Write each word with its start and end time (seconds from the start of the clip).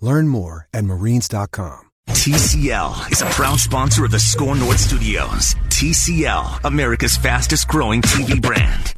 Learn 0.00 0.28
more 0.28 0.66
at 0.72 0.84
marines.com. 0.84 1.90
TCL 2.08 3.12
is 3.12 3.22
a 3.22 3.26
proud 3.26 3.60
sponsor 3.60 4.04
of 4.04 4.10
the 4.10 4.18
SKOR 4.18 4.56
North 4.56 4.78
Studios. 4.78 5.54
TCL, 5.68 6.64
America's 6.64 7.16
fastest 7.16 7.68
growing 7.68 8.02
TV 8.02 8.40
brand. 8.42 8.94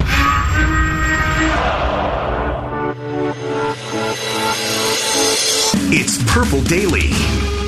It's 5.95 6.23
Purple 6.33 6.63
Daily. 6.63 7.62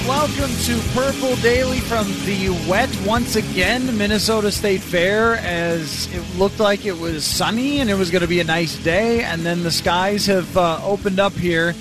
Right, 0.00 0.08
welcome 0.08 0.54
to 0.64 0.78
Purple 0.94 1.36
Daily 1.36 1.80
from 1.80 2.06
the 2.24 2.50
wet 2.68 2.90
once 3.06 3.36
again 3.36 3.96
Minnesota 3.96 4.50
State 4.50 4.80
Fair. 4.80 5.36
As 5.36 6.12
it 6.14 6.22
looked 6.38 6.60
like 6.60 6.84
it 6.86 6.98
was 6.98 7.24
sunny 7.24 7.80
and 7.80 7.90
it 7.90 7.94
was 7.94 8.10
going 8.10 8.22
to 8.22 8.28
be 8.28 8.40
a 8.40 8.44
nice 8.44 8.76
day, 8.82 9.22
and 9.22 9.42
then 9.42 9.62
the 9.62 9.70
skies 9.70 10.26
have 10.26 10.56
uh, 10.56 10.80
opened 10.84 11.20
up 11.20 11.32
here 11.32 11.74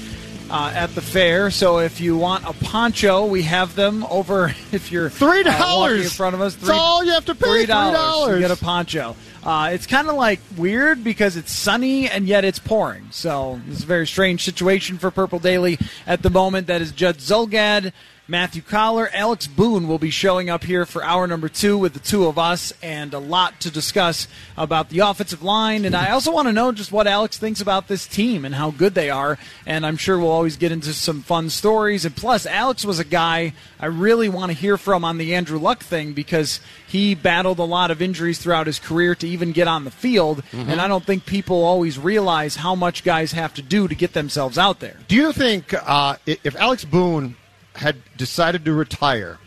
uh, 0.50 0.72
at 0.76 0.94
the 0.95 1.02
fair. 1.02 1.52
So 1.52 1.80
if 1.80 2.02
you 2.02 2.17
want 2.17 2.45
a 2.45 2.53
poncho, 2.53 3.26
we 3.26 3.44
have 3.44 3.76
them 3.76 4.03
over. 4.09 4.54
If 4.72 4.92
you're 4.92 5.09
Three 5.09 5.42
uh, 5.42 5.58
dollars. 5.58 6.04
in 6.04 6.09
front 6.09 6.36
of 6.36 6.42
us, 6.42 6.56
That's 6.56 6.70
all 6.70 7.04
you 7.04 7.11
have 7.11 7.26
to 7.26 7.36
pay, 7.36 7.45
Three 7.50 7.66
dollars. 7.66 8.33
$3. 8.33 8.36
You 8.36 8.48
get 8.48 8.52
a 8.52 8.64
poncho. 8.64 9.16
Uh, 9.50 9.72
it's 9.72 9.88
kind 9.88 10.08
of 10.08 10.14
like 10.14 10.39
weird 10.58 11.03
because 11.03 11.36
it's 11.36 11.52
sunny 11.52 12.08
and 12.08 12.28
yet 12.28 12.45
it's 12.45 12.59
pouring. 12.59 13.08
So 13.09 13.59
it's 13.67 13.81
a 13.81 13.86
very 13.88 14.05
strange 14.05 14.44
situation 14.44 15.00
for 15.00 15.09
Purple 15.09 15.39
Daily 15.39 15.80
at 16.05 16.22
the 16.22 16.30
moment. 16.30 16.67
That 16.67 16.83
is 16.83 16.92
Judd 16.92 17.17
Zulgad, 17.17 17.92
Matthew 18.30 18.61
Coller, 18.61 19.09
Alex 19.11 19.47
Boone 19.47 19.88
will 19.88 19.97
be 19.97 20.11
showing 20.11 20.52
up 20.52 20.63
here 20.63 20.85
for 20.85 21.03
hour 21.03 21.25
number 21.25 21.49
two 21.49 21.80
with 21.80 21.94
the 21.94 21.99
two 21.99 22.27
of 22.27 22.38
us, 22.38 22.71
and 22.80 23.11
a 23.16 23.17
lot 23.17 23.59
to 23.61 23.71
discuss 23.71 24.27
about 24.55 24.89
the 24.89 24.99
offensive 24.99 25.41
line. 25.41 25.83
And 25.83 25.95
I 25.95 26.11
also 26.11 26.31
want 26.31 26.47
to 26.47 26.53
know 26.53 26.71
just 26.71 26.91
what 26.91 27.08
Alex 27.08 27.39
thinks 27.39 27.59
about 27.59 27.88
this 27.88 28.05
team 28.05 28.45
and 28.45 28.53
how 28.53 28.69
good 28.69 28.94
they 28.94 29.09
are. 29.09 29.39
And 29.66 29.83
I'm 29.83 29.97
sure 29.97 30.19
we'll 30.19 30.30
always 30.30 30.58
get 30.58 30.71
into 30.71 30.94
some 30.94 31.23
fun 31.23 31.49
stories. 31.49 32.05
And 32.05 32.16
plus, 32.16 32.45
Alex 32.45 32.86
was 32.86 32.99
a 32.99 33.03
guy 33.03 33.53
I 33.80 33.88
really 33.88 34.30
want 34.30 34.52
to 34.52 34.58
hear 34.58 34.77
from 34.77 35.03
on 35.03 35.17
the 35.17 35.33
Andrew 35.33 35.58
Luck 35.58 35.81
thing 35.81 36.14
because 36.14 36.59
he 36.88 37.15
battled 37.15 37.58
a 37.58 37.64
lot 37.64 37.89
of 37.89 37.99
injuries 37.99 38.37
throughout 38.37 38.67
his 38.67 38.77
career 38.77 39.15
to 39.15 39.27
even 39.27 39.54
get 39.54 39.67
on 39.67 39.86
the 39.86 39.92
field. 39.92 40.43
And 40.54 40.80
I 40.80 40.87
don't 40.87 41.04
think 41.04 41.25
people 41.25 41.64
always 41.64 41.98
realize 41.98 42.58
how 42.58 42.75
much 42.75 43.04
guys 43.04 43.31
have 43.31 43.55
to 43.55 43.64
do 43.64 43.87
to 43.87 43.95
get 43.95 44.14
themselves 44.14 44.59
out 44.59 44.81
there. 44.81 44.98
Do 45.08 45.15
you 45.15 45.33
think 45.33 45.73
uh, 45.73 46.17
if 46.27 46.55
Alex 46.55 46.86
Boone 46.86 47.36
had 47.80 47.98
decided 48.17 48.66
to 48.66 48.73
retire 48.73 49.38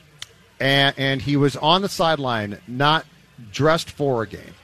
and, 0.61 0.95
and 0.99 1.23
he 1.23 1.37
was 1.37 1.57
on 1.57 1.83
the 1.83 1.89
sideline, 1.89 2.59
not 2.69 3.05
dressed 3.53 3.91
for 3.91 4.23
a 4.23 4.27
game, 4.29 4.55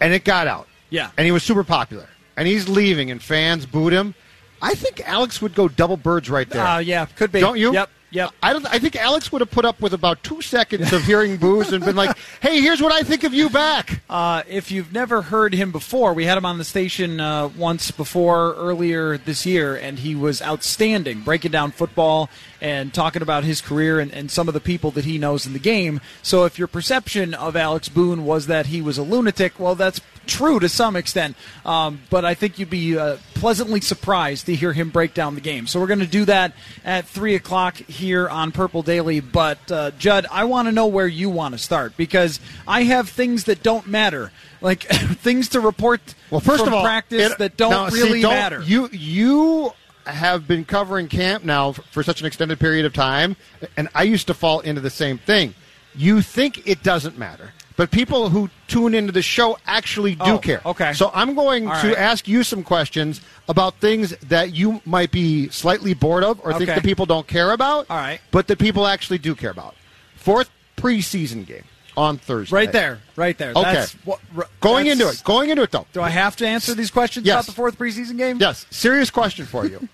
and 0.00 0.12
it 0.12 0.24
got 0.24 0.46
out, 0.46 0.68
Yeah. 0.90 1.10
and 1.16 1.24
he 1.24 1.32
was 1.32 1.42
super 1.42 1.64
popular, 1.64 2.08
and 2.36 2.46
he's 2.46 2.68
leaving, 2.68 3.10
and 3.10 3.22
fans 3.22 3.64
booed 3.66 3.92
him, 3.92 4.14
I 4.60 4.74
think 4.74 5.00
Alex 5.08 5.40
would 5.42 5.54
go 5.54 5.68
double 5.68 5.96
birds 5.96 6.28
right 6.30 6.48
there. 6.48 6.64
Uh, 6.66 6.78
yeah, 6.78 7.06
could 7.06 7.32
be. 7.32 7.40
Don't 7.40 7.58
you? 7.58 7.72
Yep, 7.72 7.90
yep. 8.14 8.30
I 8.42 8.52
don't. 8.52 8.66
I 8.66 8.78
think 8.78 8.96
Alex 8.96 9.30
would 9.30 9.40
have 9.40 9.50
put 9.50 9.64
up 9.64 9.80
with 9.80 9.92
about 9.92 10.22
two 10.22 10.40
seconds 10.40 10.92
of 10.92 11.02
hearing 11.04 11.36
boos 11.36 11.72
and 11.72 11.84
been 11.84 11.96
like, 11.96 12.16
"Hey, 12.40 12.60
here's 12.60 12.80
what 12.80 12.92
I 12.92 13.02
think 13.02 13.24
of 13.24 13.34
you 13.34 13.50
back." 13.50 14.02
Uh, 14.08 14.42
if 14.48 14.70
you've 14.70 14.92
never 14.92 15.20
heard 15.20 15.52
him 15.52 15.72
before, 15.72 16.14
we 16.14 16.24
had 16.24 16.38
him 16.38 16.46
on 16.46 16.58
the 16.58 16.64
station 16.64 17.20
uh, 17.20 17.48
once 17.48 17.90
before 17.90 18.54
earlier 18.54 19.18
this 19.18 19.44
year, 19.44 19.76
and 19.76 19.98
he 19.98 20.14
was 20.14 20.40
outstanding, 20.40 21.20
breaking 21.20 21.50
down 21.50 21.72
football 21.72 22.30
and 22.64 22.94
talking 22.94 23.20
about 23.20 23.44
his 23.44 23.60
career 23.60 24.00
and, 24.00 24.10
and 24.10 24.30
some 24.30 24.48
of 24.48 24.54
the 24.54 24.60
people 24.60 24.90
that 24.92 25.04
he 25.04 25.18
knows 25.18 25.44
in 25.46 25.52
the 25.52 25.58
game. 25.58 26.00
So 26.22 26.46
if 26.46 26.58
your 26.58 26.66
perception 26.66 27.34
of 27.34 27.56
Alex 27.56 27.90
Boone 27.90 28.24
was 28.24 28.46
that 28.46 28.66
he 28.66 28.80
was 28.80 28.96
a 28.96 29.02
lunatic, 29.02 29.60
well, 29.60 29.74
that's 29.74 30.00
true 30.26 30.58
to 30.58 30.68
some 30.70 30.96
extent. 30.96 31.36
Um, 31.66 32.00
but 32.08 32.24
I 32.24 32.32
think 32.32 32.58
you'd 32.58 32.70
be 32.70 32.96
uh, 32.96 33.18
pleasantly 33.34 33.82
surprised 33.82 34.46
to 34.46 34.54
hear 34.54 34.72
him 34.72 34.88
break 34.88 35.12
down 35.12 35.34
the 35.34 35.42
game. 35.42 35.66
So 35.66 35.78
we're 35.78 35.88
going 35.88 35.98
to 36.00 36.06
do 36.06 36.24
that 36.24 36.54
at 36.86 37.04
3 37.06 37.34
o'clock 37.34 37.76
here 37.76 38.30
on 38.30 38.50
Purple 38.50 38.80
Daily. 38.80 39.20
But, 39.20 39.70
uh, 39.70 39.90
Judd, 39.98 40.24
I 40.30 40.44
want 40.44 40.66
to 40.66 40.72
know 40.72 40.86
where 40.86 41.06
you 41.06 41.28
want 41.28 41.52
to 41.52 41.58
start 41.58 41.98
because 41.98 42.40
I 42.66 42.84
have 42.84 43.10
things 43.10 43.44
that 43.44 43.62
don't 43.62 43.86
matter. 43.86 44.32
Like 44.62 44.84
things 44.88 45.50
to 45.50 45.60
report 45.60 46.00
Well, 46.30 46.40
first 46.40 46.64
from 46.64 46.68
of 46.72 46.78
all, 46.78 46.82
practice 46.84 47.32
it- 47.32 47.38
that 47.38 47.58
don't 47.58 47.70
now, 47.72 47.88
see, 47.90 48.00
really 48.02 48.22
don't- 48.22 48.32
matter. 48.32 48.62
You 48.62 48.88
you 48.90 49.72
have 50.06 50.46
been 50.46 50.64
covering 50.64 51.08
camp 51.08 51.44
now 51.44 51.72
for 51.72 52.02
such 52.02 52.20
an 52.20 52.26
extended 52.26 52.58
period 52.60 52.84
of 52.86 52.92
time, 52.92 53.36
and 53.76 53.88
I 53.94 54.02
used 54.04 54.26
to 54.28 54.34
fall 54.34 54.60
into 54.60 54.80
the 54.80 54.90
same 54.90 55.18
thing. 55.18 55.54
You 55.94 56.22
think 56.22 56.66
it 56.66 56.82
doesn't 56.82 57.16
matter, 57.16 57.52
but 57.76 57.90
people 57.90 58.28
who 58.30 58.50
tune 58.66 58.94
into 58.94 59.12
the 59.12 59.22
show 59.22 59.58
actually 59.66 60.14
do 60.16 60.22
Oh, 60.32 60.38
care. 60.38 60.60
okay. 60.66 60.92
So 60.92 61.10
I'm 61.14 61.34
going 61.34 61.68
All 61.68 61.80
to 61.82 61.88
right. 61.88 61.96
ask 61.98 62.26
you 62.26 62.42
some 62.42 62.62
questions 62.64 63.20
about 63.48 63.76
things 63.80 64.10
that 64.28 64.52
you 64.54 64.80
might 64.84 65.10
be 65.12 65.48
slightly 65.50 65.94
bored 65.94 66.24
of 66.24 66.40
or 66.42 66.52
think 66.54 66.70
Okay. 66.70 66.74
the 66.80 66.84
people 66.86 67.06
don't 67.06 67.26
care 67.28 67.52
about. 67.52 67.86
All 67.88 67.96
right. 67.96 68.20
But 68.32 68.48
that 68.48 68.58
people 68.58 68.86
actually 68.86 69.18
do 69.18 69.34
care 69.36 69.50
about. 69.50 69.76
Fourth 70.16 70.50
preseason 70.76 71.46
game 71.46 71.64
on 71.96 72.18
Thursday. 72.18 72.56
right 72.56 72.72
there, 72.72 72.98
right 73.14 73.38
there. 73.38 73.52
Okay. 73.54 73.72
That's 73.74 73.92
what, 74.04 74.18
r- 74.36 74.48
Going 74.60 74.86
into 74.88 75.08
it. 75.08 75.22
Going 75.24 75.50
into 75.50 75.62
it 75.62 75.70
though. 75.70 75.86
Do 75.92 76.02
I 76.02 76.08
have 76.08 76.34
to 76.36 76.46
answer 76.46 76.74
these 76.74 76.90
questions 76.90 77.24
Yes. 77.24 77.34
about 77.36 77.46
the 77.46 77.52
fourth 77.52 77.78
preseason 77.78 78.16
game? 78.18 78.38
Yes, 78.40 78.66
serious 78.70 79.10
question 79.10 79.46
for 79.46 79.64
you. 79.64 79.88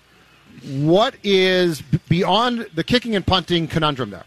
what 0.63 1.15
is 1.23 1.81
beyond 2.09 2.67
the 2.73 2.83
kicking 2.83 3.15
and 3.15 3.25
punting 3.25 3.67
conundrum 3.67 4.09
there? 4.11 4.25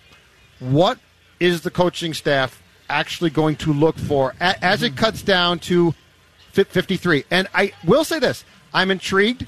What 0.60 0.98
is 1.40 1.62
the 1.62 1.70
coaching 1.70 2.14
staff 2.14 2.62
actually 2.88 3.30
going 3.30 3.56
to 3.56 3.72
look 3.72 3.98
for 3.98 4.34
as 4.40 4.82
it 4.82 4.96
cuts 4.96 5.22
down 5.22 5.58
to 5.60 5.94
53? 6.52 7.24
And 7.30 7.48
I 7.54 7.72
will 7.84 8.04
say 8.04 8.18
this 8.18 8.44
I'm 8.72 8.90
intrigued 8.90 9.46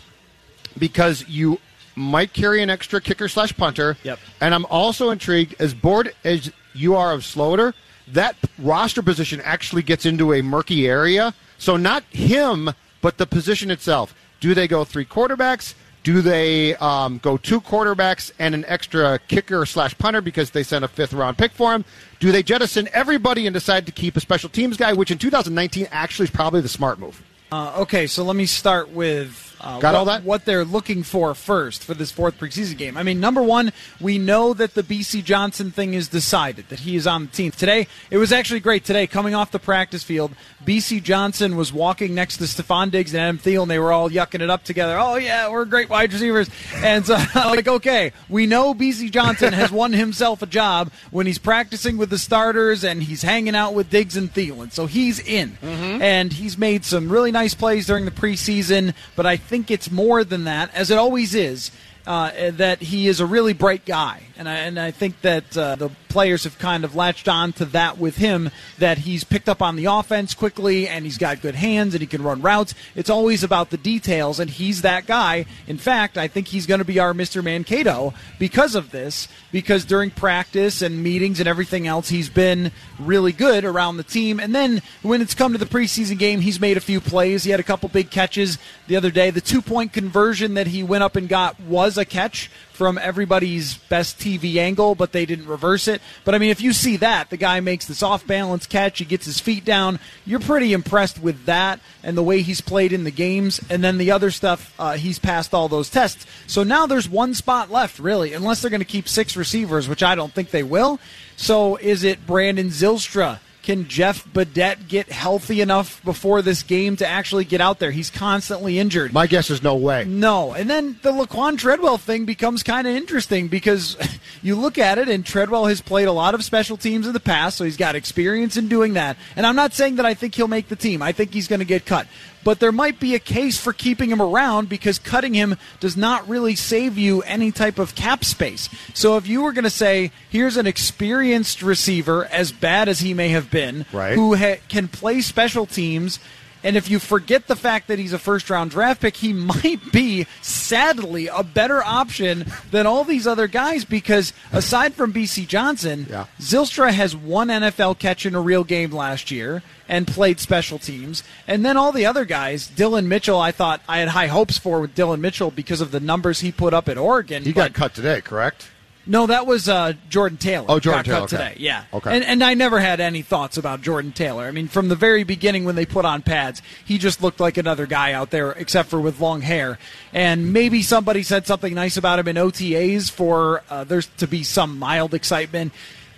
because 0.79 1.27
you 1.29 1.59
might 1.97 2.33
carry 2.33 2.63
an 2.63 2.71
extra 2.71 3.01
kicker 3.01 3.29
slash 3.29 3.57
punter. 3.57 3.97
Yep. 4.03 4.19
And 4.41 4.55
I'm 4.55 4.67
also 4.67 5.11
intrigued, 5.11 5.57
as 5.59 5.75
bored 5.75 6.15
as 6.25 6.53
you 6.75 6.95
are 6.95 7.13
of 7.13 7.23
Sloter, 7.23 7.73
that 8.09 8.37
roster 8.59 9.03
position 9.03 9.41
actually 9.43 9.83
gets 9.83 10.07
into 10.07 10.33
a 10.35 10.43
murky 10.43 10.87
area. 10.87 11.35
So 11.59 11.77
not 11.77 12.05
him, 12.05 12.71
but 13.01 13.17
the 13.19 13.27
position 13.27 13.71
itself. 13.71 14.15
Do 14.41 14.55
they 14.55 14.69
go 14.69 14.85
three 14.85 15.07
quarterbacks? 15.07 15.75
Do 16.06 16.23
they 16.23 16.76
um, 16.76 17.19
go 17.19 17.37
two 17.37 17.61
quarterbacks 17.61 18.31
and 18.38 18.55
an 18.55 18.64
extra 18.69 19.19
kicker 19.26 19.67
slash 19.67 19.99
punter 19.99 20.20
because 20.20 20.50
they 20.50 20.62
sent 20.62 20.85
a 20.85 20.88
fifth 20.88 21.12
round 21.12 21.37
pick 21.37 21.50
for 21.50 21.75
him? 21.75 21.85
Do 22.20 22.31
they 22.31 22.44
jettison 22.44 22.88
everybody 22.93 23.44
and 23.44 23.53
decide 23.53 23.87
to 23.87 23.93
keep 23.93 24.17
a 24.17 24.20
special 24.20 24.49
teams 24.49 24.76
guy, 24.76 24.93
which 24.93 25.11
in 25.11 25.19
2019 25.19 25.88
actually 25.91 26.26
is 26.26 26.31
probably 26.31 26.61
the 26.61 26.69
smart 26.69 27.00
move? 27.00 27.20
Uh, 27.50 27.79
okay, 27.79 28.06
so 28.06 28.23
let 28.23 28.37
me 28.37 28.47
start 28.47 28.91
with 28.91 29.56
uh, 29.61 29.79
Got 29.81 29.93
what, 29.93 29.94
all 29.94 30.05
that? 30.06 30.25
what 30.25 30.44
they're 30.44 30.64
looking 30.64 31.03
for 31.03 31.35
first 31.35 31.85
for 31.85 31.94
this 31.94 32.11
fourth 32.11 32.38
preseason 32.38 32.76
game. 32.76 32.97
I 32.97 33.03
mean, 33.03 33.20
number 33.20 33.43
one, 33.43 33.73
we 34.00 34.19
know 34.19 34.55
that 34.55 34.75
the 34.75 34.82
Bisi 34.82 35.23
Johnson 35.23 35.70
thing 35.70 35.94
is 35.94 36.08
decided, 36.08 36.69
that 36.69 36.81
he 36.81 36.97
is 36.97 37.06
on 37.06 37.26
the 37.26 37.31
team. 37.32 37.50
Today, 37.53 37.87
it 38.11 38.19
was 38.19 38.32
actually 38.32 38.61
great. 38.61 38.85
Today, 38.85 39.06
coming 39.06 39.35
off 39.35 39.50
the 39.50 39.58
practice 39.58 40.03
field, 40.03 40.32
Bisi 40.64 41.03
Johnson 41.03 41.56
was 41.56 41.73
walking 41.73 42.14
next 42.14 42.38
to 42.38 42.44
Stefon 42.44 42.91
Diggs 42.91 43.14
and 43.14 43.20
Adam 43.23 43.38
Thielen. 43.38 43.69
They 43.69 43.79
were 43.79 43.93
all 43.93 44.11
yucking 44.11 44.41
it 44.41 44.50
up 44.50 44.64
together. 44.64 44.99
Oh, 44.99 45.17
yeah, 45.17 45.49
we're 45.49 45.64
great 45.64 45.88
wide 45.88 46.12
receivers. 46.12 46.50
And 46.76 47.06
so, 47.06 47.14
like, 47.35 47.69
okay, 47.69 48.12
we 48.29 48.47
know 48.47 48.75
Bisi 48.75 49.11
Johnson 49.11 49.53
has 49.53 49.70
won 49.70 49.93
himself 49.93 50.43
a 50.43 50.47
job 50.47 50.91
when 51.11 51.26
he's 51.26 51.38
practicing 51.38 51.97
with 51.97 52.11
the 52.11 52.19
starters 52.19 52.85
and 52.85 53.03
he's 53.03 53.23
hanging 53.23 53.55
out 53.55 53.75
with 53.75 53.91
Diggs 53.91 54.17
and 54.17 54.32
Thielen. 54.32 54.73
So 54.73 54.87
he's 54.87 55.20
in. 55.20 55.56
And 56.03 56.32
he's 56.32 56.58
made 56.58 56.85
some 56.85 57.08
really 57.08 57.32
nice 57.32 57.55
plays 57.55 57.87
during 57.87 58.05
the 58.05 58.11
preseason, 58.11 58.94
but 59.14 59.26
I 59.26 59.37
think 59.46 59.70
it's 59.70 59.90
more 59.90 60.25
than 60.25 60.44
that, 60.44 60.75
as 60.75 60.90
it 60.90 60.98
always 60.98 61.34
is. 61.34 61.70
Uh, 62.06 62.52
that 62.52 62.81
he 62.81 63.08
is 63.08 63.19
a 63.19 63.26
really 63.26 63.52
bright 63.52 63.84
guy, 63.84 64.22
and 64.38 64.48
I, 64.48 64.54
and 64.58 64.78
I 64.78 64.93
think 64.93 65.20
that 65.22 65.58
uh, 65.58 65.75
the 65.75 65.90
players 66.17 66.45
have 66.45 66.59
kind 66.59 66.83
of 66.83 66.97
latched 66.97 67.29
on 67.29 67.53
to 67.53 67.67
that 67.67 67.99
with 67.99 68.17
him. 68.17 68.49
That 68.79 68.97
he's 68.97 69.23
picked 69.23 69.51
up 69.51 69.61
on 69.61 69.77
the 69.77 69.85
offense 69.85 70.33
quickly, 70.33 70.89
and 70.89 71.05
he's 71.05 71.19
got 71.19 71.43
good 71.43 71.55
hands, 71.55 71.93
and 71.93 72.01
he 72.01 72.07
can 72.07 72.23
run 72.23 72.41
routes. 72.41 72.75
It's 72.95 73.11
always 73.11 73.45
about 73.45 73.69
the 73.69 73.77
details, 73.77 74.41
and 74.41 74.49
he's 74.49 74.81
that 74.81 75.05
guy. 75.05 75.45
In 75.67 75.77
fact, 75.77 76.17
I 76.17 76.27
think 76.27 76.49
he's 76.49 76.65
going 76.65 76.79
to 76.79 76.87
be 76.87 76.99
our 76.99 77.13
Mr. 77.13 77.45
Mankato 77.45 78.15
because 78.39 78.75
of 78.75 78.93
this. 78.93 79.29
Because 79.53 79.85
during 79.85 80.11
practice 80.11 80.81
and 80.81 81.03
meetings 81.03 81.39
and 81.39 81.49
everything 81.49 81.87
else, 81.87 82.09
he's 82.09 82.31
been 82.31 82.73
really 82.99 83.33
good 83.33 83.65
around 83.67 83.99
the 83.99 84.03
team. 84.03 84.41
And 84.41 84.55
then 84.55 84.81
when 85.03 85.21
it's 85.21 85.35
come 85.35 85.53
to 85.53 85.59
the 85.59 85.67
preseason 85.67 86.19
game, 86.19 86.41
he's 86.41 86.61
made 86.61 86.77
a 86.79 86.81
few 86.81 87.01
plays. 87.01 87.45
He 87.45 87.51
had 87.51 87.61
a 87.61 87.63
couple 87.63 87.89
big 87.91 88.11
catches 88.11 88.59
the 88.87 88.97
other 88.97 89.11
day. 89.11 89.31
The 89.31 89.41
two 89.41 89.63
point 89.63 89.93
conversion 89.93 90.55
that 90.55 90.67
he 90.67 90.83
went 90.83 91.05
up 91.05 91.17
and 91.17 91.29
got 91.29 91.61
was 91.61 91.97
a 91.97 92.05
catch 92.05 92.51
from 92.76 92.99
everybody's 92.99 93.78
best 93.78 94.19
TV 94.19 94.56
angle, 94.56 94.94
but 94.94 95.12
they 95.12 95.25
didn't 95.25 95.46
reverse 95.46 95.88
it. 95.88 96.02
But 96.25 96.34
I 96.34 96.38
mean, 96.38 96.50
if 96.50 96.61
you 96.61 96.73
see 96.73 96.99
that, 96.99 97.31
the 97.31 97.38
guy 97.38 97.61
makes 97.61 97.87
this 97.87 98.02
off 98.02 98.26
balance 98.26 98.67
catch, 98.67 98.99
he 98.99 99.06
gets 99.06 99.25
his 99.25 99.40
feet 99.40 99.64
down, 99.64 99.99
you're 100.26 100.40
pretty 100.40 100.73
impressed 100.73 101.20
with 101.20 101.46
that 101.46 101.81
and 102.02 102.17
the 102.17 102.23
way 102.23 102.43
he's 102.43 102.61
played 102.61 102.93
in 102.93 103.05
the 103.05 103.11
games. 103.11 103.61
And 103.70 103.82
then 103.82 103.96
the 103.96 104.11
other 104.11 104.31
stuff, 104.31 104.75
uh, 104.78 104.93
he's 104.93 105.19
passed 105.19 105.55
all 105.55 105.69
those 105.69 105.88
tests. 105.88 106.26
So 106.46 106.62
now 106.62 106.87
there's 106.87 107.08
one 107.08 107.34
spot 107.34 107.70
left, 107.70 107.99
really, 107.99 108.34
unless 108.34 108.61
they're 108.61 108.70
going 108.70 108.81
to 108.81 108.84
keep 108.84 109.08
six 109.08 109.37
receivers, 109.37 109.88
which 109.88 110.02
I 110.02 110.14
don't 110.14 110.32
think 110.32 110.50
they 110.50 110.62
will. 110.62 111.00
So 111.37 111.76
is 111.76 112.05
it 112.05 112.26
Brandon 112.26 112.69
Zylstra? 112.69 113.40
Can 113.67 113.89
Jeff 113.89 114.25
Badet 114.33 114.87
get 114.87 115.11
healthy 115.11 115.61
enough 115.61 116.01
before 116.05 116.41
this 116.41 116.63
game 116.63 116.95
to 116.99 117.07
actually 117.07 117.45
get 117.45 117.61
out 117.61 117.81
there? 117.81 117.91
He's 117.91 118.11
constantly 118.11 118.79
injured. 118.79 119.13
My 119.13 119.27
guess 119.27 119.51
is 119.51 119.61
no 119.61 119.75
way. 119.75 120.05
No. 120.05 120.53
And 120.53 120.71
then 120.71 121.01
the 121.03 121.11
Laquan 121.11 121.59
Treadwell 121.59 121.99
thing 121.99 122.27
becomes 122.27 122.63
kind 122.63 122.87
of 122.87 122.95
interesting 122.95 123.49
because 123.49 123.97
you 124.43 124.55
look 124.55 124.79
at 124.79 124.99
it, 124.99 125.09
and 125.09 125.27
Treadwell 125.27 125.67
has 125.67 125.81
played 125.81 126.07
a 126.07 126.13
lot 126.13 126.33
of 126.33 126.45
special 126.45 126.77
teams 126.77 127.09
in 127.09 127.13
the 127.13 127.19
past, 127.19 127.57
so 127.57 127.65
he's 127.65 127.77
got 127.77 127.97
experience 127.97 128.57
in 128.57 128.69
doing 128.69 128.93
that. 128.93 129.17
And 129.35 129.45
I'm 129.45 129.57
not 129.57 129.73
saying 129.73 129.97
that 129.97 130.07
I 130.07 130.15
think 130.15 130.37
he'll 130.37 130.47
make 130.47 130.69
the 130.69 130.77
team, 130.77 131.03
I 131.03 131.11
think 131.11 131.35
he's 131.35 131.49
going 131.49 131.59
to 131.59 131.65
get 131.65 131.85
cut. 131.85 132.07
But 132.46 132.60
there 132.60 132.70
might 132.70 133.00
be 133.00 133.16
a 133.16 133.19
case 133.19 133.58
for 133.58 133.72
keeping 133.72 134.08
him 134.08 134.22
around 134.22 134.69
because 134.69 135.00
cutting 135.00 135.34
him 135.34 135.56
does 135.81 135.96
not 135.96 136.28
really 136.28 136.54
save 136.54 136.96
you 136.96 137.22
any 137.22 137.50
type 137.50 137.76
of 137.81 137.96
cap 137.96 138.25
space. 138.25 138.69
So 138.94 139.16
if 139.16 139.26
you 139.26 139.43
were 139.43 139.50
going 139.52 139.64
to 139.64 139.69
say, 139.70 140.12
here's 140.31 140.56
an 140.56 140.64
experienced 140.64 141.60
receiver, 141.60 142.26
as 142.26 142.52
bad 142.52 142.88
as 142.88 143.00
he 143.00 143.14
may 143.14 143.31
have 143.31 143.50
been, 143.50 143.84
Right. 143.93 144.14
who 144.14 144.37
ha- 144.37 144.60
can 144.69 144.87
play 144.87 145.22
special 145.22 145.66
teams. 145.66 146.20
And 146.67 146.77
if 146.77 146.91
you 146.91 146.99
forget 146.99 147.47
the 147.47 147.55
fact 147.55 147.87
that 147.87 148.01
he's 148.01 148.13
a 148.13 148.19
first 148.19 148.51
round 148.51 148.73
draft 148.73 149.01
pick, 149.01 149.15
he 149.17 149.33
might 149.55 149.93
be, 149.93 150.27
sadly, 150.43 151.29
a 151.29 151.45
better 151.45 151.81
option 151.85 152.45
than 152.73 152.87
all 152.87 153.05
these 153.05 153.25
other 153.25 153.47
guys 153.47 153.85
because 153.85 154.33
aside 154.53 154.93
from 154.93 155.13
Bisi 155.13 155.47
Johnson, 155.47 156.07
Yeah. 156.11 156.27
Zylstra 156.41 156.91
has 156.93 157.15
one 157.15 157.49
NFL 157.49 158.01
catch 158.01 158.27
in 158.27 158.35
a 158.35 158.41
real 158.41 158.65
game 158.65 158.91
last 158.91 159.31
year 159.31 159.63
and 159.89 160.09
played 160.09 160.41
special 160.41 160.81
teams. 160.81 161.23
And 161.47 161.65
then 161.65 161.77
all 161.77 161.93
the 161.93 162.05
other 162.05 162.25
guys, 162.25 162.67
Dillon 162.67 163.07
Mitchell, 163.09 163.39
I 163.39 163.53
thought 163.53 163.81
I 163.89 163.99
had 163.99 164.09
high 164.09 164.27
hopes 164.27 164.59
for 164.59 164.81
with 164.81 164.97
Dillon 164.97 165.21
Mitchell 165.21 165.53
because 165.53 165.81
of 165.81 165.93
the 165.93 166.01
numbers 166.01 166.41
he 166.41 166.51
put 166.51 166.75
up 166.75 166.89
at 166.89 166.99
Oregon. 166.99 167.45
He 167.45 167.53
got 167.53 167.75
cut 167.75 167.95
today, 167.95 168.21
correct? 168.21 168.69
No, 169.06 169.26
that 169.26 169.47
was 169.47 169.69
uh, 169.69 169.93
Jordan 170.08 170.37
Taylor. 170.38 170.67
Oh, 170.69 170.81
Jordan 170.81 171.05
Taylor, 171.05 171.19
okay. 171.20 171.37
today. 171.37 171.55
Yeah. 171.58 171.85
Okay. 171.93 172.14
And, 172.14 172.25
and 172.25 172.43
I 172.43 172.55
never 172.55 172.81
had 172.81 173.00
any 173.00 173.23
thoughts 173.23 173.56
about 173.56 173.81
Jordan 173.82 174.12
Taylor. 174.12 174.44
I 174.44 174.50
mean, 174.50 174.69
from 174.69 174.88
the 174.88 174.97
very 174.97 175.23
beginning 175.25 175.64
when 175.64 175.76
they 175.76 175.87
put 175.87 176.05
on 176.05 176.23
pads, 176.23 176.61
he 176.85 176.99
just 176.99 177.23
looked 177.23 177.38
like 177.41 177.56
another 177.56 177.87
guy 177.87 178.12
out 178.12 178.31
there, 178.31 178.53
except 178.53 178.88
for 178.88 179.00
with 179.00 179.20
long 179.20 179.41
hair. 179.43 179.79
And 180.12 180.53
maybe 180.53 180.82
somebody 180.82 181.23
said 181.23 181.47
something 181.47 181.73
nice 181.75 181.97
about 181.97 182.19
him 182.19 182.29
in 182.29 182.37
OTAs 182.37 183.11
for 183.11 183.62
uh, 183.70 183.85
there's 183.85 184.06
to 184.19 184.26
be 184.26 184.43
some 184.43 184.79
mild 184.79 185.14
excitement. 185.14 185.73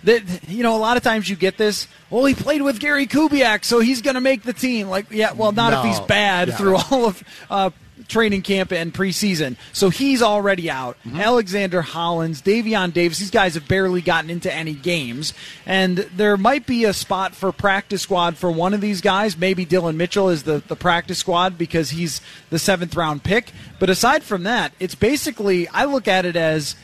That 0.05 0.23
you 0.49 0.63
know, 0.63 0.75
a 0.75 0.79
lot 0.79 0.95
of 0.95 1.03
times 1.03 1.29
you 1.29 1.35
get 1.35 1.57
this. 1.57 1.87
Well, 2.09 2.23
he 2.23 2.33
played 2.33 2.61
with 2.61 2.79
Gary 2.79 3.05
Kubiak, 3.05 3.65
so 3.65 3.81
he's 3.81 4.01
going 4.01 4.15
to 4.15 4.21
make 4.21 4.43
the 4.43 4.53
team. 4.53 4.87
Like, 4.87 5.11
yeah, 5.11 5.33
well, 5.33 5.51
not 5.51 5.73
if 5.73 5.83
he's 5.83 5.99
bad 6.07 6.47
Yeah. 6.47 6.55
through 6.55 6.77
all 6.91 7.05
of 7.07 7.23
uh, 7.49 7.69
training 8.07 8.41
camp 8.41 8.71
and 8.71 8.93
preseason. 8.93 9.55
So 9.73 9.89
he's 9.89 10.21
already 10.21 10.69
out. 10.69 10.97
Mm-hmm. 11.05 11.19
Alexander 11.19 11.81
Hollins, 11.81 12.41
Davion 12.41 12.93
Davis, 12.93 13.19
these 13.19 13.31
guys 13.31 13.55
have 13.55 13.67
barely 13.67 14.01
gotten 14.01 14.29
into 14.29 14.53
any 14.53 14.73
games. 14.73 15.33
And 15.65 15.97
there 16.15 16.37
might 16.37 16.65
be 16.65 16.85
a 16.85 16.93
spot 16.93 17.35
for 17.35 17.51
practice 17.51 18.01
squad 18.01 18.37
for 18.37 18.51
one 18.51 18.73
of 18.73 18.81
these 18.81 19.01
guys. 19.01 19.37
Maybe 19.37 19.65
Dillon 19.65 19.97
Mitchell 19.97 20.29
is 20.29 20.43
the, 20.43 20.63
the 20.67 20.75
practice 20.75 21.19
squad 21.19 21.57
because 21.57 21.91
he's 21.91 22.21
the 22.49 22.59
seventh 22.59 22.95
round 22.95 23.23
pick. 23.23 23.51
But 23.79 23.89
aside 23.89 24.23
from 24.23 24.43
that, 24.43 24.73
it's 24.79 24.95
basically, 24.95 25.67
I 25.69 25.85
look 25.85 26.07
at 26.07 26.25
it 26.25 26.35
as 26.35 26.75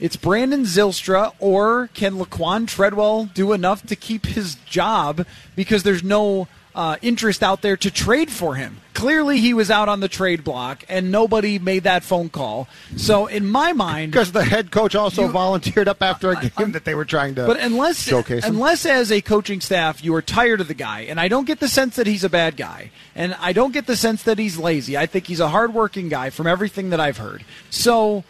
it's 0.00 0.16
Brandon 0.16 0.62
Zylstra 0.62 1.32
or 1.38 1.88
can 1.94 2.14
Laquan 2.14 2.66
Treadwell 2.66 3.26
do 3.26 3.52
enough 3.52 3.86
to 3.86 3.94
keep 3.94 4.26
his 4.26 4.56
job 4.66 5.24
because 5.54 5.84
there's 5.84 6.02
no 6.02 6.48
uh, 6.74 6.96
interest 7.02 7.42
out 7.42 7.60
there 7.62 7.76
to 7.76 7.90
trade 7.90 8.30
for 8.30 8.54
him. 8.54 8.78
Clearly, 8.94 9.38
he 9.40 9.52
was 9.52 9.70
out 9.70 9.88
on 9.88 10.00
the 10.00 10.08
trade 10.08 10.44
block 10.44 10.84
and 10.88 11.10
nobody 11.10 11.58
made 11.58 11.82
that 11.84 12.04
phone 12.04 12.28
call. 12.28 12.68
So, 12.96 13.26
in 13.26 13.46
my 13.46 13.72
mind, 13.72 14.12
Because 14.12 14.32
the 14.32 14.44
head 14.44 14.70
coach 14.70 14.94
also 14.94 15.22
You- 15.26 15.28
volunteered 15.28 15.88
up 15.88 16.02
after 16.02 16.30
a 16.30 16.40
game 16.40 16.72
that 16.72 16.84
they 16.84 16.94
were 16.94 17.04
trying 17.04 17.34
to 17.34 17.46
but 17.46 17.58
unless 17.58 17.98
showcase 18.02 18.44
him. 18.44 18.54
unless 18.54 18.86
as 18.86 19.10
a 19.10 19.20
coaching 19.20 19.60
staff 19.60 20.04
you 20.04 20.14
are 20.14 20.22
tired 20.22 20.60
of 20.60 20.68
the 20.68 20.74
guy, 20.74 21.00
and 21.00 21.18
I 21.18 21.28
don't 21.28 21.46
get 21.46 21.58
the 21.60 21.68
sense 21.68 21.96
that 21.96 22.06
he's 22.06 22.22
a 22.24 22.28
bad 22.30 22.56
guy, 22.56 22.90
and 23.14 23.34
I 23.40 23.52
don't 23.52 23.72
get 23.72 23.86
the 23.86 23.96
sense 23.96 24.22
that 24.22 24.38
he's 24.38 24.56
lazy. 24.56 24.96
I 24.96 25.06
think 25.06 25.26
he's 25.26 25.40
a 25.40 25.48
hardworking 25.48 26.08
guy 26.08 26.30
from 26.30 26.46
everything 26.46 26.90
that 26.90 27.00
I've 27.00 27.16
heard. 27.18 27.44
So 27.70 28.24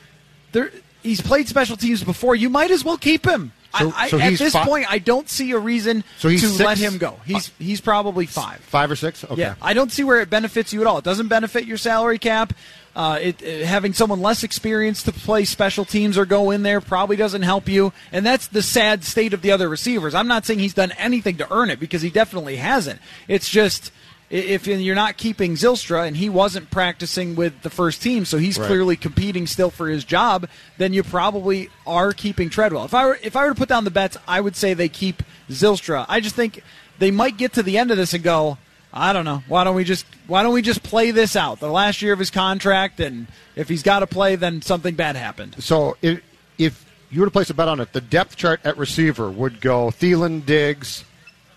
there, 0.52 0.70
he's 1.02 1.20
played 1.20 1.48
special 1.48 1.76
teams 1.76 2.02
before. 2.02 2.34
You 2.34 2.48
might 2.48 2.70
as 2.70 2.84
well 2.84 2.96
keep 2.98 3.26
him. 3.26 3.52
So- 3.78 3.92
I, 3.96 4.08
so 4.08 4.19
at 4.19 4.38
this 4.38 4.52
fi- 4.52 4.64
point, 4.64 4.86
I 4.90 4.98
don't 4.98 5.28
see 5.28 5.52
a 5.52 5.58
reason 5.58 6.04
So 6.19 6.28
to 6.28 6.38
six- 6.38 6.60
let 6.60 6.78
him 6.78 6.98
go. 6.98 7.19
He's 7.24 7.50
he's 7.58 7.80
probably 7.80 8.26
five. 8.26 8.60
Five 8.60 8.90
or 8.90 8.96
six? 8.96 9.24
Okay. 9.24 9.40
Yeah, 9.40 9.54
I 9.62 9.72
don't 9.74 9.90
see 9.90 10.04
where 10.04 10.20
it 10.20 10.28
benefits 10.30 10.72
you 10.72 10.80
at 10.82 10.86
all. 10.86 10.98
It 10.98 11.04
doesn't 11.04 11.28
benefit 11.28 11.64
your 11.64 11.78
salary 11.78 12.19
cap. 12.19 12.52
Uh, 12.94 13.19
it, 13.22 13.42
uh, 13.42 13.64
having 13.66 13.94
someone 13.94 14.20
less 14.20 14.42
experienced 14.42 15.06
to 15.06 15.12
play 15.12 15.46
special 15.46 15.86
teams 15.86 16.19
or 16.19 16.26
go 16.26 16.50
in 16.50 16.62
there 16.62 16.78
probably 16.78 17.16
doesn't 17.16 17.40
help 17.40 17.66
you, 17.66 17.90
and 18.12 18.26
that's 18.26 18.48
the 18.48 18.60
sad 18.60 19.02
state 19.02 19.32
of 19.32 19.40
the 19.40 19.50
other 19.50 19.66
receivers. 19.70 20.14
I'm 20.14 20.28
not 20.28 20.44
saying 20.44 20.58
he's 20.58 20.74
done 20.74 20.92
anything 20.98 21.38
to 21.38 21.50
earn 21.50 21.70
it 21.70 21.80
because 21.80 22.02
he 22.02 22.10
definitely 22.10 22.56
hasn't. 22.56 23.00
It's 23.28 23.48
just 23.48 23.90
if 24.32 24.67
you're 24.67 24.94
not 24.94 25.19
keeping 25.19 25.55
Zylstra 25.55 26.06
and 26.06 26.17
he 26.17 26.29
wasn't 26.31 26.70
practicing 26.70 27.37
with 27.37 27.61
the 27.62 27.69
first 27.70 28.00
team, 28.02 28.25
so 28.25 28.38
he's 28.38 28.58
Right. 28.58 28.67
clearly 28.67 28.96
competing 28.96 29.46
still 29.46 29.70
for 29.70 29.88
his 29.88 30.05
job, 30.05 30.48
then 30.79 30.93
you 30.94 31.03
probably 31.03 31.69
are 31.86 32.12
keeping 32.12 32.48
Treadwell. 32.48 32.84
If 32.86 32.94
I 32.94 33.05
were 33.06 33.19
if 33.22 33.36
I 33.36 33.43
were 33.44 33.51
to 33.51 33.55
put 33.55 33.69
down 33.69 33.84
the 33.84 33.91
bets, 33.91 34.17
I 34.27 34.41
would 34.41 34.56
say 34.56 34.72
they 34.72 34.89
keep 34.89 35.22
Zylstra. 35.51 36.06
I 36.08 36.20
just 36.20 36.34
think 36.34 36.62
they 36.98 37.10
might 37.10 37.36
get 37.36 37.53
to 37.55 37.62
the 37.62 37.77
end 37.77 37.91
of 37.91 37.98
this 37.98 38.15
and 38.15 38.24
go, 38.24 38.56
I 38.94 39.12
don't 39.12 39.24
know. 39.27 39.43
Why 39.48 39.65
don't 39.65 39.74
we 39.77 39.84
just 39.84 40.06
why 40.27 40.43
don't 40.43 40.55
we 40.55 40.62
just 40.62 40.82
play 40.82 41.10
this 41.10 41.36
out? 41.36 41.60
The 41.60 41.70
last 41.70 42.01
year 42.01 42.15
of 42.15 42.19
his 42.19 42.31
contract, 42.31 43.01
and 43.01 43.27
if 43.55 43.69
he's 43.69 43.82
got 43.82 43.98
to 44.01 44.06
play, 44.06 44.36
then 44.36 44.62
something 44.62 44.94
bad 44.94 45.15
happened. 45.17 45.56
So 45.58 45.98
if, 46.01 46.20
if 46.56 46.84
you 47.10 47.20
were 47.20 47.27
to 47.27 47.31
place 47.31 47.51
a 47.51 47.55
bet 47.55 47.69
on 47.69 47.81
it, 47.81 47.93
the 47.93 48.01
depth 48.01 48.36
chart 48.36 48.60
at 48.65 48.79
receiver 48.79 49.31
would 49.31 49.60
go 49.60 49.89
Thielen, 49.89 50.46
Diggs, 50.46 51.05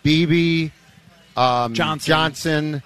Bisi, 0.03 0.71
um, 1.37 1.73
Johnson. 1.73 2.07
Johnson, 2.07 2.83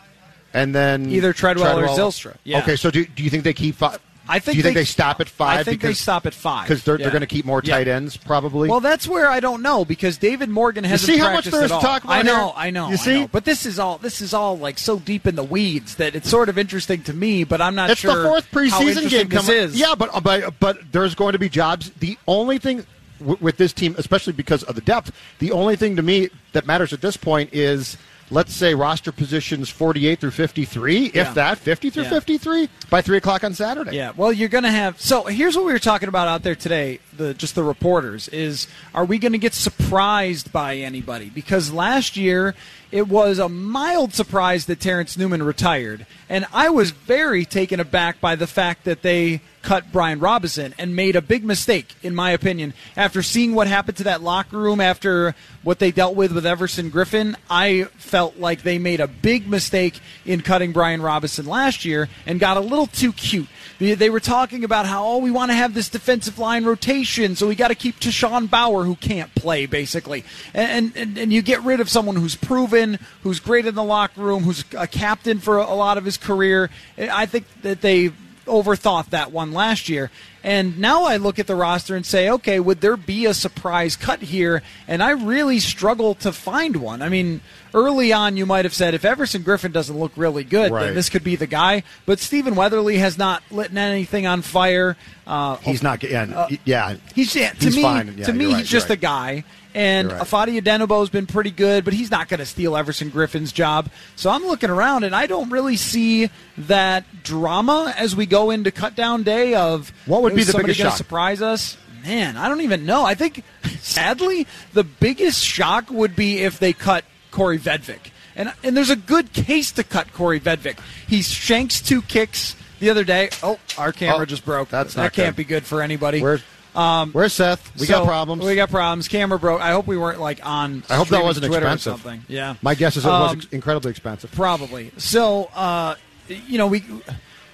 and 0.54 0.74
then 0.74 1.10
Either 1.12 1.34
Treadwell 1.34 1.80
or 1.80 1.88
Zylstra. 1.88 2.36
yeah. 2.44 2.60
Okay, 2.60 2.76
so 2.76 2.90
do, 2.92 3.06
do 3.06 3.24
you 3.24 3.30
think 3.30 3.44
they 3.44 3.54
keep 3.54 3.76
five? 3.76 4.00
I 4.32 4.38
think 4.38 4.54
do 4.54 4.58
you 4.58 4.64
think 4.64 4.76
they- 4.76 4.82
they, 4.82 4.86
stop 4.86 5.20
at 5.22 5.28
five? 5.28 5.60
I 5.60 5.64
think 5.64 5.82
they 5.82 5.94
stop 5.94 6.28
at 6.28 6.36
five 6.36 6.68
because 6.68 6.84
they're, 6.84 6.98
Yeah. 7.00 7.06
they're 7.06 7.12
going 7.12 7.22
to 7.22 7.28
keep 7.28 7.46
more 7.46 7.62
Yeah. 7.64 7.78
tight 7.78 7.88
ends 7.88 8.16
probably. 8.16 8.70
Well, 8.70 8.80
that's 8.80 9.08
where 9.08 9.28
I 9.28 9.40
don't 9.40 9.64
know 9.64 9.84
because 9.86 10.20
David 10.20 10.50
Morgan 10.50 10.84
hasn't 10.84 11.08
see 11.12 11.18
how 11.18 11.34
much 11.34 11.46
there 11.46 11.64
is 11.64 11.72
to 11.72 11.80
talk 11.80 12.04
about 12.04 12.14
I 12.14 12.22
know, 12.22 12.46
here? 12.50 12.54
I 12.56 12.70
know, 12.70 12.90
You 12.92 12.98
see? 12.98 13.22
know. 13.22 13.28
But 13.32 13.46
this 13.46 13.66
is 13.66 13.80
all 13.80 13.98
this 13.98 14.22
is 14.22 14.32
all 14.32 14.56
like 14.56 14.78
so 14.78 15.00
deep 15.00 15.26
in 15.26 15.36
the 15.36 15.44
weeds 15.44 15.96
that 15.96 16.14
it's 16.14 16.30
sort 16.30 16.48
of 16.48 16.60
interesting 16.60 17.02
to 17.04 17.14
me. 17.14 17.44
But 17.44 17.60
I'm 17.60 17.74
not 17.74 17.90
it's 17.90 18.02
sure 18.02 18.16
the 18.22 18.24
fourth 18.30 18.52
preseason 18.52 19.10
game 19.10 19.30
this 19.30 19.48
coming. 19.48 19.62
is. 19.64 19.80
Yeah, 19.80 19.96
but, 19.96 20.12
but 20.22 20.60
but 20.60 20.92
there's 20.92 21.16
going 21.16 21.34
to 21.34 21.40
be 21.40 21.50
jobs. 21.50 21.90
The 22.00 22.16
only 22.28 22.60
thing 22.60 22.86
w- 23.18 23.38
with 23.42 23.58
this 23.58 23.74
team, 23.74 23.96
especially 23.98 24.34
because 24.34 24.62
of 24.62 24.76
the 24.76 24.82
depth, 24.82 25.12
the 25.40 25.52
only 25.54 25.76
thing 25.76 25.96
to 25.96 26.04
me 26.04 26.30
that 26.54 26.68
matters 26.68 26.94
at 26.94 27.02
this 27.02 27.18
point 27.18 27.50
is. 27.52 27.98
Let's 28.32 28.54
say 28.54 28.76
roster 28.76 29.12
positions 29.12 29.70
48 29.70 30.20
through 30.20 30.32
53, 30.32 31.06
if 31.08 31.16
Yeah. 31.16 31.34
that, 31.34 31.58
50 31.58 31.90
through 31.90 32.04
Yeah. 32.04 32.10
53 32.10 32.70
by 32.90 33.02
3 33.02 33.18
o'clock 33.18 33.44
on 33.44 33.54
Saturday. 33.56 33.96
Yeah, 33.96 34.12
well, 34.16 34.32
you're 34.32 34.50
going 34.50 34.64
to 34.66 34.72
have. 34.72 35.02
So 35.02 35.24
here's 35.26 35.56
what 35.56 35.66
we 35.66 35.72
were 35.72 35.80
talking 35.80 36.10
about 36.10 36.28
out 36.28 36.44
there 36.44 36.56
today. 36.56 37.00
The 37.20 37.34
just 37.34 37.54
the 37.54 37.64
reporters 37.64 38.30
is: 38.30 38.68
Are 38.96 39.04
we 39.04 39.20
going 39.20 39.34
to 39.34 39.38
get 39.38 39.54
surprised 39.54 40.54
by 40.54 40.78
anybody? 40.78 41.30
Because 41.30 41.70
last 41.70 42.16
year 42.16 42.56
it 42.92 43.10
was 43.10 43.40
a 43.40 43.50
mild 43.50 44.14
surprise 44.14 44.66
that 44.68 44.80
Terrence 44.80 45.18
Newman 45.18 45.44
retired, 45.44 46.06
and 46.30 46.46
I 46.54 46.70
was 46.70 46.92
very 46.92 47.44
taken 47.44 47.82
aback 47.82 48.22
by 48.22 48.36
the 48.36 48.48
fact 48.48 48.86
that 48.86 49.02
they 49.02 49.42
cut 49.62 49.92
Brian 49.92 50.20
Robison 50.20 50.74
and 50.78 50.96
made 50.96 51.18
a 51.18 51.22
big 51.22 51.44
mistake, 51.44 51.94
in 52.02 52.16
my 52.16 52.32
opinion. 52.32 52.74
After 52.96 53.22
seeing 53.22 53.54
what 53.54 53.68
happened 53.68 53.98
to 53.98 54.06
that 54.06 54.24
locker 54.24 54.58
room, 54.58 54.80
after 54.80 55.36
what 55.64 55.80
they 55.80 55.92
dealt 55.92 56.16
with 56.16 56.32
with 56.32 56.46
Everson 56.46 56.90
Griffen, 56.90 57.36
I 57.50 57.84
felt 57.98 58.38
like 58.38 58.62
they 58.62 58.78
made 58.78 59.02
a 59.02 59.08
big 59.08 59.48
mistake 59.48 60.00
in 60.26 60.42
cutting 60.42 60.72
Brian 60.72 61.02
Robison 61.02 61.46
last 61.46 61.84
year 61.84 62.08
and 62.26 62.40
got 62.40 62.56
a 62.56 62.62
little 62.62 62.88
too 62.88 63.12
cute. 63.12 63.50
They 63.80 64.10
were 64.10 64.20
talking 64.20 64.64
about 64.64 64.86
how, 64.86 65.06
oh, 65.06 65.18
we 65.20 65.32
want 65.32 65.52
to 65.52 65.56
have 65.56 65.74
this 65.74 65.90
defensive 65.90 66.38
line 66.38 66.66
rotation, 66.66 67.00
so 67.10 67.48
we 67.48 67.56
got 67.56 67.70
to 67.70 67.76
keep 67.76 68.00
Tashawn 68.00 68.50
Bower, 68.50 68.84
who 68.84 68.96
can't 68.96 69.34
play, 69.36 69.66
basically. 69.66 70.24
And, 70.54 70.96
and, 70.96 71.18
and 71.18 71.34
you 71.34 71.42
get 71.42 71.62
rid 71.64 71.80
of 71.80 71.90
someone 71.90 72.16
who's 72.16 72.36
proven, 72.36 73.00
who's 73.24 73.40
great 73.40 73.66
in 73.66 73.76
the 73.76 73.84
locker 73.84 74.22
room, 74.22 74.44
who's 74.44 74.64
a 74.78 74.88
captain 74.88 75.40
for 75.40 75.58
a 75.58 75.74
lot 75.74 75.98
of 75.98 76.06
his 76.06 76.18
career. 76.18 76.70
I 76.98 77.26
think 77.26 77.46
that 77.64 77.82
they 77.82 78.12
overthought 78.46 79.10
that 79.10 79.32
one 79.32 79.52
last 79.52 79.90
year. 79.90 80.12
And 80.44 80.80
now 80.80 81.04
I 81.04 81.18
look 81.18 81.38
at 81.38 81.48
the 81.48 81.56
roster 81.56 81.96
and 81.96 82.06
say, 82.06 82.30
okay, 82.30 82.60
would 82.60 82.82
there 82.82 82.96
be 82.96 83.26
a 83.26 83.34
surprise 83.34 83.96
cut 83.96 84.22
here? 84.22 84.62
And 84.88 85.04
I 85.04 85.12
really 85.12 85.60
struggle 85.60 86.16
to 86.16 86.32
find 86.32 86.78
one. 86.78 87.02
I 87.02 87.10
mean, 87.10 87.42
early 87.74 88.14
on, 88.14 88.38
you 88.38 88.46
might 88.46 88.66
have 88.66 88.74
said 88.74 88.94
if 88.94 89.04
Everson 89.04 89.44
Griffen 89.44 89.74
doesn't 89.74 89.98
look 89.98 90.14
really 90.16 90.44
good, 90.44 90.72
right. 90.72 90.86
then 90.86 90.96
this 90.96 91.10
could 91.10 91.24
be 91.24 91.36
the 91.36 91.48
guy. 91.48 91.84
But 92.06 92.20
Stephen 92.20 92.56
Weatherly 92.56 92.98
has 93.00 93.18
not 93.18 93.44
lit 93.52 93.76
anything 93.76 94.28
on 94.28 94.42
fire. 94.42 94.96
Uh, 95.28 95.58
he's 95.58 95.84
not. 95.84 96.02
Yeah, 96.04 96.24
uh, 96.24 96.50
yeah. 96.64 96.96
He's 97.14 97.36
yeah, 97.36 97.52
to 97.52 97.66
he's 97.66 97.76
me. 97.76 97.82
Fine. 97.82 98.16
Yeah, 98.18 98.26
to 98.26 98.34
me, 98.34 98.46
right, 98.46 98.58
he's 98.58 98.70
just 98.70 98.90
right. 98.90 98.98
a 98.98 99.02
guy. 99.02 99.44
And 99.74 100.12
right. 100.12 100.22
Ifeadi 100.22 100.62
Odenigbo 100.62 101.00
has 101.00 101.10
been 101.10 101.28
pretty 101.28 101.52
good, 101.52 101.86
but 101.86 101.94
he's 101.94 102.10
not 102.10 102.28
going 102.28 102.40
to 102.40 102.46
steal 102.46 102.76
Everson 102.76 103.10
Griffen's 103.10 103.52
job. 103.52 103.90
So 104.16 104.30
I'm 104.30 104.44
looking 104.44 104.70
around, 104.70 105.04
and 105.04 105.16
I 105.16 105.28
don't 105.28 105.50
really 105.50 105.78
see 105.78 106.30
that 106.58 107.24
drama 107.24 107.94
as 107.96 108.16
we 108.16 108.26
go 108.26 108.50
into 108.50 108.72
cutdown 108.72 109.24
day 109.24 109.54
of 109.54 109.94
what 110.06 110.24
would 110.24 110.36
be 110.36 110.44
the 110.44 110.58
biggest 110.58 110.80
shock? 110.80 110.90
shock? 110.90 110.98
Surprise 110.98 111.42
us? 111.42 111.78
Man, 112.04 112.38
I 112.38 112.50
don't 112.50 112.62
even 112.62 112.86
know. 112.86 113.04
I 113.06 113.14
think, 113.14 113.44
sadly, 113.80 114.48
the 114.74 114.84
biggest 114.84 115.44
shock 115.44 115.92
would 115.92 116.16
be 116.16 116.40
if 116.40 116.58
they 116.58 116.74
cut 116.74 117.06
Kaare 117.32 117.60
Vedvik. 117.60 118.12
And, 118.36 118.54
and 118.64 118.76
there's 118.76 118.90
a 118.90 118.96
good 118.96 119.34
case 119.34 119.72
to 119.74 119.84
cut 119.84 120.08
Kaare 120.14 120.40
Vedvik. 120.40 120.80
He 121.08 121.22
shanks 121.22 121.82
two 121.82 122.02
kicks 122.02 122.56
the 122.80 122.90
other 122.90 123.04
day. 123.04 123.30
Oh, 123.44 123.60
our 123.78 123.92
camera 123.92 124.22
oh, 124.22 124.26
just 124.26 124.46
broke. 124.46 124.70
That's 124.70 124.94
that 124.94 125.14
can't 125.14 125.36
good. 125.36 125.42
be 125.42 125.44
good 125.44 125.66
for 125.66 125.82
anybody. 125.82 126.22
Where's, 126.22 126.42
um, 126.76 127.12
Where's 127.12 127.34
Seth? 127.34 127.78
We 127.80 127.86
so, 127.86 128.00
got 128.00 128.06
problems. 128.06 128.46
We 128.46 128.56
got 128.56 128.70
problems. 128.70 129.08
Camera 129.08 129.40
broke. 129.40 129.62
I 129.62 129.72
hope 129.72 129.88
we 129.88 129.98
weren't 129.98 130.20
like 130.20 130.46
on. 130.46 130.84
I 130.90 130.96
hope 130.96 131.10
that 131.10 131.24
wasn't 131.24 131.48
Twitter 131.48 131.66
expensive. 131.66 131.94
Or 131.94 131.98
something. 131.98 132.26
Yeah. 132.28 132.56
My 132.62 132.76
guess 132.76 132.98
is 132.98 133.06
it 133.06 133.12
um, 133.12 133.22
was 133.22 133.34
ex- 133.34 133.48
incredibly 133.52 133.92
expensive. 133.92 134.32
Probably. 134.32 134.92
So, 134.98 135.46
uh, 135.56 135.96
you 136.28 136.58
know, 136.58 136.68
we 136.68 136.84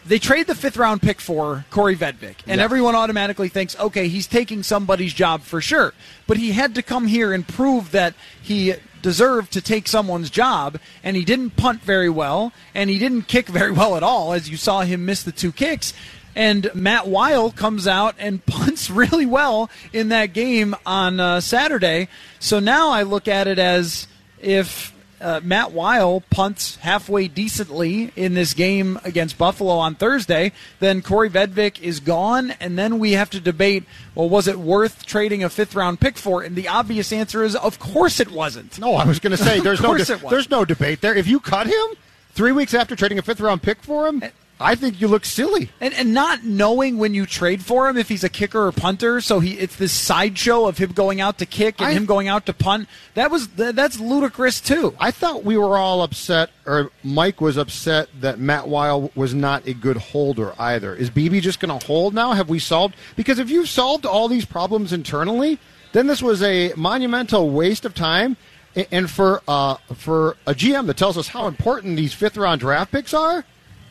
they 0.05 0.19
trade 0.19 0.47
the 0.47 0.55
fifth 0.55 0.77
round 0.77 1.01
pick 1.01 1.19
for 1.19 1.65
Kaare 1.71 1.95
Vedvik, 1.95 2.35
and 2.45 2.59
Yeah. 2.59 2.63
everyone 2.63 2.95
automatically 2.95 3.49
thinks, 3.49 3.77
okay, 3.79 4.07
he's 4.07 4.27
taking 4.27 4.61
somebody's 4.63 5.13
job 5.13 5.41
for 5.41 5.61
sure. 5.61 5.93
But 6.27 6.37
he 6.37 6.51
had 6.51 6.75
to 6.75 6.83
come 6.83 7.07
here 7.07 7.33
and 7.33 7.47
prove 7.47 7.91
that 7.91 8.13
he 8.41 8.75
deserved 9.01 9.51
to 9.53 9.61
take 9.61 9.87
someone's 9.87 10.29
job, 10.29 10.79
and 11.03 11.15
he 11.15 11.23
didn't 11.23 11.51
punt 11.57 11.81
very 11.81 12.09
well, 12.09 12.51
and 12.73 12.89
he 12.89 12.99
didn't 12.99 13.23
kick 13.23 13.47
very 13.47 13.71
well 13.71 13.95
at 13.95 14.03
all, 14.03 14.33
as 14.33 14.49
you 14.49 14.57
saw 14.57 14.81
him 14.81 15.05
miss 15.05 15.23
the 15.23 15.31
two 15.31 15.51
kicks. 15.51 15.93
And 16.35 16.69
Matt 16.75 17.07
Wile 17.07 17.51
comes 17.51 17.87
out 17.87 18.15
and 18.19 18.45
punts 18.47 18.89
really 18.89 19.25
well 19.25 19.69
in 19.93 20.09
that 20.09 20.33
game 20.33 20.75
on 20.85 21.19
uh, 21.19 21.41
Saturday. 21.41 22.07
So 22.39 22.59
now 22.59 22.89
I 22.89 23.03
look 23.03 23.27
at 23.27 23.47
it 23.47 23.59
as 23.59 24.07
if 24.39 24.93
uh, 25.21 25.39
Matt 25.43 25.71
Wile 25.71 26.21
punts 26.29 26.75
halfway 26.77 27.27
decently 27.27 28.11
in 28.15 28.33
this 28.33 28.53
game 28.53 28.99
against 29.03 29.37
Buffalo 29.37 29.73
on 29.73 29.95
Thursday, 29.95 30.51
then 30.79 31.01
Kaare 31.01 31.29
Vedvik 31.29 31.81
is 31.81 31.99
gone, 31.99 32.51
and 32.59 32.77
then 32.77 32.99
we 32.99 33.13
have 33.13 33.29
to 33.31 33.39
debate 33.39 33.85
well, 34.13 34.29
was 34.29 34.47
it 34.47 34.59
worth 34.59 35.05
trading 35.05 35.43
a 35.43 35.49
fifth 35.49 35.73
round 35.73 35.99
pick 35.99 36.17
for? 36.17 36.43
And 36.43 36.55
the 36.55 36.67
obvious 36.67 37.11
answer 37.11 37.43
is, 37.43 37.55
of 37.55 37.79
course 37.79 38.19
it 38.19 38.31
wasn't. 38.31 38.79
No, 38.79 38.95
I 38.95 39.05
was 39.05 39.19
going 39.19 39.35
to 39.35 39.43
say 39.43 39.59
there's 39.61 39.81
no 39.81 39.97
de- 39.97 40.17
there's 40.29 40.49
no 40.49 40.63
debate 40.63 41.01
there. 41.01 41.15
If 41.15 41.27
you 41.27 41.39
cut 41.39 41.67
him 41.67 41.85
three 42.31 42.51
weeks 42.51 42.73
after 42.73 42.95
trading 42.95 43.17
a 43.17 43.21
fifth 43.21 43.39
round 43.39 43.63
pick 43.63 43.81
for 43.81 44.07
him, 44.07 44.23
I 44.59 44.75
think 44.75 45.01
you 45.01 45.07
look 45.09 45.25
silly. 45.25 45.69
And, 45.81 45.93
and 45.93 46.13
not 46.13 46.43
knowing 46.45 46.97
when 46.97 47.13
you 47.13 47.25
trade 47.25 47.63
for 47.63 47.89
him 47.89 47.97
if 47.97 48.07
he's 48.07 48.23
a 48.23 48.29
kicker 48.29 48.67
or 48.67 48.71
punter, 48.71 49.19
so 49.19 49.39
he 49.41 49.53
it's 49.59 49.75
this 49.75 49.91
sideshow 49.91 50.65
of 50.67 50.77
him 50.77 50.93
going 50.93 51.19
out 51.19 51.39
to 51.39 51.45
kick 51.45 51.75
and 51.79 51.87
I- 51.89 51.91
him 51.91 52.05
going 52.05 52.27
out 52.27 52.45
to 52.45 52.53
punt. 52.53 52.87
That 53.15 53.31
was 53.31 53.47
th- 53.47 53.75
that's 53.75 53.99
ludicrous 53.99 54.61
too. 54.61 54.95
I 54.99 55.11
thought 55.11 55.43
we 55.43 55.57
were 55.57 55.77
all 55.77 56.01
upset, 56.01 56.51
or 56.65 56.91
Mike 57.03 57.41
was 57.41 57.57
upset 57.57 58.07
that 58.21 58.39
Matt 58.39 58.67
Wile 58.67 59.11
was 59.15 59.33
not 59.33 59.67
a 59.67 59.73
good 59.73 59.97
holder 59.97 60.53
either. 60.57 60.95
Is 60.95 61.09
BB 61.09 61.41
just 61.41 61.59
going 61.59 61.77
to 61.77 61.85
hold 61.85 62.13
now? 62.13 62.31
Have 62.33 62.47
we 62.49 62.59
solved? 62.59 62.95
Because 63.17 63.39
if 63.39 63.49
you've 63.49 63.69
solved 63.69 64.05
all 64.05 64.27
these 64.27 64.45
problems 64.45 64.93
internally, 64.93 65.59
then 65.91 66.07
this 66.07 66.21
was 66.21 66.41
a 66.41 66.71
monumental 66.77 67.49
waste 67.49 67.83
of 67.85 67.93
time. 67.93 68.37
And 68.91 69.09
for 69.09 69.41
uh, 69.47 69.75
for 69.93 70.35
a 70.45 70.53
GM 70.53 70.87
that 70.87 70.97
tells 70.97 71.17
us 71.17 71.29
how 71.29 71.47
important 71.47 71.95
these 71.95 72.13
fifth 72.13 72.35
round 72.35 72.59
draft 72.59 72.91
picks 72.91 73.13
are, 73.13 73.45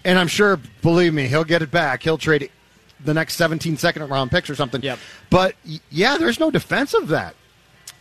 and 0.05 0.19
I'm 0.19 0.29
sure, 0.29 0.59
believe 0.83 1.15
me, 1.15 1.27
he'll 1.27 1.45
get 1.45 1.63
it 1.63 1.71
back. 1.71 2.03
He'll 2.03 2.19
trade 2.19 2.51
the 3.05 3.15
next 3.15 3.35
17 3.35 3.77
second 3.77 4.09
round 4.09 4.31
picks 4.31 4.49
or 4.51 4.55
something. 4.55 4.83
Yep. 4.83 4.99
But 5.31 5.55
yeah, 5.91 6.17
there's 6.19 6.41
no 6.41 6.51
defense 6.51 6.95
of 6.95 7.09
that. 7.09 7.35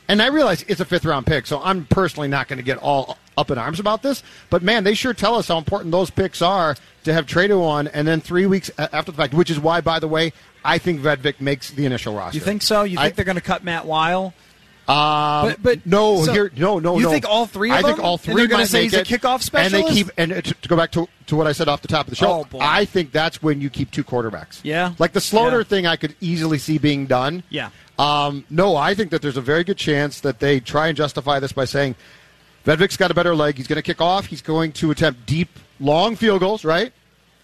And 0.08 0.22
I 0.22 0.28
realize 0.28 0.64
it's 0.68 0.82
a 0.82 0.86
fifth 0.86 1.06
round 1.06 1.26
pick, 1.26 1.48
so 1.48 1.62
I'm 1.62 1.86
personally 1.86 2.28
not 2.28 2.48
going 2.48 2.58
to 2.58 2.64
get 2.64 2.78
all 2.78 3.18
up 3.38 3.50
in 3.52 3.58
arms 3.58 3.80
about 3.80 4.04
this. 4.04 4.22
But 4.50 4.62
man, 4.62 4.84
they 4.84 4.94
sure 4.94 5.14
tell 5.14 5.36
us 5.36 5.48
how 5.48 5.58
important 5.58 5.92
those 5.92 6.10
picks 6.10 6.42
are 6.42 6.76
to 7.06 7.14
have 7.14 7.26
traded 7.26 7.58
one, 7.58 7.88
and 7.88 8.08
then 8.08 8.22
three 8.22 8.46
weeks 8.46 8.70
after 8.78 9.12
the 9.12 9.18
fact, 9.18 9.34
which 9.34 9.50
is 9.50 9.60
why, 9.60 9.82
by 9.82 10.00
the 10.00 10.08
way, 10.08 10.34
I 10.64 10.78
think 10.78 11.02
Vedvik 11.02 11.40
makes 11.42 11.72
the 11.72 11.86
initial 11.86 12.16
roster. 12.16 12.38
You 12.38 12.44
think 12.44 12.62
so? 12.62 12.84
You 12.84 13.00
I- 13.00 13.04
think 13.06 13.16
they're 13.16 13.26
going 13.26 13.36
to 13.36 13.42
cut 13.42 13.64
Matt 13.64 13.86
Wile? 13.86 14.34
Um, 14.88 15.48
But- 15.48 15.64
but- 15.64 15.86
no, 15.86 16.26
so 16.26 16.34
here, 16.34 16.52
no, 16.58 16.78
no, 16.80 16.98
you 16.98 17.04
no. 17.04 17.12
think 17.12 17.26
all 17.28 17.46
three 17.46 17.72
of 17.72 17.78
I 17.78 17.82
think 17.84 17.96
them? 17.98 18.06
all 18.06 18.14
And 18.16 18.22
3 18.22 18.36
they're 18.36 18.48
gonna 18.48 18.64
might 18.64 18.68
say 18.70 18.84
he's 18.84 18.94
a 18.94 19.00
it. 19.02 19.08
kickoff 19.08 19.50
And 19.54 19.74
they 19.74 19.84
keep 19.84 20.10
and 20.18 20.32
to, 20.34 20.42
to 20.42 20.68
go 20.68 20.76
back 20.76 20.92
to, 20.92 21.08
to 21.28 21.36
what 21.38 21.48
I 21.48 21.54
said 21.54 21.70
off 21.70 21.82
the 21.82 21.88
top 21.88 22.06
of 22.08 22.10
the 22.10 22.16
show. 22.18 22.46
Oh. 22.54 22.58
I 22.60 22.84
think 22.84 23.14
that's 23.14 23.42
when 23.42 23.62
you 23.62 23.70
keep 23.70 23.92
two 23.92 24.04
quarterbacks. 24.04 24.60
Yeah. 24.64 24.94
like 25.00 25.14
the 25.14 25.22
Sloter 25.22 25.60
Yeah. 25.60 25.64
thing, 25.64 25.88
I 25.88 25.96
could 25.96 26.16
easily 26.20 26.58
see 26.58 26.78
being 26.78 27.06
done. 27.08 27.44
Yeah. 27.50 27.70
Um, 27.98 28.44
no, 28.50 28.76
I 28.76 28.94
think 28.94 29.12
that 29.12 29.22
there's 29.22 29.38
a 29.38 29.42
very 29.42 29.64
good 29.64 29.78
chance 29.78 30.20
that 30.20 30.40
they 30.40 30.60
try 30.60 30.88
and 30.88 30.98
justify 30.98 31.40
this 31.40 31.54
by 31.54 31.64
saying 31.66 31.96
Vedvik's 32.66 32.98
got 32.98 33.12
a 33.12 33.14
better 33.14 33.36
leg. 33.36 33.56
He's 33.56 33.68
going 33.68 33.78
to 33.78 33.82
kick 33.84 34.02
off. 34.02 34.26
He's 34.26 34.42
going 34.42 34.72
to 34.74 34.92
attempt 34.92 35.26
deep, 35.26 35.60
long 35.80 36.16
field 36.16 36.40
goals. 36.42 36.66
Right. 36.66 36.92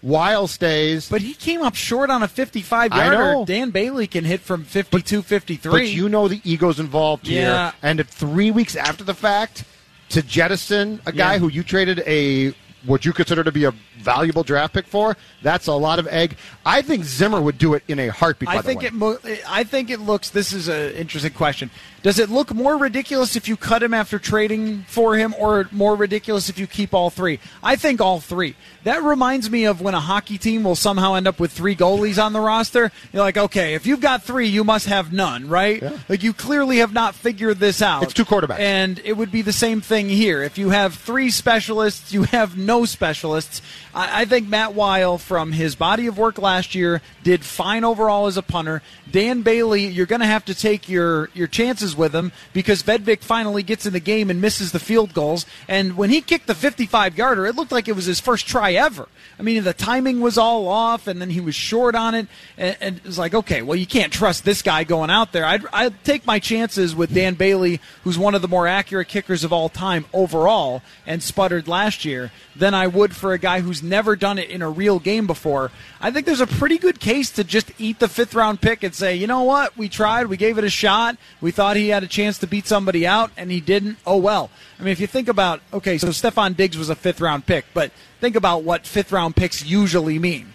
Wile 0.02 0.46
stays. 0.46 1.08
But 1.08 1.20
he 1.20 1.34
came 1.34 1.62
up 1.62 1.74
short 1.74 2.08
on 2.10 2.22
a 2.22 2.28
55 2.28 2.92
I 2.92 3.08
know. 3.08 3.12
yarder. 3.12 3.44
Dan 3.52 3.70
Bailey 3.70 4.06
can 4.06 4.24
hit 4.24 4.40
from 4.40 4.64
52 4.64 5.22
53. 5.22 5.70
But 5.70 5.88
you 5.88 6.08
know 6.08 6.26
the 6.28 6.40
ego's 6.44 6.80
involved 6.80 7.26
Yeah. 7.28 7.40
here. 7.70 7.72
And 7.82 8.08
three 8.08 8.50
weeks 8.50 8.76
after 8.76 9.04
the 9.04 9.14
fact, 9.14 9.64
to 10.10 10.22
jettison 10.22 11.00
a 11.06 11.12
guy 11.12 11.34
Yeah. 11.34 11.38
who 11.40 11.48
you 11.48 11.62
traded 11.62 12.02
a 12.06 12.54
what 12.86 13.04
you 13.04 13.12
consider 13.12 13.44
to 13.44 13.52
be 13.52 13.64
a 13.64 13.74
valuable 14.00 14.42
draft 14.42 14.74
pick 14.74 14.86
for, 14.86 15.16
that's 15.42 15.66
a 15.66 15.72
lot 15.72 15.98
of 15.98 16.06
egg. 16.08 16.36
I 16.66 16.82
think 16.82 17.04
Zimmer 17.04 17.40
would 17.40 17.58
do 17.58 17.74
it 17.74 17.82
in 17.88 17.98
a 17.98 18.08
heartbeat. 18.08 18.48
By 18.48 18.56
I 18.56 18.62
think 18.62 18.82
it. 18.82 18.92
Mo- 18.92 19.18
I 19.48 19.64
think 19.64 19.90
it 19.90 20.00
looks. 20.00 20.30
This 20.30 20.52
is 20.52 20.68
an 20.68 20.92
interesting 20.94 21.32
question. 21.32 21.70
Does 22.02 22.18
it 22.18 22.30
look 22.30 22.54
more 22.54 22.78
ridiculous 22.78 23.36
if 23.36 23.46
you 23.46 23.58
cut 23.58 23.82
him 23.82 23.92
after 23.92 24.18
trading 24.18 24.84
for 24.88 25.16
him, 25.16 25.34
or 25.38 25.68
more 25.70 25.94
ridiculous 25.96 26.48
if 26.48 26.58
you 26.58 26.66
keep 26.66 26.94
all 26.94 27.10
three? 27.10 27.38
I 27.62 27.76
think 27.76 28.00
all 28.00 28.20
three. 28.20 28.56
That 28.84 29.02
reminds 29.02 29.50
me 29.50 29.64
of 29.66 29.82
when 29.82 29.94
a 29.94 30.00
hockey 30.00 30.38
team 30.38 30.64
will 30.64 30.76
somehow 30.76 31.14
end 31.14 31.28
up 31.28 31.38
with 31.38 31.52
three 31.52 31.76
goalies 31.76 32.22
on 32.22 32.32
the 32.32 32.40
roster. 32.40 32.90
You're 33.12 33.22
like, 33.22 33.36
okay, 33.36 33.74
if 33.74 33.86
you've 33.86 34.00
got 34.00 34.22
three, 34.22 34.48
you 34.48 34.64
must 34.64 34.86
have 34.86 35.12
none, 35.12 35.48
right? 35.48 35.82
Yeah. 35.82 35.98
Like 36.08 36.22
you 36.22 36.32
clearly 36.32 36.78
have 36.78 36.94
not 36.94 37.14
figured 37.14 37.58
this 37.58 37.82
out. 37.82 38.02
It's 38.04 38.14
two 38.14 38.24
quarterbacks. 38.24 38.60
and 38.60 38.98
it 39.04 39.12
would 39.14 39.30
be 39.30 39.42
the 39.42 39.52
same 39.52 39.82
thing 39.82 40.08
here. 40.08 40.42
If 40.42 40.56
you 40.56 40.70
have 40.70 40.94
three 40.94 41.30
specialists, 41.30 42.14
you 42.14 42.22
have 42.24 42.56
no 42.56 42.86
specialists. 42.86 43.60
I, 43.94 44.22
I 44.22 44.24
think 44.24 44.48
Matt 44.48 44.74
Wile, 44.74 45.18
from 45.18 45.52
his 45.52 45.74
body 45.74 46.06
of 46.06 46.18
work 46.18 46.38
last 46.38 46.74
year, 46.74 47.00
did 47.22 47.44
fine 47.44 47.84
overall 47.84 48.26
as 48.26 48.36
a 48.36 48.42
punter. 48.42 48.82
Dan 49.10 49.42
Bailey, 49.42 49.86
you're 49.86 50.06
going 50.06 50.20
to 50.20 50.26
have 50.26 50.44
to 50.46 50.54
take 50.54 50.88
your, 50.88 51.30
your 51.34 51.46
chances 51.46 51.96
with 51.96 52.14
him 52.14 52.32
because 52.52 52.82
Vedvik 52.82 53.20
finally 53.20 53.62
gets 53.62 53.86
in 53.86 53.92
the 53.92 54.00
game 54.00 54.30
and 54.30 54.40
misses 54.40 54.72
the 54.72 54.78
field 54.78 55.14
goals. 55.14 55.46
And 55.68 55.96
when 55.96 56.10
he 56.10 56.20
kicked 56.20 56.46
the 56.46 56.54
55 56.54 57.16
yarder, 57.16 57.46
it 57.46 57.54
looked 57.54 57.72
like 57.72 57.88
it 57.88 57.96
was 57.96 58.06
his 58.06 58.20
first 58.20 58.46
try 58.46 58.72
ever. 58.72 59.08
I 59.38 59.42
mean, 59.42 59.64
the 59.64 59.72
timing 59.72 60.20
was 60.20 60.36
all 60.36 60.68
off, 60.68 61.06
and 61.06 61.20
then 61.20 61.30
he 61.30 61.40
was 61.40 61.54
short 61.54 61.94
on 61.94 62.14
it. 62.14 62.26
And, 62.56 62.76
and 62.80 62.96
it 62.98 63.04
was 63.04 63.18
like, 63.18 63.34
okay, 63.34 63.62
well, 63.62 63.76
you 63.76 63.86
can't 63.86 64.12
trust 64.12 64.44
this 64.44 64.62
guy 64.62 64.84
going 64.84 65.10
out 65.10 65.32
there. 65.32 65.44
I'd, 65.44 65.64
I'd 65.72 66.04
take 66.04 66.26
my 66.26 66.38
chances 66.38 66.94
with 66.94 67.14
Dan 67.14 67.34
Bailey, 67.34 67.80
who's 68.04 68.18
one 68.18 68.34
of 68.34 68.42
the 68.42 68.48
more 68.48 68.66
accurate 68.66 69.08
kickers 69.08 69.44
of 69.44 69.52
all 69.52 69.68
time 69.68 70.04
overall, 70.12 70.82
and 71.06 71.22
sputtered 71.22 71.68
last 71.68 72.04
year, 72.04 72.30
than 72.54 72.74
I 72.74 72.86
would 72.86 73.16
for 73.16 73.32
a 73.32 73.38
guy 73.38 73.60
who's 73.60 73.82
never 73.82 74.14
done 74.16 74.38
it 74.38 74.50
in 74.50 74.62
a 74.62 74.70
real 74.70 74.98
game 74.98 75.26
before. 75.26 75.70
I 76.00 76.10
think 76.10 76.26
there's 76.26 76.40
a 76.40 76.46
pretty 76.46 76.78
good 76.78 77.00
case 77.00 77.30
to 77.30 77.44
just 77.44 77.72
eat 77.78 77.98
the 77.98 78.08
fifth 78.08 78.34
round 78.34 78.60
pick 78.60 78.82
and 78.82 78.94
say, 79.00 79.16
you 79.16 79.26
know 79.26 79.42
what, 79.42 79.76
we 79.76 79.88
tried, 79.88 80.26
we 80.26 80.36
gave 80.36 80.56
it 80.58 80.64
a 80.64 80.70
shot, 80.70 81.16
we 81.40 81.50
thought 81.50 81.76
he 81.76 81.88
had 81.88 82.02
a 82.02 82.06
chance 82.06 82.38
to 82.38 82.46
beat 82.46 82.66
somebody 82.66 83.06
out, 83.06 83.30
and 83.36 83.50
he 83.50 83.60
didn't. 83.60 83.98
Oh 84.06 84.16
well. 84.18 84.50
I 84.78 84.82
mean, 84.82 84.92
if 84.92 85.00
you 85.00 85.06
think 85.06 85.28
about, 85.28 85.60
okay, 85.72 85.98
so 85.98 86.08
Stefon 86.08 86.56
Diggs 86.56 86.78
was 86.78 86.88
a 86.90 86.94
fifth 86.94 87.20
round 87.20 87.46
pick, 87.46 87.64
but 87.74 87.90
think 88.20 88.36
about 88.36 88.62
what 88.62 88.86
fifth 88.86 89.12
round 89.12 89.34
picks 89.36 89.64
usually 89.64 90.18
mean. 90.18 90.54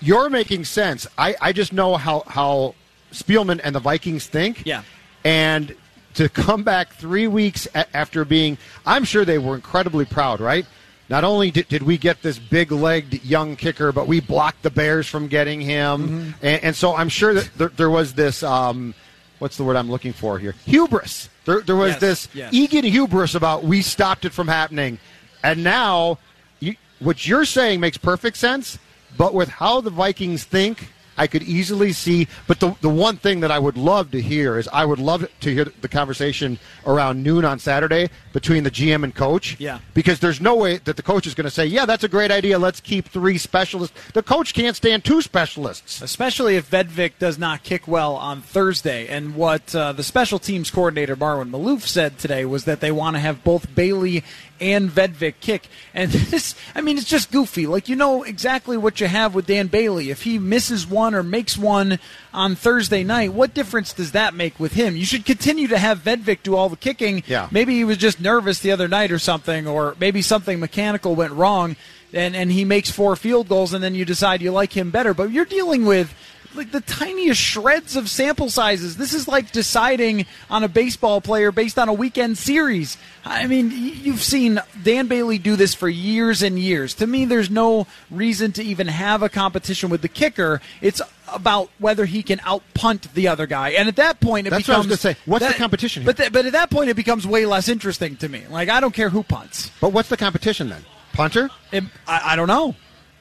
you're 0.00 0.30
making 0.30 0.64
sense. 0.64 1.06
I, 1.16 1.34
I 1.40 1.52
just 1.52 1.72
know 1.72 1.96
how 1.96 2.24
how 2.26 2.74
Spielman 3.12 3.60
and 3.64 3.74
the 3.74 3.80
Vikings 3.80 4.26
think. 4.26 4.62
Yeah. 4.66 4.82
And 5.24 5.74
to 6.14 6.28
come 6.28 6.62
back 6.62 6.92
three 6.94 7.26
weeks 7.26 7.66
after 7.74 8.24
being, 8.24 8.58
I'm 8.84 9.04
sure 9.04 9.24
they 9.24 9.38
were 9.38 9.54
incredibly 9.54 10.04
proud, 10.04 10.40
right? 10.40 10.66
Not 11.08 11.22
only 11.24 11.50
did, 11.50 11.68
did 11.68 11.82
we 11.82 11.98
get 11.98 12.22
this 12.22 12.38
big 12.38 12.72
legged 12.72 13.24
young 13.24 13.56
kicker, 13.56 13.92
but 13.92 14.06
we 14.06 14.20
blocked 14.20 14.62
the 14.62 14.70
Bears 14.70 15.06
from 15.06 15.28
getting 15.28 15.60
him. 15.60 16.08
Mm-hmm. 16.08 16.46
And, 16.46 16.64
and 16.64 16.76
so 16.76 16.96
I'm 16.96 17.08
sure 17.10 17.34
that 17.34 17.50
there, 17.56 17.68
there 17.68 17.90
was 17.90 18.14
this, 18.14 18.42
um, 18.42 18.94
what's 19.38 19.56
the 19.56 19.64
word 19.64 19.76
I'm 19.76 19.90
looking 19.90 20.12
for 20.12 20.38
here? 20.38 20.54
Hubris. 20.64 21.28
There, 21.44 21.60
there 21.60 21.76
was 21.76 21.92
Yes, 21.92 22.00
this 22.00 22.28
yes. 22.32 22.54
Egan 22.54 22.84
hubris 22.84 23.34
about 23.34 23.64
we 23.64 23.82
stopped 23.82 24.24
it 24.24 24.32
from 24.32 24.48
happening. 24.48 24.98
And 25.42 25.62
now, 25.62 26.18
you, 26.60 26.76
what 27.00 27.26
you're 27.26 27.44
saying 27.44 27.80
makes 27.80 27.98
perfect 27.98 28.38
sense, 28.38 28.78
but 29.18 29.34
with 29.34 29.50
how 29.50 29.82
the 29.82 29.90
Vikings 29.90 30.44
think, 30.44 30.93
I 31.16 31.26
could 31.26 31.42
easily 31.42 31.92
see. 31.92 32.28
But 32.46 32.60
the, 32.60 32.76
the 32.80 32.88
one 32.88 33.16
thing 33.16 33.40
that 33.40 33.50
I 33.50 33.58
would 33.58 33.76
love 33.76 34.10
to 34.12 34.20
hear 34.20 34.58
is 34.58 34.68
I 34.72 34.84
would 34.84 34.98
love 34.98 35.28
to 35.40 35.54
hear 35.54 35.64
the 35.64 35.88
conversation 35.88 36.58
around 36.86 37.22
noon 37.22 37.44
on 37.44 37.58
Saturday 37.58 38.10
between 38.32 38.64
the 38.64 38.70
GM 38.70 39.04
and 39.04 39.14
coach. 39.14 39.56
Yeah. 39.58 39.78
Because 39.94 40.20
there's 40.20 40.40
no 40.40 40.56
way 40.56 40.78
that 40.78 40.96
the 40.96 41.02
coach 41.02 41.26
is 41.26 41.34
going 41.34 41.44
to 41.44 41.50
say, 41.50 41.66
yeah, 41.66 41.86
that's 41.86 42.04
a 42.04 42.08
great 42.08 42.30
idea. 42.30 42.58
Let's 42.58 42.80
keep 42.80 43.08
three 43.08 43.38
specialists. 43.38 43.96
The 44.12 44.22
coach 44.22 44.54
can't 44.54 44.76
stand 44.76 45.04
two 45.04 45.22
specialists. 45.22 46.02
especially 46.02 46.56
if 46.56 46.70
Vedvik 46.70 47.18
does 47.18 47.38
not 47.38 47.62
kick 47.62 47.86
well 47.86 48.14
on 48.16 48.40
Thursday. 48.42 49.06
And 49.08 49.34
what 49.34 49.74
uh, 49.74 49.92
the 49.92 50.02
special 50.02 50.38
teams 50.38 50.70
coordinator 50.70 51.16
Marwan 51.16 51.50
Maalouf 51.50 51.82
said 51.82 52.18
today 52.18 52.44
was 52.44 52.64
that 52.64 52.80
they 52.80 52.92
want 52.92 53.16
to 53.16 53.20
have 53.20 53.44
both 53.44 53.74
Bailey 53.74 54.24
and 54.60 54.90
Vedvik 54.90 55.34
kick. 55.40 55.68
And 55.92 56.10
this, 56.12 56.54
I 56.74 56.80
mean, 56.80 56.98
it's 56.98 57.08
just 57.08 57.30
goofy. 57.30 57.66
Like 57.66 57.88
you 57.88 57.96
know 57.96 58.22
exactly 58.22 58.76
what 58.76 59.00
you 59.00 59.06
have 59.06 59.34
with 59.34 59.46
Dan 59.46 59.66
Bailey. 59.68 60.10
If 60.10 60.22
he 60.22 60.38
misses 60.38 60.86
one 60.86 61.14
or 61.14 61.22
makes 61.22 61.56
one 61.56 61.98
on 62.32 62.54
Thursday 62.54 63.04
night, 63.04 63.32
what 63.32 63.54
difference 63.54 63.92
does 63.92 64.12
that 64.12 64.34
make 64.34 64.58
with 64.58 64.72
him? 64.72 64.96
You 64.96 65.04
should 65.04 65.24
continue 65.24 65.68
to 65.68 65.78
have 65.78 66.00
Vedvik 66.00 66.42
do 66.42 66.56
all 66.56 66.68
the 66.68 66.76
kicking. 66.76 67.22
Yeah. 67.26 67.48
Maybe 67.50 67.74
he 67.74 67.84
was 67.84 67.96
just 67.96 68.20
nervous 68.20 68.60
the 68.60 68.72
other 68.72 68.88
night 68.88 69.12
or 69.12 69.18
something, 69.18 69.66
or 69.66 69.96
maybe 69.98 70.22
something 70.22 70.60
mechanical 70.60 71.14
went 71.14 71.32
wrong. 71.32 71.76
And, 72.12 72.36
and 72.36 72.52
he 72.52 72.64
makes 72.64 72.92
four 72.92 73.16
field 73.16 73.48
goals, 73.48 73.74
and 73.74 73.82
then 73.82 73.96
you 73.96 74.04
decide 74.04 74.40
you 74.40 74.52
like 74.52 74.72
him 74.72 74.92
better. 74.92 75.14
But 75.14 75.32
you're 75.32 75.44
dealing 75.44 75.84
with 75.84 76.14
like 76.54 76.70
the 76.70 76.80
tiniest 76.80 77.40
shreds 77.40 77.96
of 77.96 78.08
sample 78.08 78.48
sizes. 78.48 78.96
This 78.96 79.12
is 79.12 79.26
like 79.28 79.52
deciding 79.52 80.26
on 80.50 80.62
a 80.64 80.68
baseball 80.68 81.20
player 81.20 81.52
based 81.52 81.78
on 81.78 81.88
a 81.88 81.92
weekend 81.92 82.38
series. 82.38 82.96
I 83.24 83.46
mean, 83.46 83.70
you've 83.70 84.22
seen 84.22 84.60
Dan 84.82 85.06
Bailey 85.06 85.38
do 85.38 85.56
this 85.56 85.74
for 85.74 85.88
years 85.88 86.42
and 86.42 86.58
years. 86.58 86.94
To 86.94 87.06
me, 87.06 87.24
there's 87.24 87.50
no 87.50 87.86
reason 88.10 88.52
to 88.52 88.62
even 88.62 88.86
have 88.86 89.22
a 89.22 89.28
competition 89.28 89.90
with 89.90 90.02
the 90.02 90.08
kicker. 90.08 90.60
It's 90.80 91.00
about 91.32 91.70
whether 91.78 92.04
he 92.04 92.22
can 92.22 92.40
out 92.44 92.62
punt 92.74 93.12
the 93.14 93.28
other 93.28 93.46
guy, 93.46 93.70
and 93.70 93.88
at 93.88 93.96
that 93.96 94.20
point, 94.20 94.46
it 94.46 94.50
That's 94.50 94.68
what 94.68 94.74
I 94.74 94.78
was 94.78 94.86
gonna 94.86 94.96
say. 94.96 95.16
What's 95.24 95.46
the 95.46 95.54
competition 95.54 96.02
here? 96.02 96.06
But 96.12 96.16
th- 96.18 96.32
but 96.32 96.46
at 96.46 96.52
that 96.52 96.70
point, 96.70 96.90
it 96.90 96.94
becomes 96.94 97.26
way 97.26 97.46
less 97.46 97.68
interesting 97.68 98.16
to 98.18 98.28
me. 98.28 98.44
Like 98.48 98.68
I 98.68 98.80
don't 98.80 98.94
care 98.94 99.08
who 99.08 99.22
punts. 99.22 99.70
But 99.80 99.92
what's 99.92 100.08
the 100.08 100.16
competition 100.16 100.68
then? 100.68 100.84
Punter? 101.12 101.50
It, 101.72 101.84
I, 102.06 102.32
I 102.32 102.36
don't 102.36 102.48
know. 102.48 102.74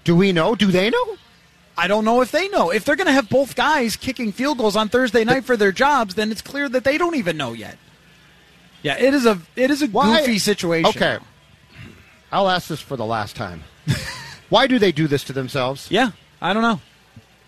Do 0.03 0.15
we 0.15 0.31
know? 0.31 0.55
Do 0.55 0.67
they 0.67 0.89
know? 0.89 1.17
I 1.77 1.87
don't 1.87 2.05
know 2.05 2.21
if 2.21 2.31
they 2.31 2.47
know. 2.49 2.69
If 2.69 2.85
they're 2.85 2.95
going 2.95 3.07
to 3.07 3.13
have 3.13 3.29
both 3.29 3.55
guys 3.55 3.95
kicking 3.95 4.31
field 4.31 4.57
goals 4.59 4.75
on 4.75 4.89
Thursday 4.89 5.23
night 5.23 5.43
for 5.45 5.57
their 5.57 5.71
jobs, 5.71 6.15
then 6.15 6.31
it's 6.31 6.41
clear 6.41 6.69
that 6.69 6.83
they 6.83 6.97
don't 6.97 7.15
even 7.15 7.35
know 7.37 7.53
yet. 7.53 7.77
Yeah, 8.83 8.97
it 8.97 9.13
is 9.13 9.25
a 9.25 9.39
it 9.55 9.71
is 9.71 9.81
a 9.81 9.87
Why- 9.87 10.19
goofy 10.19 10.37
situation. 10.39 10.89
Okay. 10.89 11.17
I'll 12.31 12.49
ask 12.49 12.67
this 12.67 12.81
for 12.81 12.97
the 12.97 13.05
last 13.05 13.35
time. 13.35 13.63
Why 14.49 14.67
do 14.67 14.77
they 14.79 14.91
do 14.91 15.07
this 15.07 15.23
to 15.25 15.33
themselves? 15.33 15.87
Yeah, 15.89 16.11
I 16.41 16.53
don't 16.53 16.63
know. 16.63 16.81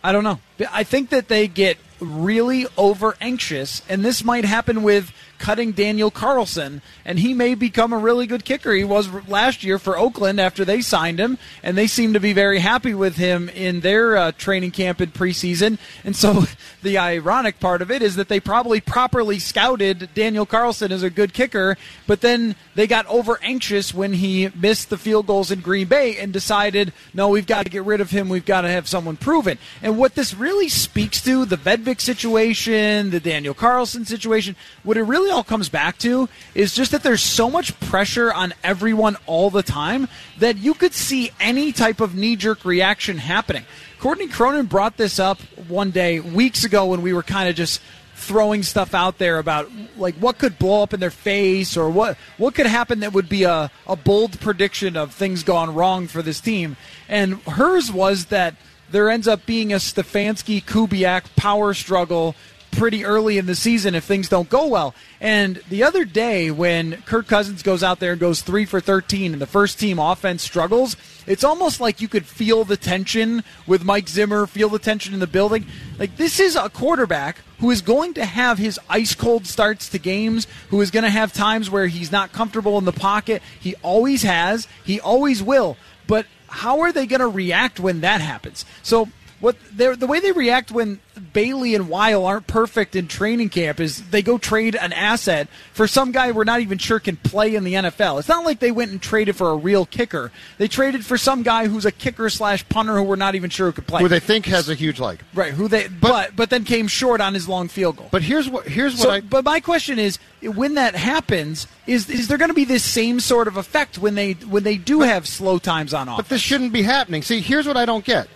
I 0.03 0.11
don't 0.11 0.23
know. 0.23 0.39
I 0.71 0.83
think 0.83 1.09
that 1.09 1.27
they 1.27 1.47
get 1.47 1.77
really 1.99 2.67
over 2.77 3.15
anxious, 3.19 3.81
and 3.89 4.05
this 4.05 4.23
might 4.23 4.45
happen 4.45 4.83
with 4.83 5.11
cutting 5.37 5.71
Daniel 5.71 6.11
Carlson, 6.11 6.81
and 7.03 7.19
he 7.19 7.33
may 7.33 7.55
become 7.55 7.93
a 7.93 7.97
really 7.97 8.27
good 8.27 8.45
kicker. 8.45 8.73
He 8.73 8.83
was 8.83 9.09
last 9.27 9.63
year 9.63 9.79
for 9.79 9.97
Oakland 9.97 10.39
after 10.39 10.65
they 10.65 10.81
signed 10.81 11.19
him, 11.19 11.37
and 11.63 11.77
they 11.77 11.87
seem 11.87 12.13
to 12.13 12.19
be 12.19 12.33
very 12.33 12.59
happy 12.59 12.93
with 12.93 13.15
him 13.15 13.49
in 13.49 13.81
their 13.81 14.17
uh, 14.17 14.31
training 14.33 14.71
camp 14.71 15.01
in 15.01 15.11
preseason. 15.11 15.77
And 16.03 16.15
so 16.15 16.45
the 16.83 16.97
ironic 16.97 17.59
part 17.59 17.81
of 17.81 17.91
it 17.91 18.01
is 18.01 18.15
that 18.15 18.29
they 18.29 18.39
probably 18.39 18.81
properly 18.81 19.39
scouted 19.39 20.09
Daniel 20.13 20.45
Carlson 20.45 20.91
as 20.91 21.03
a 21.03 21.09
good 21.09 21.33
kicker, 21.33 21.77
but 22.07 22.21
then 22.21 22.55
they 22.75 22.87
got 22.87 23.05
over 23.07 23.39
anxious 23.41 23.93
when 23.93 24.13
he 24.13 24.49
missed 24.53 24.89
the 24.89 24.97
field 24.97 25.27
goals 25.27 25.49
in 25.49 25.61
Green 25.61 25.87
Bay 25.87 26.17
and 26.17 26.31
decided, 26.31 26.93
no, 27.13 27.29
we've 27.29 27.47
got 27.47 27.63
to 27.63 27.71
get 27.71 27.85
rid 27.85 28.01
of 28.01 28.11
him. 28.11 28.29
We've 28.29 28.45
got 28.45 28.61
to 28.61 28.69
have 28.69 28.87
someone 28.87 29.17
proven. 29.17 29.57
And 29.81 29.97
what 29.97 30.15
this 30.15 30.33
really 30.33 30.69
speaks 30.69 31.21
to, 31.23 31.45
the 31.45 31.55
Vedvik 31.57 32.01
situation, 32.01 33.09
the 33.09 33.19
Daniel 33.19 33.53
Carlson 33.53 34.05
situation, 34.05 34.55
what 34.83 34.97
it 34.97 35.03
really 35.03 35.31
all 35.31 35.43
comes 35.43 35.69
back 35.69 35.97
to 35.99 36.29
is 36.53 36.75
just 36.75 36.91
that 36.91 37.03
there's 37.03 37.23
so 37.23 37.49
much 37.49 37.79
pressure 37.79 38.33
on 38.33 38.53
everyone 38.63 39.15
all 39.25 39.49
the 39.49 39.63
time 39.63 40.07
that 40.39 40.57
you 40.57 40.73
could 40.73 40.93
see 40.93 41.31
any 41.39 41.71
type 41.71 42.01
of 42.01 42.15
knee 42.15 42.35
jerk 42.35 42.65
reaction 42.65 43.17
happening. 43.17 43.63
Courtney 43.99 44.27
Cronin 44.27 44.65
brought 44.65 44.97
this 44.97 45.17
up 45.17 45.39
one 45.67 45.91
day 45.91 46.19
weeks 46.19 46.63
ago 46.63 46.85
when 46.87 47.01
we 47.01 47.13
were 47.13 47.23
kind 47.23 47.49
of 47.49 47.55
just 47.55 47.81
throwing 48.25 48.63
stuff 48.63 48.93
out 48.93 49.17
there 49.17 49.37
about 49.37 49.69
like 49.97 50.15
what 50.15 50.37
could 50.37 50.57
blow 50.57 50.83
up 50.83 50.93
in 50.93 50.99
their 50.99 51.11
face 51.11 51.77
or 51.77 51.89
what 51.89 52.17
what 52.37 52.55
could 52.55 52.65
happen 52.65 52.99
that 53.01 53.13
would 53.13 53.29
be 53.29 53.43
a, 53.43 53.71
a 53.87 53.95
bold 53.95 54.39
prediction 54.39 54.97
of 54.97 55.13
things 55.13 55.43
gone 55.43 55.73
wrong 55.73 56.07
for 56.07 56.21
this 56.21 56.41
team. 56.41 56.75
And 57.07 57.35
hers 57.43 57.91
was 57.91 58.25
that 58.25 58.55
there 58.89 59.09
ends 59.09 59.27
up 59.27 59.45
being 59.45 59.73
a 59.73 59.77
Stefanski 59.77 60.63
Kubiak 60.63 61.35
power 61.35 61.73
struggle 61.73 62.35
pretty 62.75 63.05
early 63.05 63.37
in 63.37 63.45
the 63.45 63.55
season 63.55 63.95
if 63.95 64.03
things 64.03 64.29
don't 64.29 64.49
go 64.49 64.67
well. 64.67 64.93
And 65.19 65.57
the 65.69 65.83
other 65.83 66.05
day, 66.05 66.51
when 66.51 67.01
Kirk 67.03 67.27
Cousins 67.27 67.63
goes 67.63 67.83
out 67.83 67.99
there 67.99 68.11
and 68.11 68.19
goes 68.19 68.41
three 68.41 68.65
for 68.65 68.79
13 68.79 69.33
and 69.33 69.41
the 69.41 69.47
first 69.47 69.79
team 69.79 69.97
offense 69.99 70.43
struggles, 70.43 70.95
it's 71.25 71.43
almost 71.43 71.79
like 71.79 72.01
you 72.01 72.07
could 72.07 72.25
feel 72.25 72.63
the 72.63 72.77
tension 72.77 73.43
with 73.65 73.83
Mike 73.83 74.09
Zimmer, 74.09 74.45
feel 74.45 74.69
the 74.69 74.79
tension 74.79 75.13
in 75.13 75.19
the 75.19 75.27
building. 75.27 75.65
Like, 75.97 76.17
this 76.17 76.39
is 76.39 76.55
a 76.55 76.69
quarterback 76.69 77.37
who 77.59 77.71
is 77.71 77.81
going 77.81 78.13
to 78.15 78.25
have 78.25 78.57
his 78.57 78.79
ice 78.89 79.15
cold 79.15 79.47
starts 79.47 79.89
to 79.89 79.99
games, 79.99 80.45
who 80.69 80.81
is 80.81 80.91
going 80.91 81.03
to 81.03 81.09
have 81.09 81.33
times 81.33 81.69
where 81.69 81.87
he's 81.87 82.11
not 82.11 82.33
comfortable 82.33 82.77
in 82.77 82.85
the 82.85 82.91
pocket. 82.91 83.41
He 83.59 83.75
always 83.81 84.23
has, 84.23 84.67
he 84.83 84.99
always 84.99 85.41
will. 85.41 85.77
But 86.07 86.25
how 86.47 86.81
are 86.81 86.91
they 86.91 87.05
going 87.05 87.21
to 87.21 87.27
react 87.27 87.79
when 87.79 88.01
that 88.01 88.21
happens? 88.21 88.65
So, 88.83 89.09
what 89.45 89.55
the 89.77 90.07
way 90.07 90.19
they 90.19 90.31
react 90.31 90.71
when 90.71 90.99
Bailey 91.33 91.75
and 91.75 91.87
Wile 91.87 92.25
aren't 92.25 92.47
perfect 92.47 92.95
in 92.95 93.07
training 93.07 93.49
camp 93.49 93.79
is 93.79 94.01
they 94.09 94.23
go 94.23 94.39
trade 94.39 94.75
an 94.75 94.91
asset 94.91 95.47
for 95.71 95.87
some 95.87 96.11
guy 96.11 96.31
we're 96.31 96.45
not 96.45 96.61
even 96.61 96.79
sure 96.79 96.99
can 96.99 97.15
play 97.15 97.53
in 97.53 97.63
the 97.63 97.75
NFL. 97.75 98.17
It's 98.17 98.27
not 98.27 98.43
like 98.43 98.59
they 98.59 98.71
went 98.71 98.89
and 98.89 98.99
traded 98.99 99.35
for 99.35 99.51
a 99.51 99.55
real 99.55 99.85
kicker. 99.85 100.31
They 100.57 100.67
traded 100.67 101.05
for 101.05 101.15
some 101.15 101.43
guy 101.43 101.67
who's 101.67 101.85
a 101.85 101.91
kicker 101.91 102.27
slash 102.31 102.67
punter 102.69 102.95
who 102.95 103.03
we're 103.03 103.17
not 103.17 103.35
even 103.35 103.51
sure 103.51 103.67
who 103.67 103.73
could 103.73 103.85
play. 103.85 104.01
Who 104.01 104.07
they 104.07 104.19
think 104.19 104.47
has 104.47 104.67
a 104.67 104.73
huge 104.73 104.99
leg. 104.99 105.19
right? 105.35 105.53
Who 105.53 105.67
they 105.67 105.89
but, 105.89 106.35
but 106.35 106.49
then 106.49 106.63
came 106.63 106.87
short 106.87 107.21
on 107.21 107.35
his 107.35 107.47
long 107.47 107.67
field 107.67 107.97
goal. 107.97 108.09
But 108.09 108.23
here's 108.23 108.49
what 108.49 108.67
here's 108.67 108.93
what 108.93 109.03
So, 109.03 109.11
I 109.11 109.21
but 109.21 109.45
my 109.45 109.59
question 109.59 109.99
is, 109.99 110.17
when 110.41 110.73
that 110.73 110.95
happens, 110.95 111.67
is 111.85 112.09
is 112.09 112.29
there 112.29 112.39
going 112.39 112.49
to 112.49 112.55
be 112.55 112.65
this 112.65 112.83
same 112.83 113.19
sort 113.19 113.47
of 113.47 113.57
effect 113.57 113.99
when 113.99 114.15
they 114.15 114.33
when 114.33 114.63
they 114.63 114.77
do 114.77 115.01
have 115.01 115.27
slow 115.27 115.59
times 115.59 115.93
on 115.93 116.07
offense? 116.07 116.17
But 116.17 116.29
this 116.29 116.41
shouldn't 116.41 116.73
be 116.73 116.81
happening. 116.81 117.21
See, 117.21 117.41
here's 117.41 117.67
what 117.67 117.77
I 117.77 117.85
don't 117.85 118.03
get. 118.03 118.27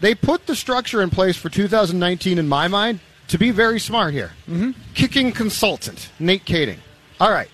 They 0.00 0.14
put 0.14 0.46
the 0.46 0.54
structure 0.54 1.02
in 1.02 1.10
place 1.10 1.36
for 1.36 1.48
2019, 1.48 2.38
in 2.38 2.48
my 2.48 2.68
mind, 2.68 3.00
to 3.28 3.38
be 3.38 3.50
very 3.50 3.80
smart 3.80 4.14
here. 4.14 4.32
Mm-hmm. 4.48 4.70
Kicking 4.94 5.32
consultant, 5.32 6.10
Nate 6.18 6.44
Kaeding. 6.44 6.78
All 7.20 7.30
right. 7.30 7.48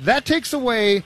That 0.00 0.24
takes 0.24 0.52
away, 0.52 1.04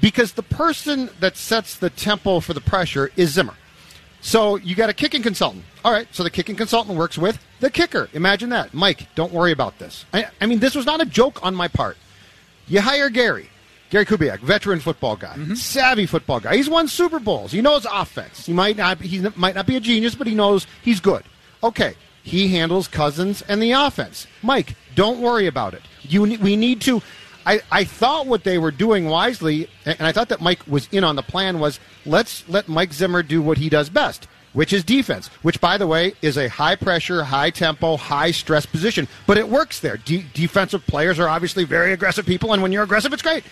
because 0.00 0.32
the 0.32 0.42
person 0.42 1.10
that 1.20 1.36
sets 1.36 1.76
the 1.76 1.90
tempo 1.90 2.40
for 2.40 2.54
the 2.54 2.60
pressure 2.60 3.10
is 3.16 3.32
Zimmer. 3.34 3.54
So 4.22 4.56
you 4.56 4.74
got 4.74 4.90
a 4.90 4.94
kicking 4.94 5.22
consultant. 5.22 5.64
All 5.84 5.92
right. 5.92 6.08
So 6.12 6.22
the 6.24 6.30
kicking 6.30 6.56
consultant 6.56 6.96
works 6.98 7.16
with 7.16 7.38
the 7.60 7.70
kicker. 7.70 8.08
Imagine 8.12 8.48
that. 8.50 8.74
Mike, 8.74 9.06
don't 9.14 9.32
worry 9.32 9.52
about 9.52 9.78
this. 9.78 10.04
I, 10.12 10.26
I 10.40 10.46
mean, 10.46 10.58
this 10.58 10.74
was 10.74 10.86
not 10.86 11.00
a 11.00 11.04
joke 11.04 11.44
on 11.44 11.54
my 11.54 11.68
part. 11.68 11.96
You 12.66 12.80
hire 12.80 13.10
Gary. 13.10 13.50
Gary 13.96 14.04
Kubiak, 14.04 14.40
veteran 14.40 14.78
football 14.78 15.16
guy, 15.16 15.34
mm-hmm. 15.36 15.54
savvy 15.54 16.04
football 16.04 16.38
guy. 16.38 16.54
He's 16.54 16.68
won 16.68 16.86
Super 16.86 17.18
Bowls. 17.18 17.50
He 17.50 17.62
knows 17.62 17.86
offense. 17.90 18.44
He 18.44 18.52
might 18.52 18.76
not 18.76 19.00
he 19.00 19.26
might 19.36 19.54
not 19.54 19.66
be 19.66 19.76
a 19.76 19.80
genius, 19.80 20.14
but 20.14 20.26
he 20.26 20.34
knows 20.34 20.66
he's 20.82 21.00
good. 21.00 21.24
Okay, 21.64 21.94
he 22.22 22.48
handles 22.48 22.88
Cousins 22.88 23.40
and 23.48 23.62
the 23.62 23.72
offense. 23.72 24.26
Mike, 24.42 24.76
don't 24.94 25.22
worry 25.22 25.46
about 25.46 25.72
it. 25.72 25.80
You 26.02 26.24
we 26.24 26.56
need 26.56 26.82
to. 26.82 27.00
I, 27.46 27.60
I 27.72 27.84
thought 27.84 28.26
what 28.26 28.44
they 28.44 28.58
were 28.58 28.70
doing 28.70 29.06
wisely, 29.06 29.70
and 29.86 30.02
I 30.02 30.12
thought 30.12 30.28
that 30.28 30.42
Mike 30.42 30.66
was 30.66 30.88
in 30.92 31.02
on 31.02 31.16
the 31.16 31.22
plan 31.22 31.58
was 31.58 31.80
let's 32.04 32.46
let 32.50 32.68
Mike 32.68 32.92
Zimmer 32.92 33.22
do 33.22 33.40
what 33.40 33.56
he 33.56 33.70
does 33.70 33.88
best, 33.88 34.28
which 34.52 34.74
is 34.74 34.84
defense, 34.84 35.28
which, 35.40 35.58
by 35.58 35.78
the 35.78 35.86
way, 35.86 36.12
is 36.20 36.36
a 36.36 36.48
high 36.48 36.76
pressure, 36.76 37.24
high 37.24 37.48
tempo, 37.48 37.96
high 37.96 38.30
stress 38.30 38.66
position. 38.66 39.08
But 39.26 39.38
it 39.38 39.48
works 39.48 39.80
there. 39.80 39.96
De- 39.96 40.26
defensive 40.34 40.86
players 40.86 41.18
are 41.18 41.28
obviously 41.28 41.64
very 41.64 41.94
aggressive 41.94 42.26
people, 42.26 42.52
and 42.52 42.60
when 42.60 42.72
you're 42.72 42.82
aggressive, 42.82 43.14
it's 43.14 43.22
great. 43.22 43.44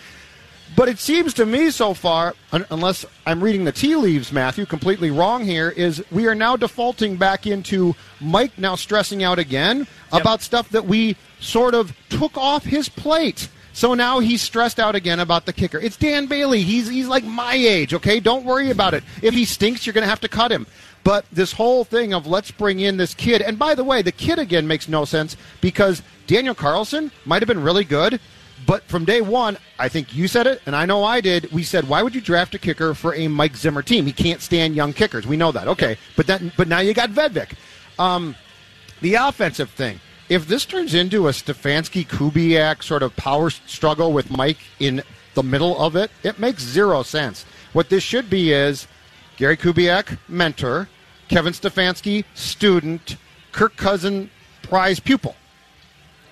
But 0.77 0.89
it 0.89 0.99
seems 0.99 1.35
to 1.35 1.47
me 1.47 1.71
so 1.71 1.95
far, 1.95 2.35
un- 2.53 2.67
unless 2.71 3.05
I'm 3.27 3.43
reading 3.45 3.65
the 3.65 3.73
tea 3.73 3.95
leaves, 3.95 4.33
Matthew, 4.33 4.67
completely 4.67 5.11
wrong 5.11 5.45
here, 5.45 5.69
is 5.69 6.03
we 6.11 6.27
are 6.27 6.35
now 6.35 6.57
defaulting 6.57 7.17
back 7.17 7.47
into 7.47 7.95
Mike 8.21 8.59
now 8.59 8.75
stressing 8.75 9.23
out 9.23 9.39
again 9.39 9.87
Yep. 10.13 10.21
about 10.23 10.43
stuff 10.43 10.69
that 10.71 10.87
we 10.87 11.17
sort 11.41 11.75
of 11.75 11.93
took 12.09 12.37
off 12.37 12.65
his 12.65 12.89
plate. 12.89 13.49
So 13.73 13.95
now 13.95 14.21
he's 14.21 14.41
stressed 14.41 14.79
out 14.81 14.95
again 14.95 15.19
about 15.21 15.47
the 15.47 15.53
kicker. 15.53 15.79
It's 15.79 15.97
Dan 15.97 16.27
Bailey. 16.27 16.63
He's 16.63 16.89
he's 16.89 17.09
like 17.09 17.25
my 17.25 17.55
age, 17.55 17.93
okay? 17.95 18.21
Don't 18.21 18.45
worry 18.45 18.71
about 18.71 18.95
it. 18.95 19.03
If 19.23 19.35
he 19.35 19.45
stinks, 19.45 19.85
you're 19.87 19.93
going 19.95 20.05
to 20.05 20.09
have 20.09 20.21
to 20.21 20.29
cut 20.29 20.53
him. 20.53 20.67
But 21.03 21.25
this 21.33 21.53
whole 21.53 21.85
thing 21.85 22.15
of 22.15 22.27
let's 22.27 22.51
bring 22.53 22.81
in 22.81 22.97
this 22.97 23.15
kid, 23.15 23.43
and 23.43 23.59
by 23.59 23.75
the 23.75 23.85
way, 23.85 24.01
the 24.01 24.13
kid 24.13 24.39
again 24.39 24.67
makes 24.67 24.89
no 24.89 25.05
sense 25.05 25.37
because 25.61 26.03
Daniel 26.27 26.55
Carlson 26.55 27.11
might 27.27 27.43
have 27.43 27.49
been 27.49 27.63
really 27.63 27.85
good, 27.85 28.21
but 28.67 28.83
from 28.85 29.05
day 29.05 29.21
one, 29.21 29.57
I 29.79 29.89
think 29.89 30.15
you 30.15 30.29
said 30.29 30.47
it, 30.47 30.63
and 30.67 30.75
I 30.77 30.87
know 30.87 31.05
I 31.05 31.21
did. 31.21 31.51
We 31.53 31.63
said, 31.65 31.89
why 31.89 32.03
would 32.03 32.15
you 32.15 32.21
draft 32.21 32.55
a 32.55 32.59
kicker 32.59 32.95
for 32.95 33.15
a 33.15 33.29
Mike 33.29 33.57
Zimmer 33.57 33.83
team? 33.83 34.07
He 34.07 34.13
can't 34.13 34.41
stand 34.41 34.75
young 34.77 34.93
kickers. 34.93 35.27
We 35.27 35.37
know 35.37 35.53
that. 35.53 35.67
Okay, 35.69 35.97
but 36.17 36.27
then 36.27 36.53
but 36.57 36.69
now 36.69 36.81
you 36.81 36.95
got 36.95 37.11
Vedvik. 37.11 37.55
Um, 37.99 38.35
the 39.01 39.15
offensive 39.15 39.71
thing. 39.71 40.01
If 40.29 40.47
this 40.49 40.65
turns 40.65 40.95
into 40.95 41.29
a 41.29 41.33
Stefanski 41.33 42.07
Kubiak 42.07 42.83
sort 42.83 43.03
of 43.03 43.15
power 43.17 43.51
struggle 43.51 44.13
with 44.13 44.31
Mike 44.31 44.59
in 44.81 45.03
the 45.35 45.43
middle 45.43 45.79
of 45.79 45.97
it, 45.97 46.11
it 46.23 46.39
makes 46.39 46.63
zero 46.63 47.03
sense. 47.03 47.45
What 47.75 47.91
this 47.91 48.03
should 48.03 48.31
be 48.31 48.53
is 48.53 48.87
Gary 49.37 49.57
Kubiak, 49.57 50.19
mentor, 50.29 50.89
Kevin 51.29 51.53
Stefanski, 51.53 52.25
student, 52.35 53.17
Kirk 53.53 53.77
Cousin, 53.77 54.31
prize 54.63 54.99
pupil. 55.01 55.37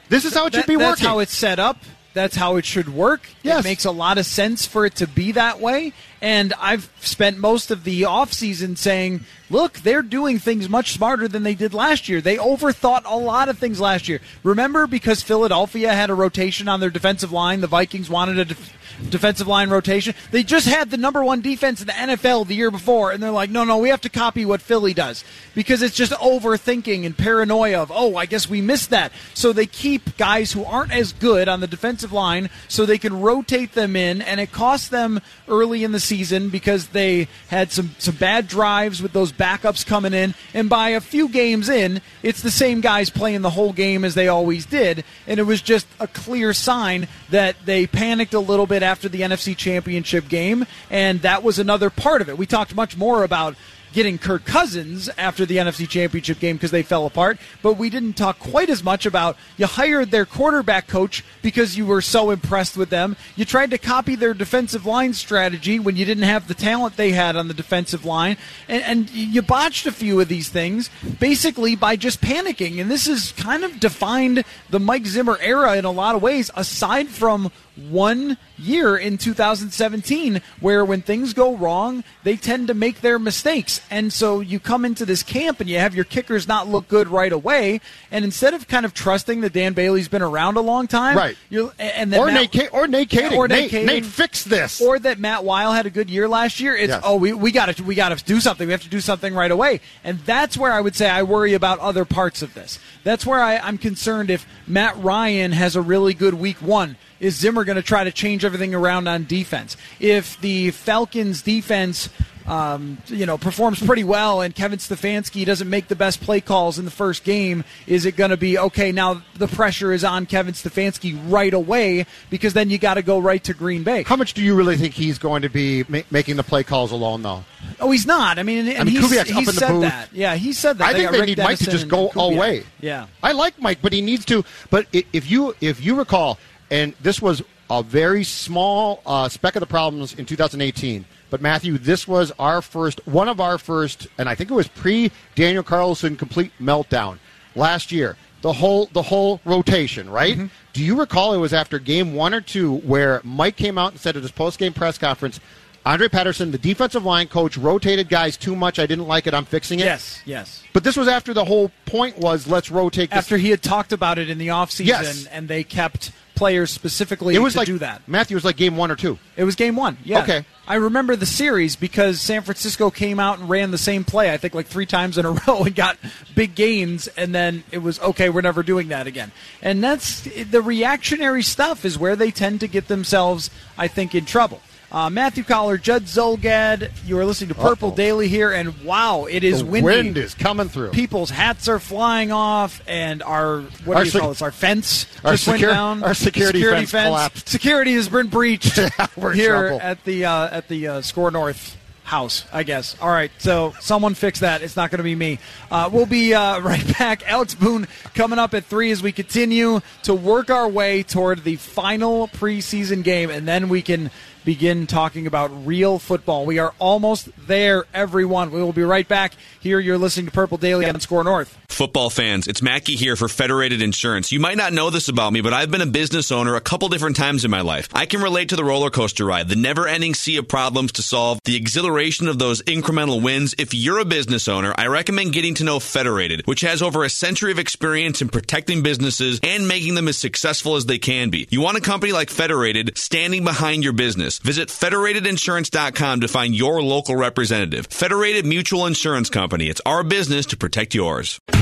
This 0.08 0.24
is 0.24 0.32
how 0.34 0.46
it 0.46 0.54
should 0.54 0.62
That- 0.62 0.68
be 0.68 0.76
that's 0.76 1.00
working. 1.00 1.06
how 1.06 1.18
it's 1.18 1.36
set 1.36 1.58
up. 1.58 1.78
That's 2.14 2.36
how 2.36 2.56
it 2.56 2.64
should 2.64 2.88
work. 2.88 3.28
Yes. 3.42 3.64
It 3.64 3.68
makes 3.68 3.84
a 3.84 3.90
lot 3.90 4.18
of 4.18 4.26
sense 4.26 4.66
for 4.66 4.84
it 4.86 4.96
to 4.96 5.06
be 5.06 5.32
that 5.32 5.60
way. 5.60 5.92
And 6.22 6.52
I've 6.60 6.88
spent 7.00 7.38
most 7.38 7.72
of 7.72 7.82
the 7.82 8.02
offseason 8.02 8.78
saying, 8.78 9.24
look, 9.50 9.80
they're 9.80 10.02
doing 10.02 10.38
things 10.38 10.68
much 10.68 10.92
smarter 10.92 11.26
than 11.26 11.42
they 11.42 11.56
did 11.56 11.74
last 11.74 12.08
year. 12.08 12.20
They 12.20 12.36
overthought 12.36 13.02
a 13.04 13.16
lot 13.16 13.48
of 13.48 13.58
things 13.58 13.80
last 13.80 14.08
year. 14.08 14.20
Remember, 14.44 14.86
because 14.86 15.20
Philadelphia 15.20 15.92
had 15.92 16.10
a 16.10 16.14
rotation 16.14 16.68
on 16.68 16.78
their 16.78 16.90
defensive 16.90 17.32
line, 17.32 17.60
the 17.60 17.66
Vikings 17.66 18.08
wanted 18.08 18.38
a 18.38 18.44
def- 18.44 18.72
defensive 19.10 19.48
line 19.48 19.68
rotation. 19.68 20.14
They 20.30 20.44
just 20.44 20.68
had 20.68 20.90
the 20.90 20.96
number 20.96 21.24
one 21.24 21.40
defense 21.40 21.80
in 21.80 21.88
the 21.88 21.92
NFL 21.92 22.46
the 22.46 22.54
year 22.54 22.70
before, 22.70 23.10
and 23.10 23.20
they're 23.20 23.32
like, 23.32 23.50
no, 23.50 23.64
no, 23.64 23.78
we 23.78 23.88
have 23.88 24.00
to 24.02 24.08
copy 24.08 24.44
what 24.44 24.62
Philly 24.62 24.94
does 24.94 25.24
because 25.56 25.82
it's 25.82 25.96
just 25.96 26.12
overthinking 26.12 27.04
and 27.04 27.18
paranoia 27.18 27.82
of, 27.82 27.90
oh, 27.92 28.14
I 28.14 28.26
guess 28.26 28.48
we 28.48 28.60
missed 28.60 28.90
that. 28.90 29.12
So 29.34 29.52
they 29.52 29.66
keep 29.66 30.16
guys 30.16 30.52
who 30.52 30.64
aren't 30.64 30.92
as 30.92 31.12
good 31.12 31.48
on 31.48 31.58
the 31.58 31.66
defensive 31.66 32.12
line 32.12 32.48
so 32.68 32.86
they 32.86 32.98
can 32.98 33.20
rotate 33.20 33.72
them 33.72 33.96
in, 33.96 34.22
and 34.22 34.38
it 34.38 34.52
costs 34.52 34.88
them 34.88 35.20
early 35.48 35.82
in 35.82 35.90
the 35.90 35.98
season 35.98 36.11
because 36.50 36.88
they 36.88 37.28
had 37.48 37.72
some, 37.72 37.94
some 37.98 38.16
bad 38.16 38.48
drives 38.48 39.02
with 39.02 39.12
those 39.12 39.32
backups 39.32 39.86
coming 39.86 40.12
in, 40.12 40.34
and 40.54 40.68
by 40.68 40.90
a 40.90 41.00
few 41.00 41.28
games 41.28 41.68
in, 41.68 42.00
it's 42.22 42.42
the 42.42 42.50
same 42.50 42.80
guys 42.80 43.10
playing 43.10 43.42
the 43.42 43.50
whole 43.50 43.72
game 43.72 44.04
as 44.04 44.14
they 44.14 44.28
always 44.28 44.66
did, 44.66 45.04
and 45.26 45.40
it 45.40 45.44
was 45.44 45.62
just 45.62 45.86
a 45.98 46.06
clear 46.06 46.52
sign 46.52 47.08
that 47.30 47.56
they 47.64 47.86
panicked 47.86 48.34
a 48.34 48.40
little 48.40 48.66
bit 48.66 48.82
after 48.82 49.08
the 49.08 49.22
NFC 49.22 49.56
Championship 49.56 50.28
game, 50.28 50.66
and 50.90 51.20
that 51.22 51.42
was 51.42 51.58
another 51.58 51.90
part 51.90 52.20
of 52.20 52.28
it. 52.28 52.36
We 52.36 52.46
talked 52.46 52.74
much 52.74 52.96
more 52.96 53.24
about 53.24 53.56
getting 53.92 54.18
Kirk 54.18 54.44
Cousins 54.44 55.08
after 55.16 55.46
the 55.46 55.56
NFC 55.56 55.88
Championship 55.88 56.38
game 56.38 56.56
because 56.56 56.70
they 56.70 56.82
fell 56.82 57.06
apart, 57.06 57.38
but 57.62 57.74
we 57.74 57.90
didn't 57.90 58.14
talk 58.14 58.38
quite 58.38 58.70
as 58.70 58.82
much 58.82 59.06
about 59.06 59.36
you 59.56 59.66
hired 59.66 60.10
their 60.10 60.26
quarterback 60.26 60.86
coach 60.86 61.24
because 61.42 61.76
you 61.76 61.86
were 61.86 62.00
so 62.00 62.30
impressed 62.30 62.76
with 62.76 62.90
them. 62.90 63.16
You 63.36 63.44
tried 63.44 63.70
to 63.70 63.78
copy 63.78 64.14
their 64.14 64.34
defensive 64.34 64.86
line 64.86 65.12
strategy 65.14 65.78
when 65.78 65.96
you 65.96 66.04
didn't 66.04 66.24
have 66.24 66.48
the 66.48 66.54
talent 66.54 66.96
they 66.96 67.12
had 67.12 67.36
on 67.36 67.48
the 67.48 67.54
defensive 67.54 68.04
line, 68.04 68.36
and, 68.68 68.82
and 68.82 69.10
you 69.10 69.42
botched 69.42 69.86
a 69.86 69.92
few 69.92 70.20
of 70.20 70.28
these 70.28 70.48
things 70.48 70.90
basically 71.20 71.76
by 71.76 71.96
just 71.96 72.20
panicking. 72.20 72.80
And 72.80 72.90
this 72.90 73.06
has 73.06 73.32
kind 73.32 73.64
of 73.64 73.80
defined 73.80 74.44
the 74.70 74.80
Mike 74.80 75.06
Zimmer 75.06 75.38
era 75.40 75.76
in 75.76 75.84
a 75.84 75.90
lot 75.90 76.14
of 76.14 76.22
ways, 76.22 76.50
aside 76.54 77.08
from 77.08 77.50
one 77.76 78.36
year 78.58 78.96
in 78.96 79.16
2017 79.18 80.40
where 80.60 80.84
when 80.84 81.00
things 81.02 81.32
go 81.32 81.56
wrong, 81.56 82.04
they 82.22 82.36
tend 82.36 82.68
to 82.68 82.74
make 82.74 83.00
their 83.00 83.18
mistakes. 83.18 83.80
And 83.90 84.12
so 84.12 84.40
you 84.40 84.60
come 84.60 84.84
into 84.84 85.06
this 85.06 85.22
camp 85.22 85.60
and 85.60 85.68
you 85.68 85.78
have 85.78 85.94
your 85.94 86.04
kickers 86.04 86.46
not 86.46 86.68
look 86.68 86.86
good 86.88 87.08
right 87.08 87.32
away. 87.32 87.80
And 88.10 88.24
instead 88.24 88.54
of 88.54 88.68
kind 88.68 88.84
of 88.84 88.94
trusting 88.94 89.40
that 89.40 89.52
Dan 89.52 89.72
Bailey's 89.72 90.08
been 90.08 90.22
around 90.22 90.56
a 90.56 90.60
long 90.60 90.86
time, 90.86 91.16
Right. 91.16 91.36
You're, 91.50 91.72
and 91.78 92.12
that 92.12 92.20
or, 92.20 92.26
Matt- 92.26 92.54
Nate, 92.54 92.68
or 92.72 92.86
Nate 92.86 93.08
Kaeding. 93.08 93.36
or 93.36 93.48
Nate, 93.48 93.72
Nate, 93.72 93.86
Nate, 93.86 94.04
fix 94.06 94.44
this. 94.44 94.80
or 94.80 94.98
that 94.98 95.18
Matt 95.18 95.44
Wile 95.44 95.72
had 95.72 95.86
a 95.86 95.90
good 95.90 96.10
year 96.10 96.28
last 96.28 96.60
year. 96.60 96.76
It's 96.76 96.88
Yes. 96.90 97.02
oh 97.04 97.16
we 97.16 97.32
we 97.32 97.52
got 97.52 97.74
to 97.74 97.82
we 97.82 97.94
got 97.94 98.16
to 98.16 98.22
do 98.24 98.40
something. 98.40 98.66
We 98.66 98.72
have 98.72 98.82
to 98.82 98.88
do 98.88 99.00
something 99.00 99.34
right 99.34 99.50
away, 99.50 99.80
and 100.04 100.18
that's 100.20 100.56
where 100.58 100.72
I 100.72 100.80
would 100.80 100.94
say 100.94 101.08
I 101.08 101.22
worry 101.22 101.54
about 101.54 101.78
other 101.78 102.04
parts 102.04 102.42
of 102.42 102.54
this. 102.54 102.78
That's 103.04 103.24
where 103.24 103.40
I, 103.40 103.56
I'm 103.58 103.78
concerned 103.78 104.30
if 104.30 104.46
Matt 104.66 105.02
Ryan 105.02 105.52
has 105.52 105.74
a 105.76 105.80
really 105.80 106.14
good 106.14 106.34
week 106.34 106.58
one. 106.58 106.96
Is 107.22 107.36
Zimmer 107.36 107.62
going 107.62 107.76
to 107.76 107.82
try 107.82 108.02
to 108.02 108.10
change 108.10 108.44
everything 108.44 108.74
around 108.74 109.06
on 109.06 109.26
defense? 109.26 109.76
If 110.00 110.40
the 110.40 110.72
Falcons 110.72 111.40
defense 111.40 112.08
um, 112.46 112.98
you 113.06 113.26
know, 113.26 113.38
performs 113.38 113.80
pretty 113.80 114.04
well, 114.04 114.40
and 114.40 114.54
Kevin 114.54 114.78
Stefanski 114.78 115.44
doesn't 115.44 115.68
make 115.68 115.88
the 115.88 115.96
best 115.96 116.20
play 116.20 116.40
calls 116.40 116.78
in 116.78 116.84
the 116.84 116.90
first 116.90 117.24
game, 117.24 117.64
is 117.86 118.04
it 118.06 118.16
going 118.16 118.30
to 118.30 118.36
be 118.36 118.58
okay? 118.58 118.92
Now 118.92 119.22
the 119.34 119.48
pressure 119.48 119.92
is 119.92 120.04
on 120.04 120.26
Kevin 120.26 120.54
Stefanski 120.54 121.18
right 121.30 121.52
away 121.54 122.06
because 122.30 122.52
then 122.54 122.70
you 122.70 122.78
got 122.78 122.94
to 122.94 123.02
go 123.02 123.18
right 123.18 123.42
to 123.44 123.54
Green 123.54 123.82
Bay. 123.82 124.02
How 124.02 124.16
much 124.16 124.34
do 124.34 124.42
you 124.42 124.54
really 124.54 124.76
think 124.76 124.94
he's 124.94 125.18
going 125.18 125.42
to 125.42 125.48
be 125.48 125.84
ma- 125.88 126.00
making 126.10 126.36
the 126.36 126.42
play 126.42 126.64
calls 126.64 126.92
alone, 126.92 127.22
though? 127.22 127.44
Oh, 127.80 127.90
he's 127.90 128.06
not. 128.06 128.38
I 128.38 128.42
mean, 128.42 128.66
and 128.66 128.78
I 128.78 128.84
mean, 128.84 128.96
he's, 128.96 129.10
Kubiak's 129.10 129.28
he 129.28 129.34
up 129.34 129.38
in 129.40 129.44
the 129.44 129.52
said 129.52 129.68
booth. 129.68 129.82
that. 129.82 130.12
Yeah, 130.12 130.34
he 130.34 130.52
said 130.52 130.78
that. 130.78 130.88
I 130.88 130.92
think 130.94 131.10
they 131.10 131.18
Rick 131.18 131.28
need 131.28 131.38
Mike 131.38 131.58
to 131.58 131.70
just 131.70 131.88
go 131.88 132.08
Kubiak. 132.08 132.34
away. 132.34 132.64
Yeah. 132.80 133.06
I 133.22 133.32
like 133.32 133.60
Mike, 133.60 133.78
but 133.80 133.92
he 133.92 134.00
needs 134.00 134.24
to. 134.26 134.44
But 134.70 134.86
if 134.92 135.30
you 135.30 135.54
if 135.60 135.80
you 135.84 135.94
recall, 135.94 136.38
and 136.72 136.94
this 137.00 137.22
was 137.22 137.42
a 137.70 137.82
very 137.82 138.24
small 138.24 139.00
uh, 139.06 139.28
speck 139.28 139.54
of 139.56 139.60
the 139.60 139.66
problems 139.66 140.14
in 140.14 140.26
2018. 140.26 141.04
But 141.30 141.40
Matthew, 141.40 141.78
this 141.78 142.08
was 142.08 142.32
our 142.38 142.60
first, 142.60 143.06
one 143.06 143.28
of 143.28 143.40
our 143.40 143.56
first, 143.58 144.06
and 144.18 144.28
I 144.28 144.34
think 144.34 144.50
it 144.50 144.54
was 144.54 144.68
pre 144.68 145.12
Daniel 145.34 145.62
Carlson 145.62 146.16
complete 146.16 146.50
meltdown 146.60 147.18
last 147.54 147.92
year. 147.92 148.16
The 148.42 148.52
whole 148.52 148.86
the 148.86 149.02
whole 149.02 149.40
rotation, 149.44 150.10
right? 150.10 150.34
Mm-hmm. 150.36 150.46
Do 150.72 150.82
you 150.82 150.98
recall 150.98 151.32
it 151.32 151.38
was 151.38 151.54
after 151.54 151.78
game 151.78 152.14
one 152.14 152.34
or 152.34 152.40
two 152.40 152.76
where 152.78 153.20
Mike 153.22 153.56
came 153.56 153.78
out 153.78 153.92
and 153.92 154.00
said 154.00 154.16
at 154.16 154.22
his 154.22 154.32
post 154.32 154.58
game 154.58 154.72
press 154.72 154.98
conference, 154.98 155.38
Andre 155.86 156.08
Patterson, 156.08 156.50
the 156.50 156.58
defensive 156.58 157.04
line 157.04 157.28
coach, 157.28 157.56
rotated 157.56 158.08
guys 158.08 158.36
too 158.36 158.54
much. 158.56 158.78
I 158.78 158.86
didn't 158.86 159.06
like 159.06 159.26
it. 159.26 159.34
I'm 159.34 159.44
fixing 159.44 159.80
it. 159.80 159.84
Yes, 159.84 160.20
yes. 160.26 160.62
But 160.72 160.84
this 160.84 160.96
was 160.96 161.08
after 161.08 161.32
the 161.32 161.44
whole 161.44 161.70
point 161.86 162.18
was 162.18 162.46
let's 162.46 162.70
rotate. 162.70 163.10
This. 163.10 163.18
After 163.18 163.36
he 163.38 163.50
had 163.50 163.62
talked 163.62 163.92
about 163.92 164.18
it 164.18 164.28
in 164.28 164.38
the 164.38 164.48
offseason, 164.48 164.86
Yes. 164.86 165.26
and 165.26 165.48
they 165.48 165.64
kept 165.64 166.12
players 166.42 166.72
specifically 166.72 167.36
it 167.36 167.38
was 167.38 167.52
to 167.52 167.60
like 167.60 167.66
do 167.66 167.78
that. 167.78 168.02
Matthew 168.08 168.34
was 168.34 168.44
like 168.44 168.56
game 168.56 168.76
one 168.76 168.90
or 168.90 168.96
two. 168.96 169.16
It 169.36 169.44
was 169.44 169.54
game 169.54 169.76
one. 169.76 169.96
Yeah. 170.02 170.22
Okay. 170.22 170.44
I 170.66 170.74
remember 170.74 171.14
the 171.14 171.24
series 171.24 171.76
because 171.76 172.20
San 172.20 172.42
Francisco 172.42 172.90
came 172.90 173.20
out 173.20 173.38
and 173.38 173.48
ran 173.48 173.70
the 173.70 173.78
same 173.78 174.02
play, 174.02 174.32
I 174.32 174.38
think 174.38 174.52
like 174.52 174.66
three 174.66 174.86
times 174.86 175.18
in 175.18 175.24
a 175.24 175.30
row 175.46 175.62
and 175.62 175.72
got 175.72 175.98
big 176.34 176.56
gains, 176.56 177.06
and 177.06 177.32
then 177.32 177.62
it 177.70 177.78
was 177.78 178.00
okay, 178.00 178.28
we're 178.28 178.40
never 178.40 178.64
doing 178.64 178.88
that 178.88 179.06
again. 179.06 179.30
And 179.60 179.84
that's 179.84 180.22
the 180.22 180.62
reactionary 180.62 181.44
stuff 181.44 181.84
is 181.84 181.96
where 181.96 182.16
they 182.16 182.32
tend 182.32 182.58
to 182.60 182.66
get 182.66 182.88
themselves, 182.88 183.48
I 183.78 183.86
think, 183.86 184.12
in 184.12 184.24
trouble. 184.24 184.60
Uh, 184.92 185.08
Matthew 185.08 185.42
Coller, 185.42 185.78
Judd 185.78 186.02
Zulgad, 186.04 186.90
you 187.06 187.18
are 187.18 187.24
listening 187.24 187.48
to 187.48 187.54
Purple 187.54 187.88
Uh-oh. 187.88 187.96
Daily 187.96 188.28
here, 188.28 188.52
and 188.52 188.84
wow, 188.84 189.24
it 189.24 189.42
is 189.42 189.60
the 189.60 189.64
windy. 189.64 189.84
wind 189.86 190.18
is 190.18 190.34
coming 190.34 190.68
through. 190.68 190.90
People's 190.90 191.30
hats 191.30 191.66
are 191.66 191.78
flying 191.78 192.30
off, 192.30 192.82
and 192.86 193.22
our 193.22 193.62
what 193.86 193.96
Our 193.96 194.02
do 194.02 194.06
you 194.08 194.10
sec- 194.10 194.20
call 194.20 194.28
this? 194.28 194.42
Our 194.42 194.50
fence 194.52 195.06
our 195.24 195.32
just 195.32 195.48
went 195.48 195.62
down. 195.62 196.02
our 196.04 196.12
security 196.12 196.62
fence 196.62 196.90
collapsed. 196.90 197.48
Security 197.48 197.94
has 197.94 198.10
been 198.10 198.26
breached 198.28 198.78
We're 199.16 199.32
here 199.32 199.52
trouble. 199.68 199.80
at 199.80 200.04
the 200.04 200.26
uh, 200.26 200.48
at 200.58 200.68
the 200.68 200.86
uh, 200.88 201.00
SKOR 201.00 201.30
North 201.30 201.78
house, 202.04 202.44
I 202.52 202.62
guess. 202.62 202.94
All 203.00 203.08
right, 203.08 203.30
so 203.38 203.72
someone 203.80 204.12
fix 204.12 204.40
that. 204.40 204.60
It's 204.60 204.76
not 204.76 204.90
going 204.90 204.98
to 204.98 205.04
be 205.04 205.14
me. 205.14 205.38
Uh, 205.70 205.88
we'll 205.90 206.04
be 206.04 206.34
uh, 206.34 206.58
right 206.60 206.98
back. 206.98 207.26
Alex 207.26 207.54
Boone 207.54 207.86
coming 208.14 208.38
up 208.38 208.52
at 208.52 208.66
three 208.66 208.90
as 208.90 209.02
we 209.02 209.12
continue 209.12 209.80
to 210.02 210.12
work 210.12 210.50
our 210.50 210.68
way 210.68 211.02
toward 211.02 211.44
the 211.44 211.56
final 211.56 212.28
preseason 212.28 213.02
game, 213.02 213.30
and 213.30 213.48
then 213.48 213.70
we 213.70 213.80
can 213.80 214.10
begin 214.44 214.86
talking 214.86 215.26
about 215.26 215.66
real 215.66 215.98
football. 215.98 216.46
We 216.46 216.58
are 216.58 216.74
almost 216.78 217.28
there, 217.46 217.84
everyone. 217.94 218.50
We 218.50 218.62
will 218.62 218.72
be 218.72 218.82
right 218.82 219.06
back. 219.06 219.34
Here, 219.60 219.78
you're 219.78 219.98
listening 219.98 220.26
to 220.26 220.32
Purple 220.32 220.58
Daily 220.58 220.88
on 220.88 220.98
SKOR 221.00 221.24
North. 221.24 221.58
Football 221.68 222.10
fans, 222.10 222.46
it's 222.46 222.60
Mackie 222.60 222.96
here 222.96 223.16
for 223.16 223.28
Federated 223.28 223.80
Insurance. 223.80 224.30
You 224.30 224.40
might 224.40 224.58
not 224.58 224.74
know 224.74 224.90
this 224.90 225.08
about 225.08 225.32
me, 225.32 225.40
but 225.40 225.54
I've 225.54 225.70
been 225.70 225.80
a 225.80 225.86
business 225.86 226.30
owner 226.30 226.54
a 226.54 226.60
couple 226.60 226.88
different 226.88 227.16
times 227.16 227.44
in 227.44 227.50
my 227.50 227.62
life. 227.62 227.88
I 227.94 228.04
can 228.04 228.20
relate 228.20 228.50
to 228.50 228.56
the 228.56 228.64
roller 228.64 228.90
coaster 228.90 229.24
ride, 229.24 229.48
the 229.48 229.56
never 229.56 229.88
ending 229.88 230.14
sea 230.14 230.36
of 230.36 230.48
problems 230.48 230.92
to 230.92 231.02
solve, 231.02 231.38
the 231.44 231.56
exhilaration 231.56 232.28
of 232.28 232.38
those 232.38 232.60
incremental 232.62 233.22
wins. 233.22 233.54
If 233.58 233.72
you're 233.72 234.00
a 234.00 234.04
business 234.04 234.48
owner, 234.48 234.74
I 234.76 234.88
recommend 234.88 235.32
getting 235.32 235.54
to 235.54 235.64
know 235.64 235.80
Federated, 235.80 236.46
which 236.46 236.60
has 236.60 236.82
over 236.82 237.04
a 237.04 237.10
century 237.10 237.52
of 237.52 237.58
experience 237.58 238.20
in 238.20 238.28
protecting 238.28 238.82
businesses 238.82 239.40
and 239.42 239.66
making 239.66 239.94
them 239.94 240.08
as 240.08 240.18
successful 240.18 240.76
as 240.76 240.86
they 240.86 240.98
can 240.98 241.30
be. 241.30 241.46
You 241.50 241.62
want 241.62 241.78
a 241.78 241.80
company 241.80 242.12
like 242.12 242.28
Federated 242.28 242.98
standing 242.98 243.44
behind 243.44 243.82
your 243.82 243.94
business. 243.94 244.31
Business. 244.38 244.56
Visit 244.56 244.68
federatedinsurance.com 244.68 246.20
to 246.20 246.28
find 246.28 246.54
your 246.54 246.82
local 246.82 247.16
representative. 247.16 247.86
Federated 247.86 248.46
Mutual 248.46 248.86
Insurance 248.86 249.30
Company. 249.30 249.68
It's 249.68 249.80
our 249.86 250.02
business 250.02 250.46
to 250.46 250.56
protect 250.56 250.94
yours. 250.94 251.40
All 251.48 251.58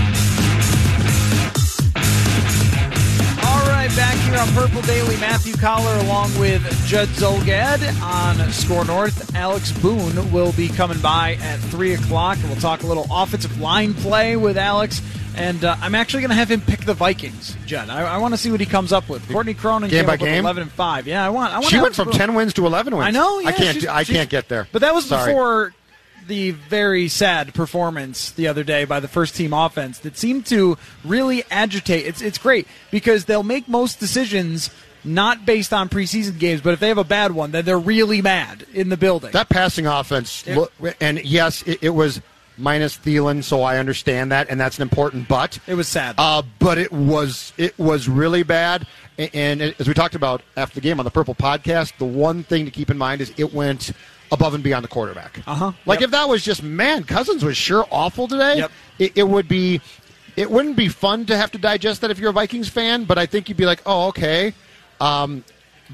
right, 3.66 3.90
back 3.96 4.16
here 4.18 4.38
on 4.38 4.48
Purple 4.48 4.82
Daily, 4.82 5.16
Matthew 5.16 5.54
Coller 5.54 5.96
along 6.04 6.36
with 6.38 6.62
Judd 6.86 7.08
Zulgad 7.08 7.80
on 8.02 8.36
SKOR 8.52 8.84
North. 8.84 9.34
Alex 9.34 9.72
Boone 9.72 10.30
will 10.32 10.52
be 10.52 10.68
coming 10.68 11.00
by 11.00 11.34
at 11.40 11.58
3 11.58 11.94
o'clock, 11.94 12.38
and 12.38 12.48
we'll 12.48 12.60
talk 12.60 12.82
a 12.82 12.86
little 12.86 13.06
offensive 13.10 13.60
line 13.60 13.94
play 13.94 14.36
with 14.36 14.58
Alex. 14.58 15.00
And 15.36 15.64
uh, 15.64 15.76
I'm 15.80 15.94
actually 15.94 16.20
going 16.22 16.30
to 16.30 16.36
have 16.36 16.50
him 16.50 16.60
pick 16.60 16.80
the 16.84 16.94
Vikings, 16.94 17.56
Judd. 17.66 17.88
I, 17.88 18.14
I 18.14 18.18
want 18.18 18.34
to 18.34 18.38
see 18.38 18.50
what 18.50 18.60
he 18.60 18.66
comes 18.66 18.92
up 18.92 19.08
with. 19.08 19.26
Courtney 19.30 19.54
Cronin 19.54 19.90
Game 19.90 20.00
came 20.00 20.06
by 20.06 20.14
up 20.14 20.20
with 20.20 20.28
game? 20.30 20.44
11 20.44 20.62
and 20.64 20.72
5. 20.72 21.06
Yeah, 21.06 21.24
I 21.24 21.30
want. 21.30 21.52
I 21.52 21.58
want 21.58 21.70
She 21.70 21.78
went 21.80 21.94
from 21.94 22.10
ten 22.10 22.34
wins 22.34 22.54
to 22.54 22.66
eleven 22.66 22.96
wins. 22.96 23.06
I 23.06 23.10
know. 23.10 23.38
Yeah, 23.38 23.48
I 23.48 23.52
can't. 23.52 23.88
I 23.88 24.04
can't 24.04 24.28
get 24.30 24.48
there. 24.48 24.68
But 24.72 24.80
that 24.80 24.94
was 24.94 25.06
Sorry. 25.06 25.32
before 25.32 25.74
the 26.26 26.50
very 26.52 27.08
sad 27.08 27.52
performance 27.54 28.30
the 28.32 28.46
other 28.46 28.62
day 28.62 28.84
by 28.84 29.00
the 29.00 29.08
first 29.08 29.34
team 29.34 29.52
offense 29.52 29.98
that 30.00 30.16
seemed 30.16 30.46
to 30.46 30.76
really 31.04 31.42
agitate. 31.50 32.06
It's 32.06 32.22
it's 32.22 32.38
great 32.38 32.66
because 32.90 33.24
they'll 33.24 33.42
make 33.42 33.68
most 33.68 33.98
decisions 33.98 34.70
not 35.02 35.46
based 35.46 35.72
on 35.72 35.88
preseason 35.88 36.38
games, 36.38 36.60
but 36.60 36.74
if 36.74 36.80
they 36.80 36.88
have 36.88 36.98
a 36.98 37.04
bad 37.04 37.32
one, 37.32 37.52
then 37.52 37.64
they're 37.64 37.78
really 37.78 38.20
mad 38.20 38.66
in 38.74 38.90
the 38.90 38.96
building. 38.96 39.30
That 39.32 39.48
passing 39.48 39.86
offense, 39.86 40.44
It- 40.46 40.70
and 41.00 41.24
yes, 41.24 41.62
it, 41.62 41.78
it 41.82 41.90
was 41.90 42.20
minus 42.60 42.96
Thielen, 42.96 43.42
so 43.42 43.62
I 43.62 43.78
understand 43.78 44.30
that, 44.32 44.48
and 44.50 44.60
that's 44.60 44.76
an 44.78 44.82
important 44.82 45.26
but. 45.28 45.58
It 45.66 45.74
was 45.74 45.88
sad. 45.88 46.14
uh, 46.18 46.42
but 46.58 46.78
it 46.78 46.92
was 46.92 47.52
it 47.56 47.78
was 47.78 48.08
really 48.08 48.42
bad. 48.42 48.86
A- 49.18 49.34
And 49.36 49.60
as 49.62 49.88
we 49.88 49.94
talked 49.94 50.14
about 50.14 50.42
after 50.56 50.74
the 50.76 50.80
game 50.80 50.98
on 51.00 51.04
the 51.04 51.10
Purple 51.10 51.34
Podcast, 51.34 51.96
the 51.98 52.04
one 52.04 52.42
thing 52.44 52.64
to 52.64 52.70
keep 52.70 52.90
in 52.90 52.98
mind 52.98 53.20
is 53.20 53.32
it 53.36 53.52
went 53.52 53.92
above 54.32 54.54
and 54.54 54.62
beyond 54.62 54.84
the 54.84 54.88
quarterback. 54.88 55.40
Uh-huh. 55.46 55.72
Like 55.86 56.00
Yep. 56.00 56.06
if 56.06 56.10
that 56.12 56.28
was 56.28 56.44
just 56.44 56.62
man, 56.62 57.02
Cousins 57.04 57.44
was 57.44 57.56
sure 57.56 57.84
awful 57.90 58.28
today. 58.28 58.58
Yep. 58.58 58.72
It, 58.98 59.12
it 59.16 59.22
would 59.28 59.48
be. 59.48 59.80
It 60.36 60.50
wouldn't 60.50 60.76
be 60.76 60.88
fun 60.88 61.26
to 61.26 61.36
have 61.36 61.50
to 61.52 61.58
digest 61.58 62.00
that 62.02 62.10
if 62.10 62.18
you're 62.18 62.30
a 62.30 62.32
Vikings 62.32 62.68
fan, 62.68 63.04
but 63.04 63.18
I 63.18 63.26
think 63.26 63.48
you'd 63.48 63.58
be 63.58 63.66
like, 63.66 63.82
oh, 63.84 64.06
okay. 64.08 64.54
Um, 65.00 65.44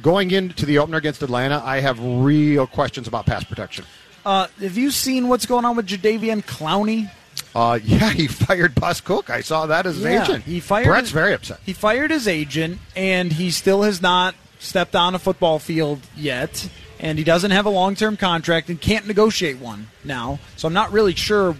going 0.02 0.30
into 0.30 0.66
the 0.66 0.78
opener 0.78 0.98
against 0.98 1.22
Atlanta, 1.22 1.60
I 1.64 1.80
have 1.80 1.98
real 1.98 2.66
questions 2.66 3.08
about 3.08 3.24
pass 3.26 3.42
protection. 3.44 3.86
Uh, 4.26 4.48
have 4.60 4.76
you 4.76 4.90
seen 4.90 5.28
what's 5.28 5.46
going 5.46 5.64
on 5.64 5.76
with 5.76 5.86
Jadeveon 5.86 6.44
Clowney? 6.44 7.08
Uh, 7.54 7.78
yeah, 7.84 8.10
he 8.10 8.26
fired 8.26 8.74
Bus 8.74 9.00
Cook. 9.00 9.30
I 9.30 9.40
saw 9.40 9.66
that 9.66 9.86
as 9.86 10.02
an 10.04 10.10
Yeah, 10.10 10.22
agent. 10.24 10.44
He 10.44 10.58
fired. 10.58 10.86
Brett's 10.86 11.02
his- 11.08 11.12
very 11.12 11.32
upset. 11.32 11.60
He 11.64 11.72
fired 11.72 12.10
his 12.10 12.26
agent, 12.26 12.80
and 12.96 13.32
he 13.32 13.50
still 13.52 13.82
has 13.82 14.02
not 14.02 14.34
stepped 14.58 14.96
on 14.96 15.14
a 15.14 15.18
football 15.20 15.60
field 15.60 16.00
yet. 16.16 16.68
And 16.98 17.18
he 17.18 17.24
doesn't 17.24 17.52
have 17.52 17.66
a 17.66 17.70
long-term 17.70 18.16
contract 18.16 18.68
and 18.68 18.80
can't 18.80 19.06
negotiate 19.06 19.58
one 19.58 19.86
now. 20.02 20.40
So 20.56 20.66
I'm 20.66 20.74
not 20.74 20.90
really 20.90 21.14
sure 21.14 21.52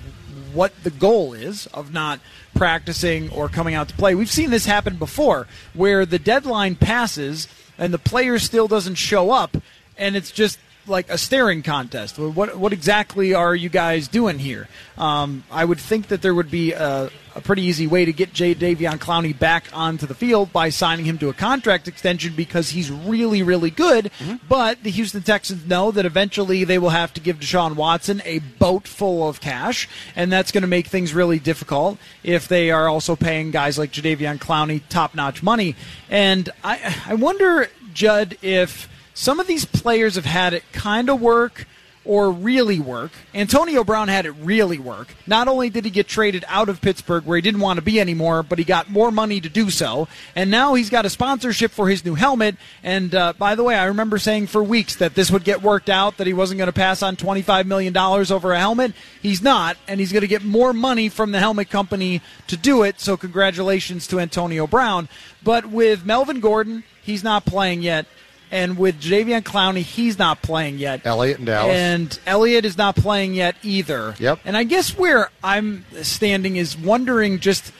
what 0.52 0.72
the 0.82 0.90
goal 0.90 1.34
is 1.34 1.66
of 1.68 1.92
not 1.92 2.18
practicing 2.56 3.30
or 3.30 3.48
coming 3.48 3.74
out 3.74 3.88
to 3.90 3.94
play. 3.94 4.14
We've 4.16 4.30
seen 4.30 4.50
this 4.50 4.66
happen 4.66 4.96
before, 4.96 5.46
where 5.72 6.04
the 6.04 6.18
deadline 6.18 6.74
passes 6.74 7.46
and 7.78 7.94
the 7.94 7.98
player 7.98 8.38
still 8.40 8.66
doesn't 8.66 8.96
show 8.96 9.30
up, 9.30 9.56
and 9.96 10.16
it's 10.16 10.32
just 10.32 10.58
like 10.88 11.10
a 11.10 11.18
staring 11.18 11.62
contest. 11.62 12.18
What 12.18 12.56
what 12.56 12.72
exactly 12.72 13.34
are 13.34 13.54
you 13.54 13.68
guys 13.68 14.08
doing 14.08 14.38
here? 14.38 14.68
Um, 14.96 15.44
I 15.50 15.64
would 15.64 15.78
think 15.78 16.08
that 16.08 16.22
there 16.22 16.34
would 16.34 16.50
be 16.50 16.72
a, 16.72 17.10
a 17.34 17.40
pretty 17.40 17.62
easy 17.62 17.86
way 17.86 18.04
to 18.04 18.12
get 18.12 18.32
Jadeveon 18.32 18.98
Clowney 18.98 19.38
back 19.38 19.66
onto 19.72 20.06
the 20.06 20.14
field 20.14 20.52
by 20.52 20.70
signing 20.70 21.04
him 21.04 21.18
to 21.18 21.28
a 21.28 21.34
contract 21.34 21.86
extension 21.86 22.34
because 22.34 22.70
he's 22.70 22.90
really 22.90 23.42
really 23.42 23.70
good. 23.70 24.10
But 24.48 24.82
the 24.82 24.90
Houston 24.90 25.22
Texans 25.22 25.66
know 25.66 25.90
that 25.90 26.06
eventually 26.06 26.64
they 26.64 26.78
will 26.78 26.90
have 26.90 27.12
to 27.14 27.20
give 27.20 27.38
Deshaun 27.38 27.76
Watson 27.76 28.22
a 28.24 28.38
boat 28.38 28.88
full 28.88 29.28
of 29.28 29.40
cash, 29.40 29.88
and 30.14 30.32
that's 30.32 30.52
going 30.52 30.62
to 30.62 30.68
make 30.68 30.86
things 30.86 31.12
really 31.14 31.38
difficult 31.38 31.98
if 32.22 32.48
they 32.48 32.70
are 32.70 32.88
also 32.88 33.16
paying 33.16 33.50
guys 33.50 33.78
like 33.78 33.92
Jadeveon 33.92 34.38
Clowney 34.38 34.82
top 34.88 35.14
notch 35.14 35.42
money. 35.42 35.76
And 36.08 36.48
I 36.64 36.96
I 37.06 37.14
wonder, 37.14 37.68
Judd, 37.92 38.38
if 38.42 38.88
some 39.16 39.40
of 39.40 39.46
these 39.46 39.64
players 39.64 40.16
have 40.16 40.26
had 40.26 40.52
it 40.52 40.62
kind 40.72 41.08
of 41.08 41.22
work 41.22 41.66
or 42.04 42.30
really 42.30 42.78
work. 42.78 43.10
Antonio 43.34 43.82
Brown 43.82 44.08
had 44.08 44.26
it 44.26 44.32
really 44.32 44.78
work. 44.78 45.08
Not 45.26 45.48
only 45.48 45.70
did 45.70 45.86
he 45.86 45.90
get 45.90 46.06
traded 46.06 46.44
out 46.48 46.68
of 46.68 46.82
Pittsburgh 46.82 47.24
where 47.24 47.36
he 47.36 47.40
didn't 47.40 47.60
want 47.60 47.78
to 47.78 47.82
be 47.82 47.98
anymore, 47.98 48.42
but 48.42 48.58
he 48.58 48.64
got 48.64 48.90
more 48.90 49.10
money 49.10 49.40
to 49.40 49.48
do 49.48 49.70
so. 49.70 50.06
And 50.34 50.50
now 50.50 50.74
he's 50.74 50.90
got 50.90 51.06
a 51.06 51.10
sponsorship 51.10 51.70
for 51.70 51.88
his 51.88 52.04
new 52.04 52.14
helmet. 52.14 52.56
And 52.82 53.14
uh, 53.14 53.32
by 53.38 53.54
the 53.54 53.64
way, 53.64 53.74
I 53.74 53.86
remember 53.86 54.18
saying 54.18 54.48
for 54.48 54.62
weeks 54.62 54.96
that 54.96 55.14
this 55.14 55.30
would 55.30 55.44
get 55.44 55.62
worked 55.62 55.88
out, 55.88 56.18
that 56.18 56.26
he 56.26 56.34
wasn't 56.34 56.58
going 56.58 56.68
to 56.68 56.72
pass 56.72 57.02
on 57.02 57.16
$25 57.16 57.64
million 57.64 57.96
over 57.96 58.52
a 58.52 58.58
helmet. 58.58 58.92
He's 59.22 59.40
not, 59.40 59.78
and 59.88 59.98
he's 59.98 60.12
going 60.12 60.20
to 60.20 60.28
get 60.28 60.44
more 60.44 60.74
money 60.74 61.08
from 61.08 61.32
the 61.32 61.40
helmet 61.40 61.70
company 61.70 62.20
to 62.48 62.56
do 62.58 62.82
it. 62.82 63.00
So 63.00 63.16
congratulations 63.16 64.06
to 64.08 64.20
Antonio 64.20 64.66
Brown. 64.66 65.08
But 65.42 65.64
with 65.64 66.04
Melvin 66.04 66.40
Gordon, 66.40 66.84
he's 67.02 67.24
not 67.24 67.46
playing 67.46 67.80
yet. 67.80 68.04
And 68.50 68.78
with 68.78 69.00
Jadeveon 69.00 69.42
Clowney, 69.42 69.82
he's 69.82 70.18
not 70.18 70.40
playing 70.40 70.78
yet. 70.78 71.02
Elliott 71.04 71.38
and 71.38 71.46
Dallas. 71.46 71.74
And 71.74 72.18
Elliott 72.26 72.64
is 72.64 72.78
not 72.78 72.94
playing 72.94 73.34
yet 73.34 73.56
either. 73.62 74.14
Yep. 74.18 74.40
And 74.44 74.56
I 74.56 74.64
guess 74.64 74.96
where 74.96 75.30
I'm 75.42 75.84
standing 76.02 76.56
is 76.56 76.76
wondering 76.76 77.40
just 77.40 77.72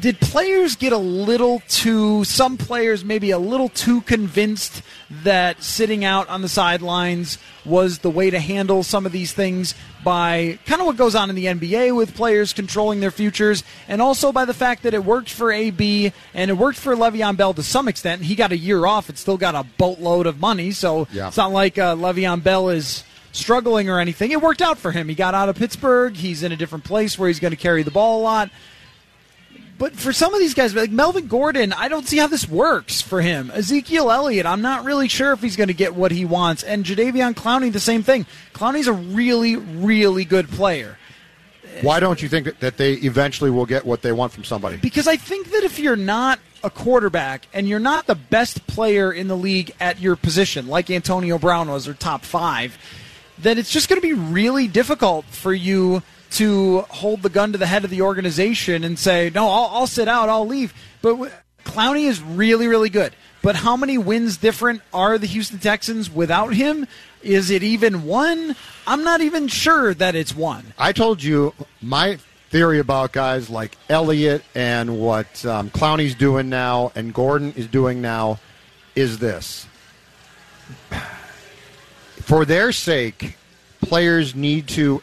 did 0.00 0.20
players 0.20 0.76
get 0.76 0.92
a 0.92 0.98
little 0.98 1.60
too 1.68 2.22
some 2.24 2.56
players 2.56 3.04
maybe 3.04 3.30
a 3.30 3.38
little 3.38 3.68
too 3.68 4.00
convinced 4.02 4.82
that 5.10 5.62
sitting 5.62 6.04
out 6.04 6.28
on 6.28 6.42
the 6.42 6.48
sidelines 6.48 7.38
was 7.64 7.98
the 8.00 8.10
way 8.10 8.30
to 8.30 8.38
handle 8.38 8.82
some 8.82 9.04
of 9.06 9.12
these 9.12 9.32
things 9.32 9.74
by 10.04 10.58
kind 10.66 10.80
of 10.80 10.86
what 10.86 10.96
goes 10.96 11.14
on 11.14 11.28
in 11.30 11.36
the 11.36 11.46
NBA 11.46 11.94
with 11.96 12.14
players 12.14 12.52
controlling 12.52 13.00
their 13.00 13.10
futures 13.10 13.64
and 13.88 14.00
also 14.00 14.32
by 14.32 14.44
the 14.44 14.54
fact 14.54 14.82
that 14.84 14.94
it 14.94 15.04
worked 15.04 15.30
for 15.30 15.50
AB 15.52 16.12
and 16.34 16.50
it 16.50 16.54
worked 16.54 16.78
for 16.78 16.94
Le'Veon 16.94 17.36
Bell 17.36 17.52
to 17.54 17.62
some 17.62 17.88
extent. 17.88 18.22
He 18.22 18.34
got 18.34 18.52
a 18.52 18.56
year 18.56 18.86
off. 18.86 19.10
It's 19.10 19.20
still 19.20 19.36
got 19.36 19.54
a 19.54 19.64
boatload 19.76 20.26
of 20.26 20.38
money, 20.40 20.70
so 20.70 21.08
Yeah. 21.12 21.28
it's 21.28 21.36
not 21.36 21.52
like 21.52 21.78
uh, 21.78 21.94
Le'Veon 21.96 22.42
Bell 22.42 22.68
is 22.70 23.04
struggling 23.32 23.88
or 23.90 23.98
anything. 24.00 24.30
It 24.30 24.40
worked 24.40 24.62
out 24.62 24.78
for 24.78 24.90
him. 24.92 25.08
He 25.08 25.14
got 25.14 25.34
out 25.34 25.48
of 25.48 25.56
Pittsburgh. 25.56 26.14
He's 26.16 26.42
in 26.42 26.52
a 26.52 26.56
different 26.56 26.84
place 26.84 27.18
where 27.18 27.28
he's 27.28 27.40
going 27.40 27.50
to 27.52 27.56
carry 27.56 27.82
the 27.82 27.90
ball 27.90 28.20
a 28.20 28.22
lot. 28.22 28.50
But 29.78 29.94
for 29.94 30.12
some 30.12 30.34
of 30.34 30.40
these 30.40 30.54
guys, 30.54 30.74
like 30.74 30.90
Melvin 30.90 31.28
Gordon, 31.28 31.72
I 31.72 31.88
don't 31.88 32.06
see 32.06 32.18
how 32.18 32.26
this 32.26 32.48
works 32.48 33.00
for 33.00 33.20
him. 33.20 33.50
Ezekiel 33.54 34.10
Elliott, 34.10 34.44
I'm 34.44 34.60
not 34.60 34.84
really 34.84 35.06
sure 35.06 35.32
if 35.32 35.40
he's 35.40 35.54
going 35.54 35.68
to 35.68 35.74
get 35.74 35.94
what 35.94 36.10
he 36.10 36.24
wants. 36.24 36.64
And 36.64 36.84
Jadeveon 36.84 37.34
Clowney, 37.34 37.72
the 37.72 37.78
same 37.78 38.02
thing. 38.02 38.26
Clowney's 38.52 38.88
a 38.88 38.92
really, 38.92 39.54
really 39.54 40.24
good 40.24 40.48
player. 40.48 40.98
Why 41.82 42.00
don't 42.00 42.20
you 42.20 42.28
think 42.28 42.46
that, 42.46 42.60
that 42.60 42.76
they 42.76 42.94
eventually 42.94 43.50
will 43.50 43.66
get 43.66 43.86
what 43.86 44.02
they 44.02 44.10
want 44.10 44.32
from 44.32 44.42
somebody? 44.42 44.78
Because 44.78 45.06
I 45.06 45.16
think 45.16 45.52
that 45.52 45.62
if 45.62 45.78
you're 45.78 45.94
not 45.94 46.40
a 46.64 46.70
quarterback 46.70 47.46
and 47.52 47.68
you're 47.68 47.78
not 47.78 48.06
the 48.06 48.16
best 48.16 48.66
player 48.66 49.12
in 49.12 49.28
the 49.28 49.36
league 49.36 49.72
at 49.78 50.00
your 50.00 50.16
position, 50.16 50.66
like 50.66 50.90
Antonio 50.90 51.38
Brown 51.38 51.68
was, 51.68 51.86
or 51.86 51.94
top 51.94 52.24
five, 52.24 52.76
then 53.38 53.58
it's 53.58 53.70
just 53.70 53.88
going 53.88 54.00
to 54.00 54.06
be 54.06 54.12
really 54.12 54.66
difficult 54.66 55.24
for 55.26 55.54
you 55.54 56.02
to 56.32 56.80
hold 56.90 57.22
the 57.22 57.28
gun 57.28 57.52
to 57.52 57.58
the 57.58 57.66
head 57.66 57.84
of 57.84 57.90
the 57.90 58.02
organization 58.02 58.84
and 58.84 58.98
say, 58.98 59.30
no, 59.34 59.48
I'll, 59.48 59.70
I'll 59.72 59.86
sit 59.86 60.08
out, 60.08 60.28
I'll 60.28 60.46
leave. 60.46 60.74
But 61.02 61.10
w- 61.12 61.30
Clowney 61.64 62.04
is 62.04 62.22
really, 62.22 62.66
really 62.68 62.90
good. 62.90 63.14
But 63.42 63.56
how 63.56 63.76
many 63.76 63.98
wins 63.98 64.36
different 64.36 64.82
are 64.92 65.16
the 65.16 65.26
Houston 65.26 65.58
Texans 65.58 66.10
without 66.10 66.54
him? 66.54 66.86
Is 67.22 67.50
it 67.50 67.62
even 67.62 68.04
one? 68.04 68.56
I'm 68.86 69.04
not 69.04 69.20
even 69.20 69.48
sure 69.48 69.94
that 69.94 70.14
it's 70.14 70.34
one. 70.34 70.72
I 70.78 70.92
told 70.92 71.22
you 71.22 71.54
my 71.80 72.18
theory 72.50 72.78
about 72.78 73.12
guys 73.12 73.50
like 73.50 73.76
Elliott 73.88 74.42
and 74.54 74.98
what 74.98 75.44
um, 75.44 75.70
Clowney's 75.70 76.14
doing 76.14 76.48
now 76.48 76.92
and 76.94 77.12
Gordon 77.12 77.52
is 77.56 77.66
doing 77.66 78.00
now 78.00 78.40
is 78.94 79.18
this. 79.18 79.66
For 82.20 82.44
their 82.44 82.72
sake, 82.72 83.36
players 83.80 84.34
need 84.34 84.68
to, 84.68 85.00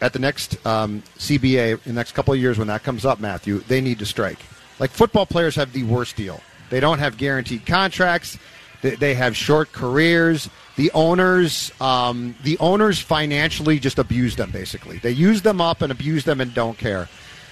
at- 0.00 0.12
the 0.12 0.18
next 0.18 0.64
um, 0.66 1.02
CBA, 1.18 1.72
in 1.72 1.80
the 1.84 1.92
next 1.92 2.12
couple 2.12 2.34
of 2.34 2.40
years 2.40 2.58
when 2.58 2.68
that 2.68 2.82
comes 2.82 3.04
up, 3.04 3.20
Matthew, 3.20 3.60
they 3.60 3.80
need 3.80 3.98
to 3.98 4.06
strike. 4.06 4.38
Like 4.78 4.90
football 4.90 5.26
players 5.26 5.54
have 5.56 5.72
the 5.72 5.84
worst 5.84 6.16
deal. 6.16 6.40
They 6.70 6.80
don't 6.80 6.98
have 6.98 7.16
guaranteed 7.16 7.64
contracts. 7.66 8.38
They, 8.82 8.96
they 8.96 9.14
have 9.14 9.36
short 9.36 9.72
careers. 9.72 10.50
The 10.76 10.90
owners, 10.92 11.72
um, 11.80 12.34
the 12.42 12.58
owners 12.58 12.98
financially 13.00 13.78
just 13.78 13.98
abuse 13.98 14.36
them. 14.36 14.50
Basically, 14.50 14.98
they 14.98 15.12
use 15.12 15.42
them 15.42 15.60
up 15.60 15.80
and 15.82 15.90
abuse 15.90 16.24
them 16.24 16.40
and 16.40 16.52
don't 16.52 16.76
care. 16.76 17.08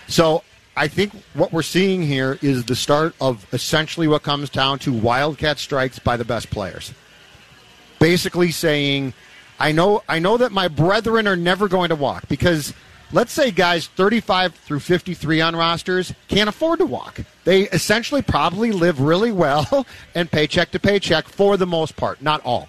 So 0.07 0.43
I 0.77 0.89
think 0.89 1.13
what 1.35 1.53
we're 1.53 1.63
seeing 1.63 2.03
here 2.03 2.39
is 2.43 2.65
the 2.65 2.77
start 2.77 3.15
of 3.21 3.47
essentially 3.53 4.09
what 4.09 4.23
comes 4.23 4.51
down 4.51 4.79
to 4.81 4.93
wildcat 4.93 5.59
strikes 5.59 5.99
by 5.99 6.17
the 6.17 6.25
best 6.25 6.51
players. 6.51 6.93
Basically 8.01 8.51
saying, 8.51 9.15
I 9.59 9.73
know, 9.73 10.03
I 10.09 10.19
know 10.19 10.37
that 10.37 10.53
my 10.53 10.69
brethren 10.69 11.27
are 11.27 11.37
never 11.37 11.69
going 11.69 11.91
to 11.91 11.97
walk 11.97 12.29
because 12.29 12.75
let's 13.13 13.33
say 13.33 13.51
guys 13.51 13.87
35 13.87 14.55
through 14.55 14.81
53 14.81 15.41
on 15.41 15.57
rosters 15.57 16.13
can't 16.29 16.49
afford 16.49 16.81
to 16.81 16.87
walk. 16.87 17.21
They 17.45 17.63
essentially 17.69 18.23
probably 18.23 18.73
live 18.73 19.01
really 19.01 19.33
well 19.33 19.87
and 20.15 20.31
paycheck 20.31 20.71
to 20.73 20.81
paycheck 20.81 21.29
for 21.29 21.57
the 21.57 21.67
most 21.67 21.97
part, 21.97 22.21
not 22.21 22.45
all. 22.45 22.69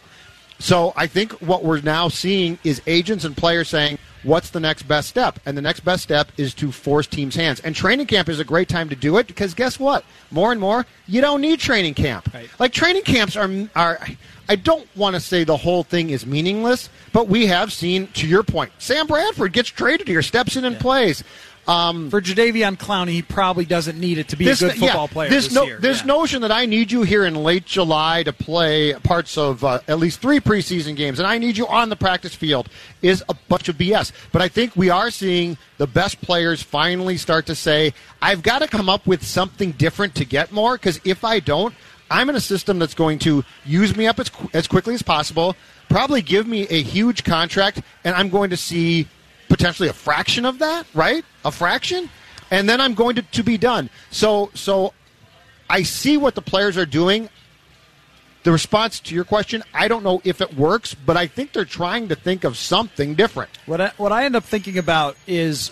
So 0.60 0.94
I 0.96 1.08
think 1.08 1.34
what 1.42 1.64
we're 1.64 1.82
now 1.82 2.08
seeing 2.08 2.60
is 2.64 2.82
agents 2.88 3.26
and 3.26 3.36
players 3.36 3.68
saying, 3.68 3.98
what's 4.24 4.50
the 4.50 4.60
next 4.60 4.84
best 4.84 5.10
step? 5.10 5.40
And 5.46 5.58
the 5.58 5.62
next 5.62 5.82
best 5.82 6.04
step 6.04 6.32
is 6.38 6.54
to 6.56 6.72
force 6.72 7.08
teams' 7.08 7.36
hands. 7.36 7.60
And 7.60 7.76
training 7.76 8.08
camp 8.08 8.30
is 8.30 8.40
a 8.40 8.46
great 8.46 8.70
time 8.70 8.90
to 8.90 8.96
do 8.96 9.18
it 9.18 9.28
because 9.28 9.54
guess 9.54 9.80
what? 9.80 10.06
More 10.32 10.52
and 10.52 10.60
more, 10.60 10.86
you 11.08 11.22
don't 11.22 11.42
need 11.42 11.60
training 11.60 11.94
camp. 11.94 12.34
Right. 12.34 12.50
Like 12.60 12.74
training 12.74 13.04
camps 13.04 13.36
are 13.36 13.50
are. 13.76 14.00
I 14.48 14.56
don't 14.56 14.88
want 14.96 15.16
to 15.16 15.20
say 15.20 15.44
the 15.44 15.58
whole 15.58 15.84
thing 15.84 16.10
is 16.12 16.26
meaningless, 16.26 16.90
but 17.12 17.28
we 17.28 17.48
have 17.48 17.74
seen, 17.74 18.08
to 18.14 18.28
your 18.28 18.44
point, 18.44 18.72
Sam 18.78 19.08
Bradford 19.08 19.54
gets 19.54 19.70
traded 19.70 20.08
here, 20.08 20.22
steps 20.22 20.56
in 20.56 20.66
and 20.66 20.80
plays. 20.80 21.24
Um, 21.68 22.12
For 22.12 22.22
Jadeveon 22.22 22.78
Clowney, 22.78 23.10
he 23.10 23.22
probably 23.24 23.66
doesn't 23.66 24.00
need 24.00 24.20
it 24.20 24.28
to 24.28 24.36
be 24.36 24.46
this, 24.46 24.62
a 24.62 24.68
good 24.68 24.78
football 24.78 25.06
yeah, 25.08 25.14
player 25.14 25.30
This, 25.32 25.46
this 25.46 25.56
no, 25.56 25.64
year. 25.64 25.80
this 25.80 26.02
Yeah. 26.02 26.06
notion 26.06 26.42
that 26.44 26.52
I 26.52 26.68
need 26.68 26.92
you 26.92 27.02
here 27.02 27.26
in 27.26 27.34
late 27.34 27.66
July 27.66 28.22
to 28.22 28.32
play 28.32 28.94
parts 28.94 29.36
of 29.36 29.64
uh, 29.64 29.80
at 29.88 29.98
least 29.98 30.22
three 30.22 30.40
preseason 30.40 30.96
games, 30.96 31.18
and 31.18 31.28
I 31.28 31.40
need 31.40 31.58
you 31.58 31.66
on 31.66 31.90
the 31.90 31.96
practice 31.96 32.36
field 32.36 32.70
is 33.02 33.24
a 33.30 33.34
bunch 33.50 33.68
of 33.68 33.80
BS. 33.80 34.12
But 34.32 34.44
I 34.44 34.48
think 34.48 34.76
we 34.76 34.92
are 34.92 35.10
seeing 35.10 35.58
the 35.80 35.88
best 35.88 36.22
players 36.22 36.62
finally 36.62 37.18
start 37.18 37.48
to 37.48 37.56
say, 37.56 37.96
"I've 38.22 38.44
got 38.44 38.60
to 38.60 38.68
come 38.68 38.88
up 38.88 39.08
with 39.08 39.26
something 39.26 39.72
different 39.72 40.14
to 40.16 40.26
get 40.26 40.52
more." 40.52 40.74
Because 40.74 41.00
if 41.04 41.24
I 41.24 41.40
don't, 41.40 41.74
I'm 42.10 42.30
in 42.30 42.36
a 42.36 42.42
system 42.42 42.80
that's 42.80 42.94
going 42.94 43.20
to 43.20 43.44
use 43.66 43.96
me 43.96 44.08
up 44.08 44.20
as, 44.20 44.32
as 44.54 44.68
quickly 44.68 44.94
as 44.94 45.02
possible, 45.02 45.56
probably 45.90 46.22
give 46.22 46.48
me 46.48 46.68
a 46.70 46.82
huge 46.82 47.24
contract, 47.24 47.82
and 48.04 48.16
I'm 48.16 48.30
going 48.30 48.52
to 48.52 48.58
see 48.58 49.08
potentially 49.50 49.90
a 49.90 49.94
fraction 49.94 50.46
of 50.46 50.60
that, 50.60 50.86
right? 50.94 51.24
A 51.44 51.52
fraction, 51.52 52.10
and 52.52 52.70
then 52.70 52.80
I'm 52.80 52.94
going 52.94 53.16
to, 53.16 53.22
to 53.22 53.44
be 53.44 53.58
done. 53.58 53.90
So, 54.12 54.52
so 54.54 54.94
I 55.70 55.84
see 55.84 56.18
what 56.18 56.36
the 56.36 56.42
players 56.42 56.78
are 56.78 56.86
doing. 56.86 57.30
The 58.44 58.52
response 58.52 59.00
to 59.00 59.16
your 59.16 59.24
question, 59.24 59.64
I 59.74 59.88
don't 59.88 60.04
know 60.04 60.22
if 60.24 60.40
it 60.40 60.56
works, 60.56 60.94
but 60.94 61.18
I 61.18 61.26
think 61.26 61.54
they're 61.54 61.66
trying 61.66 62.10
to 62.10 62.16
think 62.16 62.44
of 62.44 62.58
something 62.58 63.16
different. 63.16 63.50
What 63.66 63.82
I, 63.82 63.92
what 63.98 64.12
I 64.12 64.26
end 64.26 64.36
up 64.36 64.44
thinking 64.44 64.78
about 64.78 65.18
is 65.26 65.72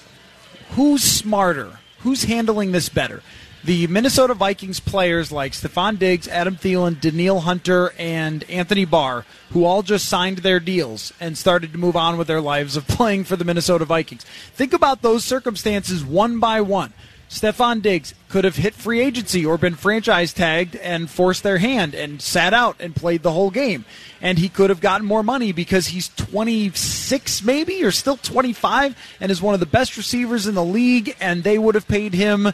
who's 0.71 1.03
smarter, 1.03 1.79
who's 1.99 2.23
handling 2.23 2.71
this 2.71 2.89
better. 2.89 3.21
The 3.65 3.87
Minnesota 3.87 4.33
Vikings 4.33 4.81
players 4.81 5.31
like 5.31 5.53
Stefon 5.53 5.97
Diggs, 5.97 6.27
Adam 6.27 6.57
Thielen, 6.57 6.99
Danielle 6.99 7.39
Hunter, 7.39 7.93
and 7.97 8.43
Anthony 8.49 8.83
Barr, 8.83 9.23
who 9.51 9.63
all 9.63 9.83
just 9.83 10.09
signed 10.09 10.39
their 10.39 10.59
deals 10.59 11.13
and 11.21 11.37
started 11.37 11.71
to 11.71 11.77
move 11.77 11.95
on 11.95 12.17
with 12.17 12.27
their 12.27 12.41
lives 12.41 12.75
of 12.75 12.85
playing 12.89 13.23
for 13.23 13.37
the 13.37 13.45
Minnesota 13.45 13.85
Vikings. 13.85 14.25
Think 14.53 14.73
about 14.73 15.01
those 15.01 15.23
circumstances 15.23 16.03
one 16.03 16.41
by 16.41 16.59
one. 16.59 16.91
Stefon 17.29 17.81
Diggs 17.81 18.13
could 18.27 18.43
have 18.43 18.57
hit 18.57 18.73
free 18.73 18.99
agency 18.99 19.45
or 19.45 19.57
been 19.57 19.75
franchise 19.75 20.33
tagged 20.33 20.75
and 20.75 21.09
forced 21.09 21.41
their 21.41 21.57
hand 21.57 21.95
and 21.95 22.21
sat 22.21 22.53
out 22.53 22.75
and 22.81 22.93
played 22.93 23.23
the 23.23 23.31
whole 23.31 23.49
game. 23.49 23.85
And 24.21 24.37
he 24.37 24.49
could 24.49 24.69
have 24.71 24.81
gotten 24.81 25.07
more 25.07 25.23
money 25.23 25.53
because 25.53 25.87
he's 25.87 26.09
26 26.09 27.43
maybe 27.43 27.83
or 27.83 27.91
still 27.91 28.17
25 28.17 28.95
and 29.21 29.31
is 29.31 29.41
one 29.41 29.53
of 29.53 29.61
the 29.61 29.65
best 29.65 29.95
receivers 29.95 30.47
in 30.47 30.53
the 30.53 30.65
league 30.65 31.15
and 31.19 31.43
they 31.43 31.57
would 31.57 31.75
have 31.75 31.87
paid 31.87 32.13
him 32.13 32.51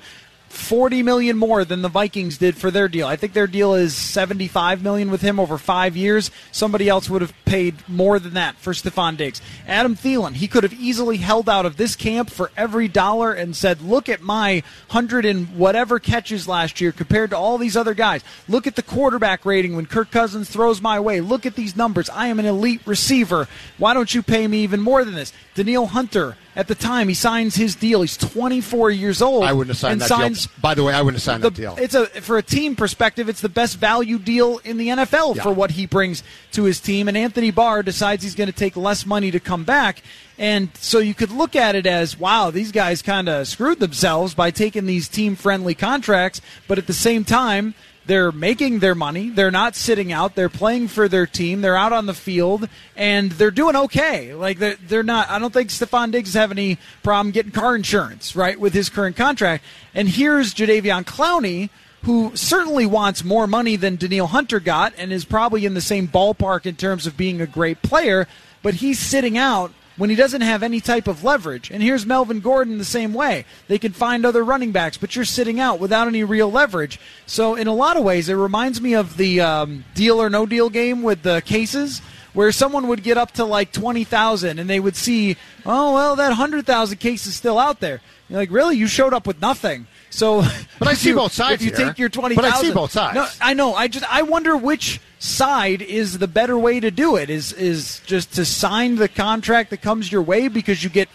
40 0.49 1.03
million 1.03 1.37
more 1.37 1.63
than 1.63 1.81
the 1.81 1.89
Vikings 1.89 2.37
did 2.37 2.57
for 2.57 2.71
their 2.71 2.87
deal. 2.87 3.07
I 3.07 3.15
think 3.15 3.33
their 3.33 3.47
deal 3.47 3.73
is 3.75 3.95
75 3.95 4.81
million 4.81 5.11
with 5.11 5.21
him 5.21 5.39
over 5.39 5.57
5 5.57 5.95
years. 5.95 6.31
Somebody 6.51 6.89
else 6.89 7.09
would 7.09 7.21
have 7.21 7.33
paid 7.45 7.75
more 7.87 8.19
than 8.19 8.33
that 8.33 8.55
for 8.57 8.73
Stefon 8.73 9.15
Diggs. 9.15 9.41
Adam 9.67 9.95
Thielen, 9.95 10.33
he 10.33 10.47
could 10.47 10.63
have 10.63 10.73
easily 10.73 11.17
held 11.17 11.47
out 11.47 11.65
of 11.65 11.77
this 11.77 11.95
camp 11.95 12.29
for 12.29 12.51
every 12.57 12.87
dollar 12.87 13.31
and 13.31 13.55
said, 13.55 13.81
"Look 13.81 14.09
at 14.09 14.21
my 14.21 14.63
100 14.89 15.25
and 15.25 15.55
whatever 15.55 15.99
catches 15.99 16.47
last 16.47 16.81
year 16.81 16.91
compared 16.91 17.29
to 17.29 17.37
all 17.37 17.57
these 17.57 17.77
other 17.77 17.93
guys. 17.93 18.23
Look 18.47 18.67
at 18.67 18.75
the 18.75 18.83
quarterback 18.83 19.45
rating 19.45 19.75
when 19.75 19.85
Kirk 19.85 20.11
Cousins 20.11 20.49
throws 20.49 20.81
my 20.81 20.99
way. 20.99 21.21
Look 21.21 21.45
at 21.45 21.55
these 21.55 21.75
numbers. 21.75 22.09
I 22.09 22.27
am 22.27 22.39
an 22.39 22.45
elite 22.45 22.81
receiver. 22.85 23.47
Why 23.77 23.93
don't 23.93 24.13
you 24.13 24.23
pay 24.23 24.47
me 24.47 24.63
even 24.63 24.81
more 24.81 25.05
than 25.05 25.15
this?" 25.15 25.31
Danielle 25.55 25.87
Hunter 25.87 26.37
at 26.59 26.67
the 26.67 26.75
time 26.75 27.07
he 27.07 27.13
signs 27.13 27.55
his 27.55 27.73
deal. 27.73 28.01
He's 28.01 28.17
24 28.17 28.91
years 28.91 29.21
old. 29.21 29.45
I 29.45 29.53
wouldn't 29.53 29.69
have 29.69 29.77
signed 29.77 29.93
and 29.93 30.01
that 30.01 30.09
signs 30.09 30.45
deal. 30.45 30.55
By 30.61 30.73
the 30.73 30.83
way, 30.83 30.93
I 30.93 31.01
wouldn't 31.01 31.15
have 31.15 31.23
signed 31.23 31.41
the, 31.41 31.49
that 31.49 31.55
deal. 31.55 31.75
It's 31.79 31.95
a 31.95 32.07
for 32.07 32.37
a 32.37 32.43
team 32.43 32.75
perspective, 32.75 33.29
it's 33.29 33.39
the 33.39 33.47
best 33.47 33.77
value 33.77 34.19
deal 34.19 34.57
in 34.65 34.75
the 34.77 34.89
NFL 34.89 35.37
Yeah. 35.37 35.43
for 35.43 35.53
what 35.53 35.71
he 35.71 35.85
brings 35.85 36.21
to 36.51 36.65
his 36.65 36.81
team. 36.81 37.07
And 37.07 37.15
Anthony 37.15 37.49
Barr 37.49 37.81
decides 37.81 38.23
he's 38.23 38.35
going 38.35 38.51
to 38.51 38.55
take 38.55 38.75
less 38.75 39.05
money 39.05 39.31
to 39.31 39.39
come 39.39 39.63
back, 39.63 40.03
and 40.37 40.69
so 40.75 40.99
you 40.99 41.13
could 41.13 41.31
look 41.31 41.55
at 41.55 41.75
it 41.75 41.85
as, 41.85 42.19
wow, 42.19 42.51
these 42.51 42.73
guys 42.73 43.01
kind 43.01 43.29
of 43.29 43.47
screwed 43.47 43.79
themselves 43.79 44.33
by 44.33 44.51
taking 44.51 44.85
these 44.85 45.07
team-friendly 45.07 45.75
contracts, 45.75 46.41
but 46.67 46.77
at 46.77 46.87
the 46.87 46.93
same 46.93 47.23
time. 47.23 47.73
They're 48.09 48.31
making 48.31 48.79
their 48.79 48.95
money. 48.95 49.29
They're 49.29 49.51
not 49.51 49.75
sitting 49.75 50.11
out. 50.11 50.33
They're 50.33 50.49
playing 50.49 50.87
for 50.87 51.07
their 51.07 51.27
team. 51.27 51.61
They're 51.61 51.77
out 51.77 51.93
on 51.93 52.07
the 52.07 52.15
field, 52.15 52.67
and 52.95 53.31
they're 53.33 53.51
doing 53.51 53.75
okay. 53.75 54.33
Like 54.33 54.57
they're, 54.57 54.77
they're 54.87 55.03
not. 55.03 55.29
I 55.29 55.37
don't 55.37 55.53
think 55.53 55.69
Stefon 55.69 56.11
Diggs 56.11 56.33
have 56.33 56.49
any 56.49 56.79
problem 57.03 57.29
getting 57.29 57.51
car 57.51 57.75
insurance, 57.75 58.35
right, 58.35 58.59
with 58.59 58.73
his 58.73 58.89
current 58.89 59.15
contract. 59.15 59.63
And 59.93 60.09
here's 60.09 60.55
Jadeveon 60.55 61.03
Clowney, 61.03 61.69
who 62.01 62.35
certainly 62.35 62.87
wants 62.87 63.23
more 63.23 63.45
money 63.45 63.75
than 63.75 63.95
Danielle 63.95 64.25
Hunter 64.25 64.59
got, 64.59 64.91
and 64.97 65.13
is 65.13 65.23
probably 65.23 65.67
in 65.67 65.75
the 65.75 65.79
same 65.79 66.07
ballpark 66.07 66.65
in 66.65 66.77
terms 66.77 67.05
of 67.05 67.15
being 67.15 67.39
a 67.41 67.45
great 67.45 67.83
player. 67.83 68.27
But 68.63 68.73
he's 68.73 68.97
sitting 68.97 69.37
out 69.37 69.71
when 69.99 70.09
he 70.09 70.15
doesn't 70.15 70.41
have 70.41 70.63
any 70.63 70.79
type 70.79 71.07
of 71.07 71.25
leverage. 71.25 71.69
And 71.69 71.83
here's 71.83 72.05
Melvin 72.05 72.39
Gordon 72.39 72.77
the 72.77 72.85
same 72.85 73.13
way. 73.13 73.45
They 73.67 73.77
can 73.77 73.91
find 73.91 74.25
other 74.25 74.43
running 74.43 74.71
backs, 74.71 74.97
but 74.97 75.13
you're 75.13 75.25
sitting 75.25 75.59
out 75.59 75.79
without 75.79 76.07
any 76.07 76.23
real 76.23 76.49
leverage. 76.49 76.99
So, 77.25 77.55
in 77.55 77.67
a 77.67 77.73
lot 77.73 77.97
of 77.97 78.03
ways, 78.03 78.29
it 78.29 78.35
reminds 78.35 78.79
me 78.81 78.95
of 78.95 79.17
the 79.17 79.41
um, 79.41 79.83
deal 79.93 80.19
or 80.21 80.29
no 80.29 80.45
deal 80.45 80.69
game 80.69 81.03
with 81.03 81.21
the 81.21 81.41
cases. 81.41 82.01
Where 82.31 82.51
someone 82.51 82.87
would 82.87 83.01
get 83.01 83.17
up 83.17 83.31
to 83.33 83.43
like 83.43 83.71
twenty 83.71 84.03
thousand, 84.03 84.59
and 84.59 84.69
they 84.69 84.79
would 84.79 84.95
see, 84.95 85.35
oh 85.65 85.95
well, 85.95 86.15
that 86.15 86.33
hundred 86.33 86.65
thousand 86.67 86.99
case 86.99 87.25
is 87.25 87.35
still 87.35 87.57
out 87.57 87.79
there. 87.79 88.01
You're 88.29 88.39
like, 88.39 88.51
really? 88.51 88.77
You 88.77 88.85
showed 88.87 89.15
up 89.15 89.25
with 89.25 89.41
nothing. 89.41 89.87
So, 90.09 90.43
But 90.79 90.87
I 90.87 90.93
see 90.93 91.09
you- 91.09 91.15
both 91.15 91.33
sides 91.33 91.61
If 91.61 91.69
you 91.69 91.75
here. 91.75 91.87
take 91.87 91.99
your 91.99 92.09
twenty 92.09 92.35
But 92.35 92.45
I 92.45 92.59
see 92.61 92.71
both 92.71 92.91
sides. 92.91 93.15
No, 93.15 93.27
I 93.41 93.53
know. 93.53 93.75
I 93.75 93.87
just 93.87 94.11
I 94.11 94.23
wonder 94.23 94.55
which 94.57 94.99
side 95.19 95.81
is 95.81 96.17
the 96.17 96.27
better 96.27 96.57
way 96.57 96.79
to 96.79 96.91
do 96.91 97.15
it. 97.15 97.29
Is 97.29 97.53
is 97.53 98.01
just 98.05 98.33
to 98.35 98.45
sign 98.45 98.95
the 98.95 99.07
contract 99.07 99.69
that 99.69 99.81
comes 99.81 100.11
your 100.11 100.21
way 100.21 100.47
because 100.47 100.83
you 100.83 100.89
get 100.89 101.09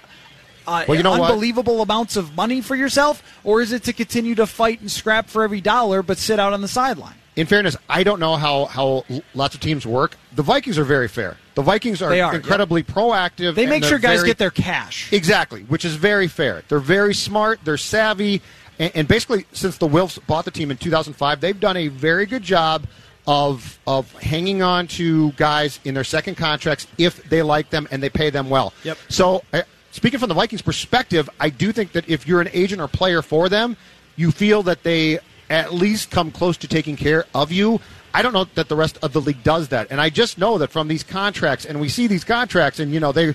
uh, 0.66 0.85
Well, 0.88 0.96
you 0.96 1.02
know 1.02 1.11
what? 1.18 1.30
unbelievable 1.30 1.83
amounts 1.83 2.16
of 2.16 2.35
money 2.37 2.61
for 2.62 2.74
yourself, 2.74 3.22
or 3.44 3.61
is 3.61 3.72
it 3.72 3.83
to 3.85 3.92
continue 3.92 4.35
to 4.37 4.46
fight 4.46 4.80
and 4.80 4.90
scrap 4.90 5.28
for 5.28 5.42
every 5.42 5.61
dollar 5.61 6.02
but 6.02 6.16
sit 6.16 6.38
out 6.40 6.52
on 6.52 6.61
the 6.62 6.68
sideline? 6.68 7.14
in 7.37 7.46
fairness, 7.48 7.76
I 7.88 8.04
don't 8.04 8.20
know 8.20 8.37
how, 8.37 8.66
how 8.66 9.04
lots 9.35 9.57
of 9.57 9.61
teams 9.61 9.85
work. 9.85 10.16
The 10.37 10.42
Vikings 10.44 10.78
are 10.78 10.85
very 10.85 11.09
fair. 11.09 11.37
The 11.57 11.62
Vikings 11.62 12.00
are, 12.00 12.14
are, 12.14 12.35
incredibly 12.37 12.85
proactive. 12.85 13.57
They 13.57 13.66
make 13.66 13.83
sure 13.83 13.98
guys 13.98 14.20
very- 14.20 14.28
get 14.28 14.38
their 14.38 14.52
cash. 14.52 15.12
Exactly, 15.12 15.62
which 15.62 15.85
is 15.85 15.96
very 15.96 16.28
fair. 16.28 16.62
They're 16.68 16.78
very 16.78 17.12
smart. 17.12 17.59
They're 17.64 17.76
savvy, 17.76 18.40
and, 18.78 18.92
and 18.94 19.08
basically, 19.08 19.46
since 19.52 19.78
the 19.78 19.88
Wilfs 19.88 20.24
bought 20.26 20.44
the 20.44 20.50
team 20.50 20.70
in 20.70 20.76
2005, 20.76 21.40
they've 21.40 21.58
done 21.58 21.76
a 21.76 21.88
very 21.88 22.26
good 22.26 22.42
job 22.42 22.87
of 23.26 23.78
of 23.87 24.12
hanging 24.20 24.62
on 24.62 24.87
to 24.87 25.32
guys 25.32 25.80
in 25.84 25.94
their 25.94 26.04
second 26.04 26.34
contracts 26.37 26.87
if 26.98 27.22
they 27.28 27.42
like 27.42 27.70
them 27.70 27.88
and 27.90 28.02
they 28.02 28.10
pay 28.10 28.30
them 28.30 28.50
well. 28.50 28.72
Yep. 28.82 28.98
So, 29.08 29.42
uh, 29.52 29.62
speaking 29.92 30.18
from 30.18 30.28
the 30.28 30.34
Vikings' 30.34 30.62
perspective, 30.62 31.28
I 31.40 31.50
do 31.50 31.72
think 31.72 31.92
that 31.92 32.08
if 32.08 32.26
you're 32.26 32.40
an 32.40 32.50
agent 32.52 32.80
or 32.80 32.88
player 32.88 33.22
for 33.22 33.48
them, 33.48 33.76
you 34.16 34.30
feel 34.30 34.62
that 34.64 34.82
they 34.82 35.20
at 35.50 35.72
least 35.72 36.10
come 36.10 36.30
close 36.30 36.56
to 36.58 36.68
taking 36.68 36.96
care 36.96 37.24
of 37.34 37.50
you. 37.50 37.80
I 38.12 38.22
don't 38.22 38.32
know 38.32 38.44
that 38.54 38.68
the 38.68 38.76
rest 38.76 38.98
of 39.02 39.12
the 39.12 39.20
league 39.20 39.42
does 39.42 39.68
that, 39.68 39.88
and 39.90 40.00
I 40.00 40.10
just 40.10 40.38
know 40.38 40.58
that 40.58 40.70
from 40.70 40.88
these 40.88 41.02
contracts, 41.02 41.64
and 41.64 41.80
we 41.80 41.88
see 41.88 42.06
these 42.06 42.24
contracts, 42.24 42.78
and 42.78 42.92
you 42.92 43.00
know 43.00 43.10
they 43.10 43.34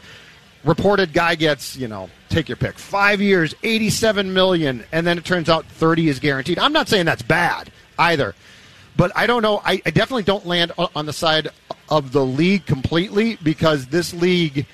reported 0.63 1.13
guy 1.13 1.35
gets 1.35 1.75
you 1.75 1.87
know 1.87 2.09
take 2.29 2.49
your 2.49 2.57
pick. 2.57 2.77
Five 2.77 3.21
years 3.21 3.55
87 3.63 4.33
million 4.33 4.85
and 4.91 5.05
then 5.05 5.17
it 5.17 5.25
turns 5.25 5.49
out 5.49 5.65
30 5.65 6.09
is 6.09 6.19
guaranteed. 6.19 6.59
I'm 6.59 6.73
not 6.73 6.87
saying 6.87 7.05
that's 7.05 7.21
bad 7.21 7.71
either 7.97 8.35
but 8.99 9.13
i 9.15 9.25
don't 9.25 9.41
know. 9.41 9.61
I, 9.63 9.81
I 9.85 9.91
definitely 9.91 10.23
don't 10.23 10.45
land 10.45 10.73
on 10.77 11.05
the 11.05 11.13
side 11.13 11.47
of 11.87 12.11
the 12.11 12.25
league 12.25 12.65
completely 12.65 13.37
because 13.41 13.87
this 13.87 14.13
league 14.13 14.65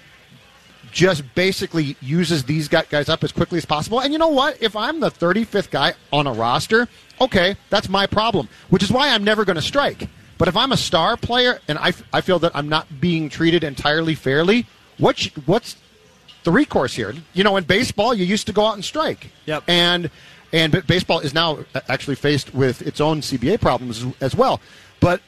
just 0.91 1.23
basically 1.35 1.95
uses 2.01 2.45
these 2.45 2.67
guys 2.67 3.09
up 3.09 3.23
as 3.23 3.31
quickly 3.31 3.57
as 3.57 3.65
possible. 3.65 3.99
And 3.99 4.13
you 4.13 4.17
know 4.17 4.29
what? 4.29 4.61
If 4.61 4.75
i'm 4.75 4.99
the 4.99 5.11
35th 5.11 5.69
guy 5.69 5.93
on 6.11 6.25
a 6.25 6.33
roster 6.33 6.87
okay 7.21 7.55
that's 7.69 7.87
my 7.87 8.05
problem 8.05 8.49
which 8.69 8.83
is 8.83 8.91
why 8.91 9.09
i'm 9.09 9.23
never 9.23 9.45
going 9.45 9.55
to 9.55 9.61
strike. 9.61 10.09
But 10.37 10.47
if 10.47 10.57
i'm 10.57 10.71
a 10.71 10.77
star 10.77 11.17
player 11.17 11.59
and 11.67 11.77
I, 11.77 11.93
I 12.11 12.21
feel 12.21 12.39
that 12.39 12.51
i'm 12.55 12.67
not 12.67 12.99
being 12.99 13.29
treated 13.29 13.63
entirely 13.63 14.15
fairly 14.15 14.65
what 14.97 15.17
sh- 15.17 15.31
what's 15.45 15.75
the 16.45 16.51
recourse 16.51 16.95
here. 16.95 17.13
You 17.33 17.43
know, 17.43 17.57
in 17.57 17.65
baseball, 17.65 18.13
you 18.13 18.23
used 18.23 18.47
to 18.47 18.53
go 18.53 18.65
out 18.65 18.75
and 18.75 18.85
strike. 18.85 19.31
Yep. 19.45 19.63
And 19.67 20.09
and 20.53 20.87
baseball 20.87 21.19
is 21.19 21.33
now 21.33 21.59
uh, 21.73 21.81
actually 21.89 22.15
faced 22.15 22.53
with 22.53 22.81
its 22.81 23.01
own 23.01 23.19
CBA 23.19 23.59
problems 23.59 24.05
as 24.21 24.33
well. 24.35 24.61
But 25.01 25.21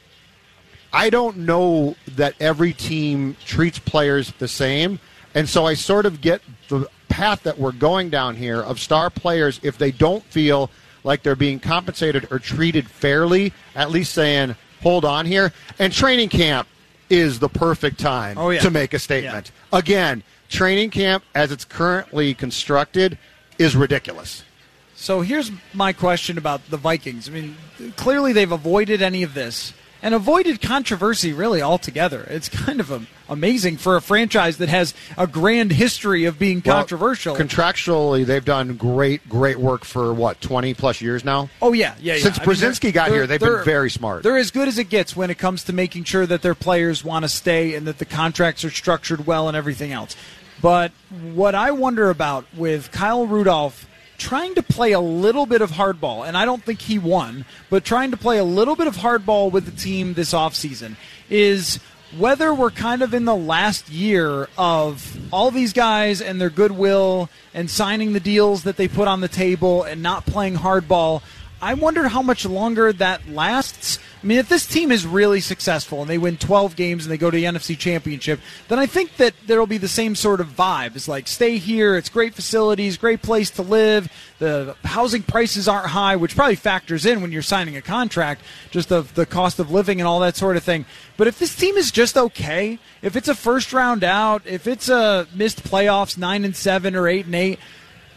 I 0.92 1.10
don't 1.10 1.38
know 1.38 1.96
that 2.12 2.34
every 2.40 2.72
team 2.72 3.36
treats 3.44 3.78
players 3.78 4.32
the 4.38 4.48
same, 4.48 5.00
and 5.34 5.46
so 5.46 5.66
I 5.66 5.74
sort 5.74 6.06
of 6.06 6.22
get 6.22 6.40
the 6.68 6.88
path 7.10 7.42
that 7.42 7.58
we're 7.58 7.72
going 7.72 8.08
down 8.08 8.36
here 8.36 8.60
of 8.60 8.78
star 8.80 9.10
players, 9.10 9.60
if 9.62 9.76
they 9.76 9.90
don't 9.90 10.24
feel 10.24 10.70
like 11.04 11.22
they're 11.22 11.36
being 11.36 11.58
compensated 11.58 12.28
or 12.30 12.38
treated 12.38 12.88
fairly, 12.88 13.52
at 13.74 13.90
least 13.90 14.12
saying, 14.14 14.56
hold 14.82 15.04
on 15.04 15.26
here. 15.26 15.52
And 15.78 15.92
training 15.92 16.28
camp 16.28 16.68
is 17.10 17.38
the 17.38 17.48
perfect 17.48 17.98
time 17.98 18.36
Oh, 18.38 18.50
yeah. 18.50 18.60
to 18.60 18.70
make 18.70 18.92
a 18.94 18.98
statement. 18.98 19.50
Again, 19.72 20.22
training 20.48 20.90
camp 20.90 21.24
as 21.34 21.50
it's 21.52 21.64
currently 21.64 22.34
constructed 22.34 23.18
is 23.58 23.74
ridiculous. 23.76 24.44
So 24.94 25.20
here's 25.20 25.50
my 25.74 25.92
question 25.92 26.38
about 26.38 26.68
the 26.70 26.76
Vikings. 26.76 27.28
I 27.28 27.32
mean, 27.32 27.56
clearly 27.96 28.32
they've 28.32 28.50
avoided 28.50 29.00
any 29.00 29.22
of 29.22 29.34
this 29.34 29.72
and 30.02 30.14
avoided 30.14 30.60
controversy 30.60 31.32
really 31.32 31.60
altogether. 31.62 32.22
It's 32.30 32.48
kind 32.48 32.80
of 32.80 33.08
amazing 33.28 33.76
for 33.78 33.96
a 33.96 34.00
franchise 34.00 34.58
that 34.58 34.68
has 34.68 34.94
a 35.16 35.26
grand 35.26 35.72
history 35.72 36.24
of 36.24 36.38
being 36.38 36.62
Well, 36.64 36.76
controversial. 36.76 37.34
contractually, 37.36 38.24
they've 38.24 38.44
done 38.44 38.74
great, 38.76 39.28
great 39.28 39.58
work 39.58 39.84
for 39.84 40.12
what 40.14 40.40
twenty 40.40 40.74
plus 40.74 41.00
years 41.00 41.24
now. 41.24 41.48
oh 41.60 41.72
yeah, 41.72 41.94
yeah. 42.00 42.14
yeah. 42.14 42.22
Since 42.22 42.38
I 42.38 42.44
mean, 42.46 42.54
Brzezinski 42.56 42.80
they're- 42.80 42.92
got 42.92 43.10
here, 43.10 43.26
they've 43.26 43.40
been 43.40 43.64
very 43.64 43.90
smart. 43.90 44.22
They're 44.22 44.36
as 44.36 44.50
good 44.50 44.68
as 44.68 44.78
it 44.78 44.88
gets 44.88 45.16
when 45.16 45.30
it 45.30 45.38
comes 45.38 45.64
to 45.64 45.72
making 45.72 46.04
sure 46.04 46.26
that 46.26 46.42
their 46.42 46.54
players 46.54 47.04
want 47.04 47.24
to 47.24 47.28
stay 47.28 47.74
and 47.74 47.86
that 47.86 47.98
the 47.98 48.04
contracts 48.04 48.64
are 48.64 48.70
structured 48.70 49.26
well 49.26 49.48
and 49.48 49.56
everything 49.56 49.92
else. 49.92 50.16
But 50.60 50.92
what 51.34 51.54
I 51.54 51.70
wonder 51.70 52.10
about 52.10 52.44
with 52.56 52.90
Kyle 52.90 53.26
Rudolph 53.26 53.86
trying 54.18 54.56
to 54.56 54.62
play 54.62 54.92
a 54.92 55.00
little 55.00 55.46
bit 55.46 55.62
of 55.62 55.70
hardball, 55.70 56.26
and 56.26 56.36
I 56.36 56.44
don't 56.44 56.62
think 56.62 56.82
he 56.82 56.98
won, 56.98 57.44
but 57.70 57.84
trying 57.84 58.10
to 58.10 58.16
play 58.16 58.38
a 58.38 58.44
little 58.44 58.76
bit 58.76 58.88
of 58.88 58.96
hardball 58.96 59.50
with 59.50 59.64
the 59.64 59.70
team 59.70 60.14
this 60.14 60.32
offseason 60.32 60.96
is 61.30 61.78
whether 62.16 62.52
we're 62.52 62.70
kind 62.70 63.02
of 63.02 63.14
in 63.14 63.26
the 63.26 63.36
last 63.36 63.90
year 63.90 64.48
of 64.56 65.18
all 65.32 65.50
these 65.50 65.72
guys 65.72 66.20
and 66.20 66.40
their 66.40 66.50
goodwill 66.50 67.28
and 67.52 67.70
signing 67.70 68.12
the 68.12 68.20
deals 68.20 68.62
that 68.64 68.76
they 68.76 68.88
put 68.88 69.06
on 69.06 69.20
the 69.20 69.28
table 69.28 69.82
and 69.82 70.02
not 70.02 70.24
playing 70.24 70.56
hardball. 70.56 71.22
I 71.60 71.74
wonder 71.74 72.08
how 72.08 72.22
much 72.22 72.46
longer 72.46 72.92
that 72.94 73.28
lasts. 73.28 73.98
I 74.20 74.26
mean, 74.26 74.38
if 74.38 74.48
this 74.48 74.66
team 74.66 74.90
is 74.90 75.06
really 75.06 75.40
successful 75.40 76.00
and 76.00 76.10
they 76.10 76.18
win 76.18 76.36
12 76.36 76.74
games 76.74 77.04
and 77.04 77.12
they 77.12 77.18
go 77.18 77.30
to 77.30 77.36
the 77.36 77.44
NFC 77.44 77.78
Championship, 77.78 78.40
then 78.66 78.78
I 78.78 78.86
think 78.86 79.16
that 79.16 79.32
there 79.46 79.60
will 79.60 79.68
be 79.68 79.78
the 79.78 79.86
same 79.86 80.16
sort 80.16 80.40
of 80.40 80.48
vibe. 80.48 80.96
It's 80.96 81.06
like, 81.06 81.28
stay 81.28 81.58
here, 81.58 81.96
it's 81.96 82.08
great 82.08 82.34
facilities, 82.34 82.96
great 82.96 83.22
place 83.22 83.50
to 83.50 83.62
live, 83.62 84.10
the 84.40 84.74
housing 84.84 85.22
prices 85.22 85.68
aren't 85.68 85.86
high, 85.86 86.16
which 86.16 86.34
probably 86.34 86.56
factors 86.56 87.06
in 87.06 87.22
when 87.22 87.30
you're 87.30 87.42
signing 87.42 87.76
a 87.76 87.82
contract, 87.82 88.42
just 88.72 88.88
the, 88.88 89.02
the 89.02 89.24
cost 89.24 89.60
of 89.60 89.70
living 89.70 90.00
and 90.00 90.08
all 90.08 90.18
that 90.20 90.36
sort 90.36 90.56
of 90.56 90.64
thing. 90.64 90.84
But 91.16 91.28
if 91.28 91.38
this 91.38 91.54
team 91.54 91.76
is 91.76 91.92
just 91.92 92.16
okay, 92.16 92.80
if 93.02 93.14
it's 93.14 93.28
a 93.28 93.36
first 93.36 93.72
round 93.72 94.02
out, 94.02 94.42
if 94.46 94.66
it's 94.66 94.88
a 94.88 95.28
missed 95.32 95.62
playoffs, 95.62 96.18
9 96.18 96.44
and 96.44 96.56
7 96.56 96.96
or 96.96 97.06
8 97.06 97.26
and 97.26 97.34
8, 97.36 97.58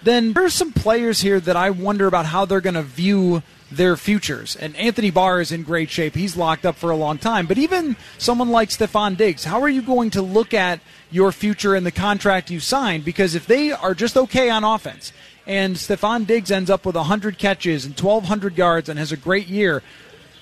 then 0.03 0.33
there's 0.33 0.55
some 0.55 0.73
players 0.73 1.21
here 1.21 1.39
that 1.39 1.55
I 1.55 1.69
wonder 1.69 2.07
about 2.07 2.25
how 2.25 2.45
they're 2.45 2.61
going 2.61 2.73
to 2.73 2.81
view 2.81 3.43
their 3.71 3.95
futures. 3.95 4.55
And 4.55 4.75
Anthony 4.75 5.09
Barr 5.09 5.41
is 5.41 5.51
in 5.51 5.63
great 5.63 5.89
shape. 5.89 6.13
He's 6.13 6.35
locked 6.35 6.65
up 6.65 6.75
for 6.75 6.91
a 6.91 6.95
long 6.95 7.17
time. 7.17 7.47
But 7.47 7.57
even 7.57 7.95
someone 8.17 8.49
like 8.49 8.69
Stefon 8.69 9.17
Diggs, 9.17 9.45
how 9.45 9.61
are 9.61 9.69
you 9.69 9.81
going 9.81 10.09
to 10.11 10.21
look 10.21 10.53
at 10.53 10.79
your 11.09 11.31
future 11.31 11.73
and 11.75 11.85
the 11.85 11.91
contract 11.91 12.51
you 12.51 12.59
signed? 12.59 13.05
Because 13.05 13.33
if 13.35 13.47
they 13.47 13.71
are 13.71 13.95
just 13.95 14.17
okay 14.17 14.49
on 14.49 14.63
offense 14.63 15.13
and 15.47 15.75
Stefon 15.75 16.27
Diggs 16.27 16.51
ends 16.51 16.69
up 16.69 16.85
with 16.85 16.95
100 16.95 17.37
catches 17.37 17.85
and 17.85 17.99
1,200 17.99 18.57
yards 18.57 18.89
and 18.89 18.99
has 18.99 19.11
a 19.11 19.17
great 19.17 19.47
year, 19.47 19.81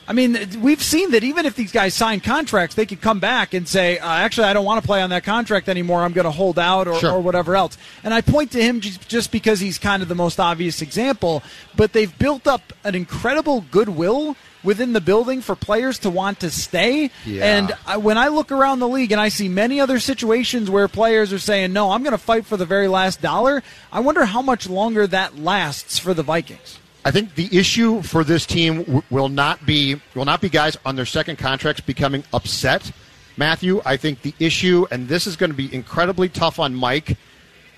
I 0.10 0.14
mean, 0.14 0.60
we've 0.64 0.82
seen 0.82 1.12
that 1.12 1.24
even 1.24 1.45
if 1.45 1.55
these 1.55 1.72
guys 1.72 1.93
sign 1.93 2.20
contracts, 2.20 2.74
they 2.76 2.88
could 2.88 2.99
come 2.99 3.20
back 3.20 3.53
and 3.53 3.68
say, 3.68 3.99
uh, 3.99 4.10
actually, 4.12 4.45
I 4.47 4.53
don't 4.53 4.66
want 4.66 4.82
to 4.82 4.88
play 4.88 5.03
on 5.03 5.12
that 5.12 5.24
contract 5.24 5.70
anymore. 5.70 6.01
I'm 6.01 6.14
going 6.14 6.26
to 6.26 6.32
hold 6.32 6.57
out 6.57 6.88
or, 6.88 6.95
Sure. 6.99 7.12
or 7.12 7.20
whatever 7.22 7.55
else. 7.55 7.78
And 8.03 8.12
I 8.12 8.22
point 8.22 8.51
to 8.53 8.62
him 8.62 8.82
just, 8.82 9.32
because 9.32 9.60
he's 9.60 9.78
kind 9.78 10.01
of 10.01 10.10
the 10.10 10.16
most 10.16 10.39
obvious 10.39 10.82
example, 10.82 11.43
but 11.76 11.93
they've 11.93 12.18
built 12.18 12.47
up 12.47 12.74
an 12.84 12.95
incredible 12.95 13.62
goodwill 13.70 14.36
within 14.64 14.93
the 14.93 14.99
building 14.99 15.41
for 15.41 15.55
players 15.55 15.99
to 15.99 16.10
want 16.10 16.39
to 16.39 16.49
stay. 16.49 17.12
Yeah. 17.24 17.57
And 17.57 17.74
I, 17.86 17.97
when 17.97 18.18
I 18.18 18.30
look 18.30 18.51
around 18.51 18.80
the 18.80 18.88
league 18.88 19.12
and 19.12 19.22
I 19.22 19.30
see 19.30 19.47
many 19.47 19.80
other 19.80 19.99
situations 19.99 20.72
where 20.72 20.88
players 20.88 21.32
are 21.32 21.39
saying, 21.39 21.72
no, 21.72 21.91
I'm 21.91 22.01
going 22.01 22.14
to 22.14 22.18
fight 22.18 22.47
for 22.47 22.57
the 22.57 22.66
very 22.66 22.88
last 22.88 23.22
dollar, 23.22 23.62
I 23.93 23.99
wonder 23.99 24.26
how 24.26 24.41
much 24.41 24.68
longer 24.68 25.05
that 25.05 25.38
lasts 25.38 25.99
for 25.99 26.16
the 26.16 26.24
Vikings. 26.24 26.80
I 27.06 27.12
think 27.12 27.36
the 27.36 27.47
issue 27.58 28.02
for 28.02 28.24
this 28.24 28.45
team 28.45 28.80
w- 28.84 29.02
will 29.10 29.30
not 29.30 29.66
be 29.66 30.02
will 30.16 30.26
not 30.26 30.41
be 30.41 30.50
guys 30.50 30.78
on 30.86 30.95
their 30.95 31.06
second 31.06 31.38
contracts 31.38 31.82
becoming 31.82 32.24
upset. 32.34 32.91
Matthew, 33.38 33.82
I 33.86 33.95
think 33.95 34.22
the 34.22 34.34
issue, 34.39 34.86
and 34.91 35.08
this 35.08 35.26
is 35.26 35.38
going 35.38 35.50
to 35.50 35.56
be 35.56 35.74
incredibly 35.74 36.28
tough 36.28 36.60
on 36.60 36.76
Mike, 36.76 37.18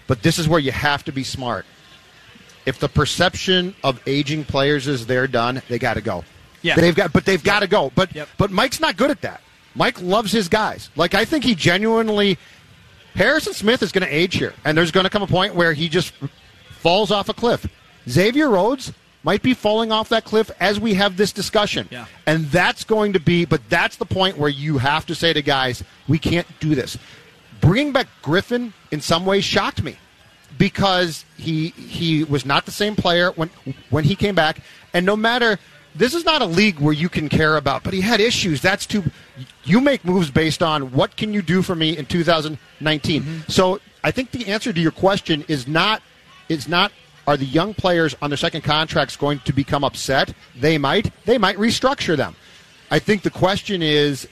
but 0.08 0.24
this 0.24 0.40
is 0.40 0.48
where 0.50 0.60
you 0.60 0.72
have 0.72 1.04
to 1.06 1.12
be 1.12 1.24
smart. 1.24 1.66
If 2.66 2.80
the 2.80 2.90
perception 2.90 3.76
of 3.84 4.02
aging 4.08 4.46
players 4.46 4.88
is 4.88 5.06
they're 5.06 5.28
done, 5.28 5.62
they 5.70 5.78
got 5.78 5.96
to 5.96 6.02
go. 6.02 6.24
Yeah. 6.64 6.76
they've 6.76 6.96
got, 6.96 7.12
but 7.14 7.26
they've 7.26 7.44
got 7.44 7.60
to 7.62 7.68
go. 7.68 7.92
But 7.94 8.16
Yep. 8.16 8.30
but 8.38 8.52
Mike's 8.52 8.80
not 8.80 8.98
good 8.98 9.12
at 9.12 9.22
that. 9.22 9.42
Mike 9.76 10.02
loves 10.02 10.32
his 10.32 10.48
guys. 10.48 10.90
Like 10.96 11.14
I 11.14 11.26
think 11.26 11.44
he 11.44 11.54
genuinely 11.56 12.38
Harrison 13.16 13.54
Smith 13.54 13.84
is 13.84 13.92
going 13.92 14.06
to 14.08 14.14
age 14.14 14.36
here, 14.36 14.54
and 14.66 14.76
there's 14.78 14.92
going 14.92 15.04
to 15.04 15.10
come 15.10 15.22
a 15.22 15.28
point 15.28 15.54
where 15.56 15.74
he 15.74 15.90
just 15.90 16.14
falls 16.80 17.12
off 17.12 17.30
a 17.30 17.34
cliff. 17.34 17.68
Xavier 18.10 18.50
Rhodes 18.50 18.94
might 19.24 19.42
be 19.42 19.54
falling 19.54 19.92
off 19.92 20.10
that 20.10 20.26
cliff 20.26 20.50
as 20.60 20.80
we 20.80 20.96
have 20.96 21.18
this 21.18 21.32
discussion. 21.32 21.88
Yeah. 21.92 22.06
And 22.26 22.46
that's 22.46 22.84
going 22.84 23.14
to 23.14 23.20
be, 23.20 23.46
but 23.46 23.62
that's 23.70 23.98
the 23.98 24.06
point 24.06 24.38
where 24.38 24.50
you 24.50 24.80
have 24.80 25.06
to 25.08 25.16
say 25.16 25.34
to 25.34 25.42
guys, 25.42 25.84
we 26.08 26.18
can't 26.18 26.48
do 26.60 26.76
this. 26.76 26.98
Bringing 27.60 27.94
back 27.94 28.08
Griffen 28.24 28.74
in 28.90 29.02
some 29.02 29.26
ways 29.26 29.44
shocked 29.44 29.84
me 29.84 29.98
because 30.58 31.26
he 31.38 31.70
he 31.70 32.24
was 32.24 32.46
not 32.46 32.66
the 32.66 32.72
same 32.72 32.96
player 32.96 33.32
when 33.32 33.50
when 33.90 34.04
he 34.04 34.16
came 34.16 34.36
back, 34.36 34.60
and 34.94 35.06
no 35.06 35.16
matter. 35.16 35.60
This 35.94 36.14
is 36.14 36.24
not 36.24 36.42
a 36.42 36.46
league 36.46 36.80
where 36.80 36.94
you 36.94 37.10
can 37.10 37.28
care 37.28 37.58
about, 37.58 37.84
but 37.84 37.94
he 37.94 38.00
had 38.00 38.22
issues. 38.22 38.62
That's 38.62 38.86
too. 38.86 39.04
You 39.66 39.82
make 39.82 40.06
moves 40.06 40.32
based 40.32 40.64
on 40.64 40.94
what 40.94 41.18
can 41.18 41.34
you 41.34 41.42
do 41.42 41.62
for 41.62 41.76
me 41.76 41.98
in 41.98 42.06
2019. 42.06 43.22
Mm-hmm. 43.22 43.52
So 43.52 43.82
I 44.02 44.12
think 44.12 44.32
the 44.32 44.48
answer 44.48 44.72
to 44.72 44.80
your 44.80 44.92
question 44.94 45.44
is 45.50 45.68
not 45.68 46.02
is 46.48 46.70
not 46.70 46.94
are 47.32 47.38
the 47.38 47.46
young 47.46 47.74
players 47.74 48.14
on 48.22 48.30
their 48.30 48.36
second 48.36 48.62
contracts 48.62 49.16
going 49.16 49.40
to 49.46 49.54
become 49.54 49.86
upset? 49.86 50.34
They 50.60 50.78
might. 50.78 51.14
They 51.24 51.38
might 51.38 51.56
restructure 51.56 52.18
them. 52.18 52.36
I 52.92 53.00
think 53.00 53.22
the 53.22 53.30
question 53.30 53.82
is 53.82 54.28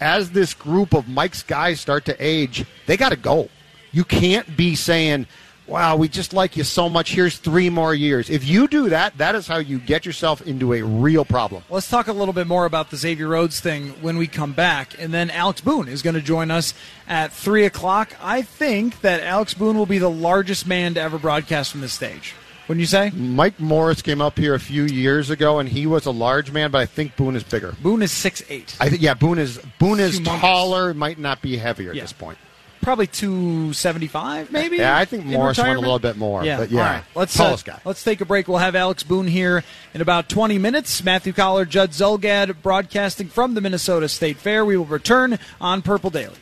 as 0.00 0.30
this 0.30 0.54
group 0.54 0.94
of 0.94 1.08
Mike's 1.08 1.42
guys 1.42 1.80
start 1.80 2.04
to 2.04 2.16
age, 2.20 2.64
they 2.86 2.96
got 2.96 3.08
to 3.08 3.16
go. 3.16 3.48
You 3.90 4.04
can't 4.04 4.56
be 4.56 4.76
saying, 4.76 5.26
"Wow, 5.66 5.96
we 5.96 6.08
just 6.08 6.32
like 6.32 6.56
you 6.56 6.62
so 6.62 6.88
much. 6.88 7.12
Here's 7.12 7.38
3 7.38 7.70
more 7.70 7.92
years." 7.92 8.30
If 8.30 8.46
you 8.46 8.68
do 8.68 8.88
that, 8.90 9.18
that 9.18 9.34
is 9.34 9.48
how 9.48 9.58
you 9.58 9.80
get 9.80 10.06
yourself 10.06 10.40
into 10.42 10.74
a 10.74 10.82
real 10.82 11.24
problem. 11.24 11.64
Let's 11.68 11.88
talk 11.88 12.06
a 12.06 12.12
little 12.12 12.34
bit 12.34 12.46
more 12.46 12.66
about 12.66 12.90
the 12.90 12.96
Xavier 12.96 13.26
Rhodes 13.26 13.58
thing 13.58 13.94
when 14.00 14.16
we 14.16 14.28
come 14.28 14.52
back. 14.52 14.94
And 14.96 15.12
then 15.12 15.28
Alex 15.30 15.60
Boone 15.60 15.88
is 15.88 16.02
going 16.02 16.14
to 16.14 16.22
join 16.22 16.52
us 16.52 16.72
at 17.08 17.32
3 17.32 17.64
o'clock. 17.64 18.14
I 18.22 18.42
think 18.42 19.00
that 19.00 19.22
Alex 19.22 19.54
Boone 19.54 19.76
will 19.76 19.86
be 19.86 19.98
the 19.98 20.10
largest 20.10 20.68
man 20.68 20.94
to 20.94 21.00
ever 21.00 21.18
broadcast 21.18 21.72
from 21.72 21.80
this 21.80 21.92
stage. 21.92 22.34
Wouldn't 22.68 22.80
you 22.80 22.86
say? 22.86 23.10
Mike 23.10 23.60
Morris 23.60 24.00
came 24.02 24.20
up 24.22 24.38
here 24.38 24.54
a 24.54 24.60
few 24.60 24.84
years 24.84 25.28
ago 25.30 25.58
and 25.58 25.68
he 25.68 25.86
was 25.86 26.06
a 26.06 26.10
large 26.10 26.50
man, 26.50 26.70
but 26.70 26.78
I 26.78 26.86
think 26.86 27.14
Boone 27.16 27.36
is 27.36 27.42
bigger. 27.42 27.74
Boone 27.82 28.00
is 28.02 28.10
6'8. 28.12 28.76
I 28.80 28.88
think 28.88 29.02
yeah, 29.02 29.14
Boone 29.14 29.38
is 29.38 29.58
Boone 29.78 30.00
is 30.00 30.18
Humongous. 30.20 30.40
taller, 30.40 30.94
might 30.94 31.18
not 31.18 31.42
be 31.42 31.56
heavier 31.58 31.92
Yeah. 31.92 32.00
at 32.00 32.04
this 32.04 32.12
point. 32.14 32.38
Probably 32.80 33.06
275, 33.06 34.50
maybe? 34.52 34.76
Yeah, 34.76 34.96
I 34.96 35.04
think 35.06 35.24
in 35.24 35.30
Morris 35.32 35.56
went 35.58 35.76
a 35.76 35.80
little 35.80 35.98
bit 35.98 36.16
more, 36.18 36.44
Yeah, 36.44 36.58
but 36.58 36.70
yeah, 36.70 36.80
All 36.80 36.86
right. 36.86 37.04
Let's, 37.14 37.38
uh, 37.40 37.44
tallest 37.44 37.64
guy. 37.64 37.80
let's 37.84 38.04
take 38.04 38.20
a 38.20 38.24
break. 38.26 38.46
We'll 38.46 38.58
have 38.58 38.74
Alex 38.76 39.02
Boone 39.02 39.26
here 39.26 39.64
in 39.94 40.00
about 40.02 40.28
20 40.28 40.58
minutes. 40.58 41.02
Matthew 41.02 41.32
Coller, 41.32 41.64
Judd 41.64 41.90
Zulgad 41.92 42.56
broadcasting 42.62 43.28
from 43.28 43.54
the 43.54 43.60
Minnesota 43.62 44.08
State 44.08 44.36
Fair. 44.36 44.64
We 44.64 44.76
will 44.76 44.84
return 44.84 45.38
on 45.62 45.80
Purple 45.82 46.10
Daily. 46.10 46.34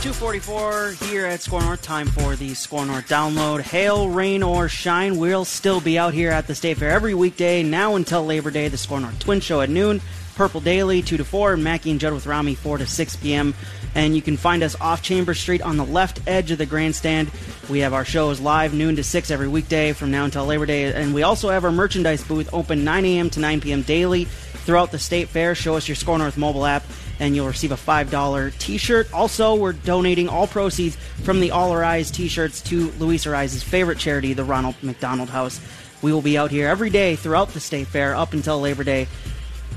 244 0.00 0.90
here 1.08 1.26
at 1.26 1.40
SKOR 1.40 1.60
North. 1.60 1.82
Time 1.82 2.06
for 2.06 2.36
the 2.36 2.54
SKOR 2.54 2.86
North 2.86 3.08
download. 3.08 3.62
Hail, 3.62 4.08
rain, 4.08 4.44
or 4.44 4.68
shine, 4.68 5.18
we'll 5.18 5.44
still 5.44 5.80
be 5.80 5.98
out 5.98 6.14
here 6.14 6.30
at 6.30 6.46
the 6.46 6.54
State 6.54 6.78
Fair 6.78 6.90
every 6.90 7.14
weekday 7.14 7.64
now 7.64 7.96
until 7.96 8.24
Labor 8.24 8.52
Day. 8.52 8.68
The 8.68 8.76
SKOR 8.76 9.00
North 9.00 9.18
Twin 9.18 9.40
Show 9.40 9.60
at 9.60 9.68
noon, 9.68 10.00
Purple 10.36 10.60
Daily 10.60 11.02
2 11.02 11.16
to 11.16 11.24
4, 11.24 11.54
and 11.54 11.64
Mackey 11.64 11.90
and 11.90 11.98
Judd 11.98 12.12
with 12.12 12.26
Rami 12.26 12.54
4 12.54 12.78
to 12.78 12.86
6 12.86 13.16
p.m. 13.16 13.54
And 13.96 14.14
you 14.14 14.22
can 14.22 14.36
find 14.36 14.62
us 14.62 14.76
off 14.80 15.02
Chamber 15.02 15.34
Street 15.34 15.62
on 15.62 15.76
the 15.76 15.84
left 15.84 16.20
edge 16.28 16.52
of 16.52 16.58
the 16.58 16.66
grandstand. 16.66 17.32
We 17.68 17.80
have 17.80 17.92
our 17.92 18.04
shows 18.04 18.38
live 18.38 18.74
noon 18.74 18.94
to 18.96 19.02
6 19.02 19.32
every 19.32 19.48
weekday 19.48 19.92
from 19.94 20.12
now 20.12 20.26
until 20.26 20.46
Labor 20.46 20.66
Day. 20.66 20.92
And 20.92 21.12
we 21.12 21.24
also 21.24 21.50
have 21.50 21.64
our 21.64 21.72
merchandise 21.72 22.22
booth 22.22 22.48
open 22.52 22.84
9 22.84 23.04
a.m. 23.04 23.30
to 23.30 23.40
9 23.40 23.60
p.m. 23.60 23.82
daily 23.82 24.26
throughout 24.26 24.92
the 24.92 24.98
State 25.00 25.28
Fair. 25.28 25.56
Show 25.56 25.74
us 25.74 25.88
your 25.88 25.96
SKOR 25.96 26.18
North 26.18 26.36
mobile 26.36 26.66
app 26.66 26.84
and 27.20 27.34
you'll 27.34 27.46
receive 27.46 27.72
a 27.72 27.76
$5 27.76 28.58
t-shirt. 28.58 29.12
Also, 29.12 29.54
we're 29.54 29.72
donating 29.72 30.28
all 30.28 30.46
proceeds 30.46 30.96
from 31.24 31.40
the 31.40 31.50
All 31.50 31.72
Our 31.72 31.82
Eyes 31.84 32.10
t-shirts 32.10 32.60
to 32.62 32.90
Luis 32.92 33.26
Arraez's 33.26 33.62
favorite 33.62 33.98
charity, 33.98 34.32
the 34.34 34.44
Ronald 34.44 34.76
McDonald 34.82 35.30
House. 35.30 35.60
We 36.02 36.12
will 36.12 36.22
be 36.22 36.38
out 36.38 36.50
here 36.50 36.68
every 36.68 36.90
day 36.90 37.16
throughout 37.16 37.48
the 37.48 37.60
State 37.60 37.88
Fair 37.88 38.14
up 38.14 38.32
until 38.32 38.60
Labor 38.60 38.84
Day. 38.84 39.08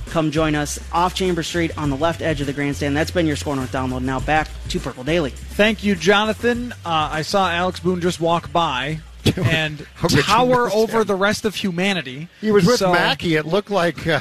come 0.08 0.30
join 0.30 0.56
us 0.56 0.78
off 0.92 1.16
Chamber 1.16 1.42
Street 1.42 1.76
on 1.78 1.90
the 1.90 1.96
left 1.96 2.22
edge 2.22 2.42
of 2.42 2.48
the 2.48 2.54
grandstand. 2.54 2.96
That's 2.98 3.12
been 3.12 3.26
your 3.26 3.38
SKOR 3.38 3.56
North 3.56 3.72
download. 3.72 4.02
Now 4.02 4.20
back 4.20 4.50
to 4.70 4.80
Purple 4.80 5.04
Daily. 5.06 5.30
Thank 5.32 5.84
you, 5.84 5.96
Jonathan. 5.96 6.74
Uh, 6.86 7.10
I 7.12 7.22
saw 7.22 7.50
Alex 7.50 7.80
Boone 7.80 8.02
just 8.02 8.20
walk 8.20 8.52
by 8.52 9.00
and 9.38 9.80
How 9.96 10.10
tower 10.10 10.70
over 10.72 11.02
him? 11.02 11.08
the 11.08 11.16
rest 11.16 11.46
of 11.46 11.56
humanity. 11.56 12.28
He 12.42 12.52
was 12.52 12.66
with 12.66 12.80
So- 12.80 12.92
Mackey. 12.92 13.36
It 13.36 13.46
looked 13.46 13.72
like. 13.72 14.06
Uh, 14.06 14.20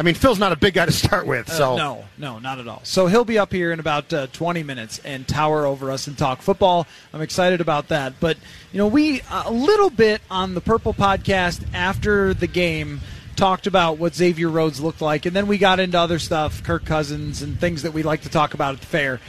I 0.00 0.02
mean, 0.02 0.14
Phil's 0.14 0.38
not 0.38 0.50
a 0.50 0.56
big 0.56 0.72
guy 0.72 0.86
to 0.86 0.92
start 0.92 1.26
with, 1.26 1.52
so 1.52 1.74
Uh, 1.74 1.76
no, 1.76 2.04
no, 2.16 2.38
not 2.38 2.58
at 2.58 2.66
all. 2.66 2.80
So 2.84 3.06
he'll 3.06 3.26
be 3.26 3.38
up 3.38 3.52
here 3.52 3.70
in 3.70 3.80
about 3.80 4.10
uh, 4.14 4.28
20 4.28 4.62
minutes 4.62 4.98
and 5.04 5.28
tower 5.28 5.66
over 5.66 5.90
us 5.90 6.06
and 6.06 6.16
talk 6.16 6.40
football. 6.40 6.86
I'm 7.12 7.20
excited 7.20 7.60
about 7.60 7.88
that. 7.88 8.14
But, 8.18 8.38
you 8.72 8.78
know, 8.78 8.86
we 8.86 9.20
uh, 9.20 9.42
a 9.44 9.52
little 9.52 9.90
bit 9.90 10.22
on 10.30 10.54
the 10.54 10.62
Purple 10.62 10.94
podcast 10.94 11.62
after 11.74 12.32
the 12.32 12.46
game 12.46 13.02
talked 13.36 13.66
about 13.66 13.98
what 13.98 14.14
Xavier 14.14 14.48
Rhodes 14.48 14.80
looked 14.80 15.02
like, 15.02 15.26
and 15.26 15.36
then 15.36 15.46
we 15.46 15.58
got 15.58 15.78
into 15.78 15.98
other 15.98 16.18
stuff, 16.18 16.62
Kirk 16.62 16.86
Cousins, 16.86 17.42
and 17.42 17.60
things 17.60 17.82
that 17.82 17.92
we 17.92 18.02
like 18.02 18.22
to 18.22 18.30
talk 18.30 18.54
about 18.54 18.72
at 18.72 18.80
the 18.80 18.86
fair. 18.86 19.20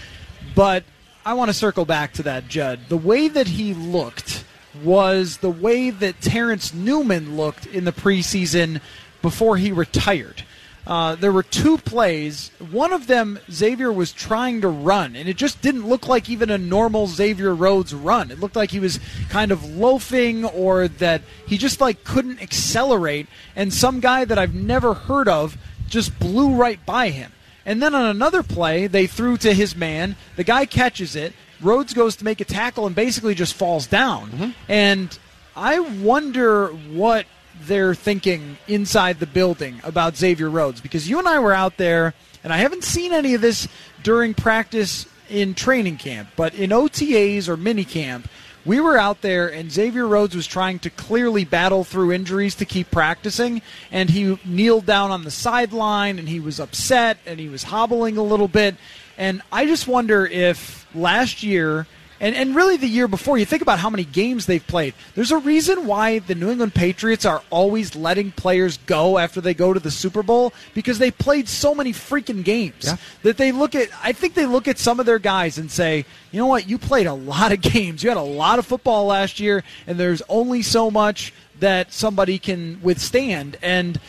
But 0.55 0.86
I 1.26 1.34
want 1.34 1.49
to 1.49 1.53
circle 1.53 1.84
back 1.84 2.13
to 2.13 2.24
that, 2.24 2.47
Judd. 2.47 2.80
The 2.88 2.95
way 2.95 3.28
that 3.28 3.47
he 3.47 3.74
looked 3.74 4.45
was 4.82 5.39
the 5.39 5.49
way 5.49 5.89
that 5.89 6.22
Terrence 6.22 6.74
Newman 6.74 7.36
looked 7.36 7.65
in 7.65 7.84
the 7.84 7.91
preseason 7.91 8.80
before 9.22 9.57
he 9.57 9.74
retired. 9.74 10.43
Uh, 10.86 11.15
there 11.15 11.32
were 11.32 11.43
two 11.43 11.77
plays. 11.77 12.49
One 12.71 12.91
of 12.91 13.07
them, 13.07 13.39
Xavier 13.51 13.91
was 13.91 14.11
trying 14.11 14.61
to 14.61 14.67
run, 14.67 15.15
and 15.15 15.29
it 15.29 15.38
just 15.38 15.61
didn't 15.61 15.88
look 15.88 16.07
like 16.07 16.29
even 16.29 16.49
a 16.49 16.57
normal 16.57 17.07
Xavier 17.07 17.53
Rhodes 17.53 17.93
run. 17.93 18.32
It 18.32 18.39
looked 18.39 18.55
like 18.55 18.71
he 18.71 18.79
was 18.79 18.99
kind 19.29 19.51
of 19.51 19.63
loafing, 19.75 20.43
or 20.45 20.88
that 20.88 21.21
he 21.45 21.57
just 21.57 21.82
like 21.82 22.03
couldn't 22.03 22.41
accelerate. 22.41 23.27
And 23.55 23.73
some 23.73 23.99
guy 23.99 24.25
that 24.25 24.39
I've 24.39 24.55
never 24.55 24.93
heard 24.93 25.27
of 25.27 25.57
just 25.88 26.17
blew 26.19 26.55
right 26.55 26.84
by 26.86 27.09
him. 27.09 27.32
And 27.63 27.82
then 27.82 27.93
on 27.93 28.05
another 28.05 28.41
play, 28.41 28.88
they 28.88 29.05
threw 29.05 29.38
to 29.38 29.53
his 29.53 29.75
man. 29.75 30.15
The 30.36 30.43
guy 30.43 30.65
catches 30.65 31.15
it. 31.15 31.34
Rhodes 31.61 31.93
goes 31.93 32.15
to 32.15 32.25
make 32.25 32.41
a 32.41 32.45
tackle 32.45 32.88
and 32.88 32.95
basically 32.95 33.36
just 33.36 33.53
falls 33.53 33.86
down. 33.86 34.55
And 34.67 35.15
I 35.55 35.79
wonder 35.79 36.69
what 36.69 37.27
they're 37.62 37.95
thinking 37.95 38.58
inside 38.68 39.20
the 39.20 39.28
building 39.28 39.82
about 39.84 40.16
Xavier 40.16 40.49
Rhodes. 40.49 40.82
Because 40.82 41.10
you 41.10 41.20
and 41.20 41.28
I 41.28 41.39
were 41.39 41.54
out 41.54 41.78
there, 41.78 42.14
and 42.43 42.52
I 42.52 42.58
haven't 42.58 42.84
seen 42.84 43.12
any 43.12 43.34
of 43.34 43.41
this 43.41 43.68
during 44.04 44.34
practice 44.34 45.06
in 45.30 45.54
training 45.54 45.97
camp, 45.97 46.30
but 46.36 46.54
in 46.56 46.72
OTAs 46.72 47.47
or 47.47 47.56
mini 47.56 47.86
camp, 47.86 48.28
we 48.66 48.80
were 48.80 48.97
out 48.97 49.22
there 49.22 49.52
and 49.52 49.72
Xavier 49.72 50.08
Rhodes 50.08 50.36
was 50.36 50.45
trying 50.45 50.80
to 50.80 50.89
clearly 50.89 51.45
battle 51.45 51.84
through 51.84 52.12
injuries 52.12 52.54
to 52.56 52.66
keep 52.66 52.91
practicing 52.91 53.62
and 53.91 54.10
he 54.10 54.38
kneeled 54.45 54.86
down 54.86 55.10
on 55.10 55.24
the 55.24 55.32
sideline 55.32 56.20
and 56.20 56.30
he 56.30 56.39
was 56.39 56.60
upset 56.60 57.18
and 57.26 57.39
he 57.39 57.49
was 57.49 57.64
hobbling 57.64 58.18
a 58.18 58.24
little 58.24 58.47
bit. 58.47 58.76
And 59.18 59.41
I 59.52 59.66
just 59.66 59.88
wonder 59.88 60.28
if 60.28 60.86
last 60.93 61.41
year 61.41 61.88
and, 62.22 62.34
and 62.36 62.55
really 62.55 62.78
the 62.78 62.88
year 62.88 63.07
before, 63.09 63.38
you 63.38 63.45
think 63.45 63.61
about 63.61 63.80
how 63.80 63.89
many 63.89 64.05
games 64.05 64.45
they've 64.45 64.65
played. 64.65 64.93
There's 65.15 65.32
a 65.32 65.38
reason 65.39 65.88
why 65.88 66.19
the 66.19 66.36
New 66.36 66.49
England 66.51 66.74
Patriots 66.74 67.26
are 67.26 67.41
always 67.49 67.95
letting 67.95 68.32
players 68.32 68.78
go 68.86 69.17
after 69.17 69.41
they 69.41 69.53
go 69.53 69.74
to 69.74 69.80
the 69.80 69.91
Super 69.91 70.24
Bowl 70.24 70.53
because 70.74 70.99
they 70.99 71.11
played 71.11 71.49
so 71.49 71.76
many 71.76 71.91
freaking 71.91 72.43
games 72.43 72.84
Yeah. 72.86 72.97
that 73.24 73.38
they 73.38 73.51
look 73.51 73.76
at. 73.76 73.89
I 74.03 74.13
think 74.13 74.36
they 74.36 74.45
look 74.45 74.67
at 74.69 74.78
some 74.78 74.99
of 74.99 75.05
their 75.05 75.19
guys 75.19 75.57
and 75.57 75.69
say, 75.69 76.05
you 76.32 76.39
know 76.39 76.47
what, 76.47 76.69
you 76.69 76.78
played 76.78 77.07
a 77.07 77.13
lot 77.13 77.51
of 77.51 77.59
games. 77.74 78.03
You 78.03 78.09
had 78.09 78.17
a 78.17 78.22
lot 78.22 78.59
of 78.59 78.65
football 78.65 79.07
last 79.07 79.39
year, 79.39 79.63
and 79.88 79.97
there's 79.99 80.22
only 80.30 80.61
so 80.61 80.89
much 80.91 81.34
that 81.59 81.91
somebody 81.91 82.38
can 82.39 82.80
withstand. 82.82 83.57
And 83.61 83.99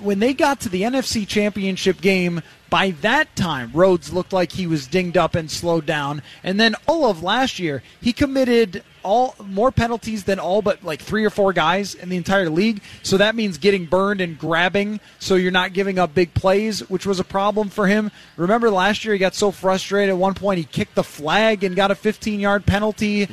when 0.00 0.18
they 0.20 0.34
got 0.34 0.60
to 0.60 0.68
the 0.68 0.82
NFC 0.82 1.26
Championship 1.26 2.00
game, 2.00 2.42
by 2.70 2.92
that 3.02 3.34
time, 3.36 3.70
Rhodes 3.74 4.12
looked 4.12 4.32
like 4.32 4.52
he 4.52 4.66
was 4.66 4.86
dinged 4.86 5.16
up 5.16 5.34
and 5.34 5.50
slowed 5.50 5.84
down. 5.84 6.22
And 6.44 6.58
then 6.58 6.76
all 6.86 7.10
of 7.10 7.22
last 7.22 7.58
year, 7.58 7.82
he 8.00 8.12
committed 8.12 8.84
all 9.02 9.34
more 9.44 9.72
penalties 9.72 10.24
than 10.24 10.38
all 10.38 10.62
but 10.62 10.84
like 10.84 11.00
three 11.00 11.24
or 11.24 11.30
four 11.30 11.52
guys 11.52 11.94
in 11.94 12.08
the 12.10 12.16
entire 12.16 12.50
league. 12.50 12.82
So 13.02 13.16
that 13.16 13.34
means 13.34 13.58
getting 13.58 13.86
burned 13.86 14.20
and 14.20 14.38
grabbing, 14.38 15.00
so 15.18 15.34
you're 15.34 15.50
not 15.50 15.72
giving 15.72 15.98
up 15.98 16.14
big 16.14 16.34
plays, 16.34 16.88
which 16.88 17.06
was 17.06 17.18
a 17.18 17.24
problem 17.24 17.70
for 17.70 17.86
him. 17.86 18.10
Remember 18.36 18.70
last 18.70 19.04
year, 19.04 19.14
he 19.14 19.18
got 19.18 19.34
so 19.34 19.50
frustrated. 19.50 20.10
At 20.10 20.18
one 20.18 20.34
point, 20.34 20.58
he 20.58 20.64
kicked 20.64 20.94
the 20.94 21.02
flag 21.04 21.64
and 21.64 21.74
got 21.74 21.90
a 21.90 21.94
15 21.94 22.40
yard 22.40 22.66
penalty. 22.66 23.28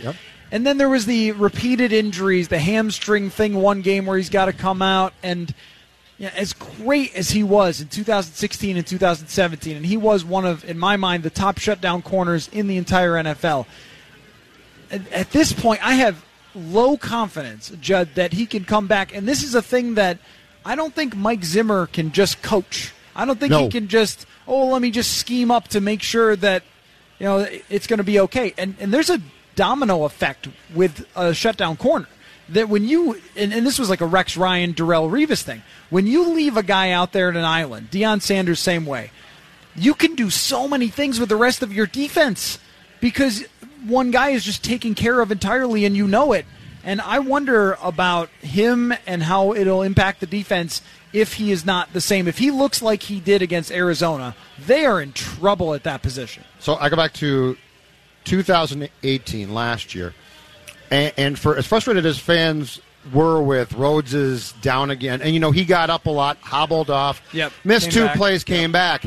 And 0.51 0.65
then 0.65 0.77
there 0.77 0.89
was 0.89 1.05
the 1.05 1.33
repeated 1.33 1.91
injuries, 1.91 2.47
the 2.47 2.59
hamstring 2.59 3.29
thing 3.29 3.55
one 3.55 3.81
game 3.81 4.05
where 4.05 4.17
he's 4.17 4.29
got 4.29 4.45
to 4.45 4.53
come 4.53 4.81
out 4.81 5.13
and 5.21 5.53
yeah, 6.17 6.31
as 6.35 6.53
great 6.53 7.15
as 7.15 7.29
he 7.29 7.43
was 7.43 7.79
in 7.79 7.89
2016 7.89 8.75
and 8.75 8.87
2017, 8.87 9.77
and 9.77 9.85
he 9.85 9.97
was 9.97 10.25
one 10.25 10.45
of, 10.45 10.67
in 10.67 10.77
my 10.77 10.97
mind, 10.97 11.23
the 11.23 11.29
top 11.29 11.59
shutdown 11.59 12.01
corners 12.01 12.49
in 12.51 12.67
the 12.67 12.77
entire 12.77 13.13
NFL. 13.13 13.67
At, 14.89 15.11
at 15.11 15.31
this 15.31 15.53
point, 15.53 15.85
I 15.85 15.93
have 15.95 16.23
low 16.55 16.97
confidence, 16.97 17.71
Judd, 17.79 18.09
that 18.15 18.33
he 18.33 18.47
can 18.47 18.65
come 18.65 18.87
back. 18.87 19.15
And 19.15 19.27
this 19.27 19.43
is 19.43 19.53
a 19.53 19.61
thing 19.61 19.93
that 19.95 20.17
I 20.65 20.75
don't 20.75 20.93
think 20.93 21.15
Mike 21.15 21.43
Zimmer 21.43 21.85
can 21.85 22.11
just 22.11 22.41
coach. 22.41 22.93
I 23.15 23.25
don't 23.25 23.39
think 23.39 23.53
he 23.53 23.69
can 23.69 23.87
just, 23.87 24.25
oh, 24.47 24.67
let 24.69 24.81
me 24.81 24.89
just 24.89 25.17
scheme 25.17 25.51
up 25.51 25.67
to 25.69 25.81
make 25.81 26.01
sure 26.01 26.35
that 26.35 26.63
you 27.19 27.25
know 27.25 27.47
it's 27.69 27.87
going 27.87 27.97
to 27.97 28.03
be 28.03 28.19
okay. 28.21 28.53
And 28.57 28.75
and 28.79 28.93
there's 28.93 29.09
a 29.09 29.19
domino 29.55 30.03
effect 30.03 30.47
with 30.75 31.07
a 31.15 31.33
shutdown 31.33 31.77
corner 31.77 32.07
that 32.49 32.69
when 32.69 32.87
you 32.87 33.19
and, 33.35 33.53
and 33.53 33.65
this 33.65 33.79
was 33.79 33.89
like 33.89 34.01
a 34.01 34.05
Rex 34.05 34.37
Ryan, 34.37 34.73
Darrelle 34.73 35.09
Revis 35.09 35.41
thing. 35.41 35.63
When 35.89 36.07
you 36.07 36.33
leave 36.33 36.57
a 36.57 36.63
guy 36.63 36.91
out 36.91 37.13
there 37.13 37.29
at 37.29 37.35
an 37.35 37.45
island, 37.45 37.91
Deion 37.91 38.21
Sanders 38.21 38.59
same 38.59 38.85
way. 38.85 39.11
You 39.75 39.93
can 39.93 40.15
do 40.15 40.29
so 40.29 40.67
many 40.67 40.87
things 40.87 41.19
with 41.19 41.29
the 41.29 41.35
rest 41.35 41.61
of 41.61 41.71
your 41.71 41.85
defense 41.85 42.59
because 42.99 43.45
one 43.85 44.11
guy 44.11 44.29
is 44.29 44.43
just 44.43 44.63
taken 44.63 44.95
care 44.95 45.21
of 45.21 45.31
entirely, 45.31 45.85
and 45.85 45.95
you 45.95 46.07
know 46.07 46.33
it. 46.33 46.45
And 46.83 47.01
I 47.01 47.19
wonder 47.19 47.77
about 47.81 48.29
him 48.41 48.93
and 49.05 49.23
how 49.23 49.53
it'll 49.53 49.81
impact 49.81 50.21
the 50.21 50.25
defense 50.25 50.81
if 51.11 51.33
he 51.33 51.51
is 51.51 51.65
not 51.65 51.93
the 51.93 52.01
same. 52.01 52.27
If 52.27 52.37
he 52.37 52.49
looks 52.49 52.81
like 52.81 53.03
he 53.03 53.19
did 53.19 53.41
against 53.41 53.71
Arizona, 53.71 54.35
they 54.65 54.85
are 54.85 55.01
in 55.01 55.11
trouble 55.13 55.73
at 55.73 55.83
that 55.83 56.01
position. 56.01 56.43
So 56.59 56.75
I 56.75 56.89
go 56.89 56.95
back 56.95 57.13
to 57.13 57.57
2018, 58.23 59.53
last 59.53 59.95
year, 59.95 60.13
and, 60.91 61.13
and 61.17 61.39
for 61.39 61.57
as 61.57 61.65
frustrated 61.67 62.05
as 62.05 62.17
fans 62.19 62.79
were 63.13 63.41
with 63.41 63.73
Rhodes's 63.73 64.51
down 64.61 64.89
again, 64.91 65.21
and 65.21 65.33
you 65.33 65.39
know 65.39 65.51
he 65.51 65.63
got 65.65 65.89
up 65.89 66.05
a 66.07 66.09
lot, 66.09 66.37
hobbled 66.37 66.89
off, 66.89 67.21
Yep, 67.33 67.53
missed 67.63 67.91
two 67.91 68.05
back. 68.05 68.17
plays, 68.17 68.43
came 68.43 68.71
back. 68.71 69.05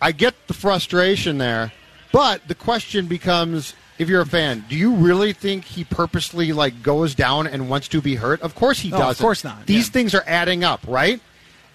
I 0.00 0.12
get 0.12 0.34
the 0.46 0.54
frustration 0.54 1.38
there, 1.38 1.72
but 2.12 2.46
the 2.48 2.54
question 2.54 3.06
becomes: 3.06 3.74
If 3.98 4.08
you're 4.08 4.20
a 4.20 4.26
fan, 4.26 4.64
do 4.68 4.76
you 4.76 4.94
really 4.94 5.32
think 5.32 5.64
he 5.64 5.84
purposely 5.84 6.52
like 6.52 6.82
goes 6.82 7.14
down 7.14 7.46
and 7.46 7.68
wants 7.70 7.88
to 7.88 8.00
be 8.00 8.14
hurt? 8.14 8.40
Of 8.42 8.54
course 8.54 8.78
he 8.80 8.90
No, 8.90 8.98
doesn't. 8.98 9.10
Of 9.12 9.18
course 9.24 9.42
not, 9.44 9.66
These 9.66 9.88
yeah. 9.88 9.92
things 9.92 10.14
are 10.14 10.24
adding 10.26 10.62
up, 10.64 10.80
right? 10.86 11.20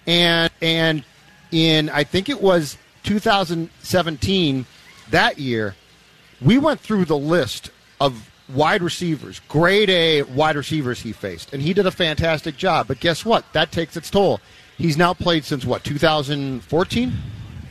And 0.06 0.50
and 0.62 1.04
in 1.50 1.88
I 1.90 2.04
think 2.04 2.28
it 2.28 2.40
was 2.40 2.78
2017 3.04 4.66
that 5.10 5.38
year, 5.38 5.74
we 6.40 6.58
went 6.58 6.80
through 6.80 7.04
the 7.04 7.16
list 7.18 7.70
of 8.00 8.30
wide 8.54 8.82
receivers, 8.82 9.40
grade 9.48 9.90
A 9.90 10.22
wide 10.22 10.56
receivers 10.56 11.00
he 11.00 11.12
faced, 11.12 11.52
and 11.52 11.60
he 11.60 11.74
did 11.74 11.86
a 11.86 11.90
fantastic 11.90 12.56
job. 12.56 12.88
But 12.88 13.00
guess 13.00 13.24
what? 13.24 13.44
That 13.52 13.72
takes 13.72 13.96
its 13.96 14.10
toll. 14.10 14.40
He's 14.78 14.96
now 14.96 15.14
played 15.14 15.44
since 15.44 15.64
what 15.64 15.84
2014. 15.84 17.12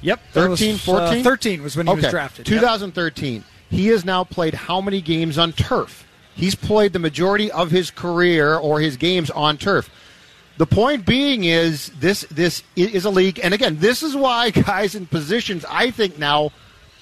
Yep, 0.01 0.19
that 0.33 0.49
was, 0.49 0.59
13, 0.59 0.95
uh, 0.95 1.23
13 1.23 1.63
was 1.63 1.77
when 1.77 1.87
he 1.87 1.95
was 1.95 2.03
Okay, 2.03 2.11
drafted. 2.11 2.47
Yep. 2.49 2.59
2013. 2.59 3.43
He 3.69 3.87
has 3.87 4.03
now 4.03 4.23
played 4.23 4.53
how 4.53 4.81
many 4.81 5.01
games 5.01 5.37
on 5.37 5.53
turf? 5.53 6.05
He's 6.35 6.55
played 6.55 6.93
the 6.93 6.99
majority 6.99 7.51
of 7.51 7.71
his 7.71 7.89
career 7.89 8.55
or 8.55 8.79
his 8.79 8.97
games 8.97 9.29
on 9.31 9.57
turf. 9.57 9.89
The 10.57 10.65
point 10.67 11.05
being 11.05 11.45
is 11.45 11.87
this 11.99 12.21
this 12.29 12.63
is 12.75 13.05
a 13.05 13.09
league, 13.09 13.39
and 13.41 13.53
again, 13.53 13.77
this 13.79 14.03
is 14.03 14.15
why 14.15 14.49
guys 14.51 14.93
in 14.93 15.07
positions 15.07 15.65
I 15.69 15.89
think 15.91 16.19
now 16.19 16.51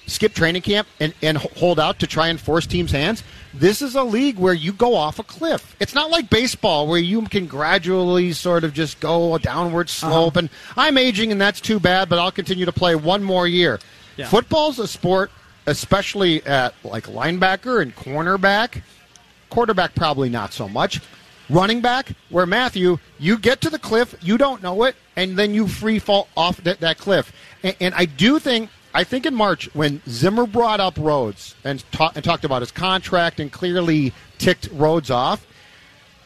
skip 0.06 0.34
training 0.34 0.62
camp 0.62 0.88
and, 1.00 1.14
and 1.22 1.38
hold 1.38 1.78
out 1.78 1.98
to 2.00 2.06
try 2.06 2.28
and 2.28 2.40
force 2.40 2.66
teams' 2.66 2.92
hands. 2.92 3.22
This 3.54 3.82
is 3.82 3.94
a 3.94 4.02
league 4.02 4.38
where 4.38 4.54
you 4.54 4.72
go 4.72 4.94
off 4.94 5.18
a 5.18 5.22
cliff. 5.22 5.76
It's 5.78 5.94
not 5.94 6.10
like 6.10 6.30
baseball 6.30 6.86
where 6.86 6.98
you 6.98 7.22
can 7.22 7.46
gradually 7.46 8.32
sort 8.32 8.64
of 8.64 8.72
just 8.72 9.00
go 9.00 9.34
a 9.34 9.38
downward 9.38 9.88
uh-huh. 9.88 10.08
slope. 10.08 10.36
And 10.36 10.48
I'm 10.76 10.96
aging, 10.96 11.32
and 11.32 11.40
that's 11.40 11.60
too 11.60 11.78
bad, 11.78 12.08
but 12.08 12.18
I'll 12.18 12.32
continue 12.32 12.64
to 12.64 12.72
play 12.72 12.94
one 12.94 13.22
more 13.22 13.46
year. 13.46 13.78
Yeah. 14.16 14.28
Football's 14.28 14.78
a 14.78 14.88
sport, 14.88 15.30
especially 15.66 16.44
at 16.46 16.74
like 16.82 17.04
linebacker 17.04 17.82
and 17.82 17.94
cornerback. 17.94 18.82
Quarterback, 19.50 19.94
probably 19.94 20.30
not 20.30 20.52
so 20.52 20.68
much. 20.68 21.00
Running 21.50 21.82
back, 21.82 22.12
where 22.30 22.46
Matthew, 22.46 22.98
you 23.18 23.36
get 23.36 23.60
to 23.60 23.70
the 23.70 23.78
cliff, 23.78 24.14
you 24.22 24.38
don't 24.38 24.62
know 24.62 24.84
it, 24.84 24.96
and 25.16 25.36
then 25.36 25.52
you 25.52 25.68
free 25.68 25.98
fall 25.98 26.28
off 26.34 26.56
that, 26.64 26.80
that 26.80 26.96
cliff. 26.96 27.32
And, 27.62 27.76
and 27.80 27.94
I 27.94 28.06
do 28.06 28.38
think, 28.38 28.70
I 28.94 29.04
think 29.04 29.26
in 29.26 29.34
March 29.34 29.74
when 29.74 30.02
Zimmer 30.08 30.46
brought 30.46 30.80
up 30.80 30.98
Rhodes 30.98 31.54
and, 31.64 31.82
ta- 31.92 32.12
and 32.14 32.24
talked 32.24 32.44
about 32.44 32.62
his 32.62 32.70
contract 32.70 33.40
and 33.40 33.50
clearly 33.50 34.12
ticked 34.38 34.68
Rhodes 34.72 35.10
off, 35.10 35.46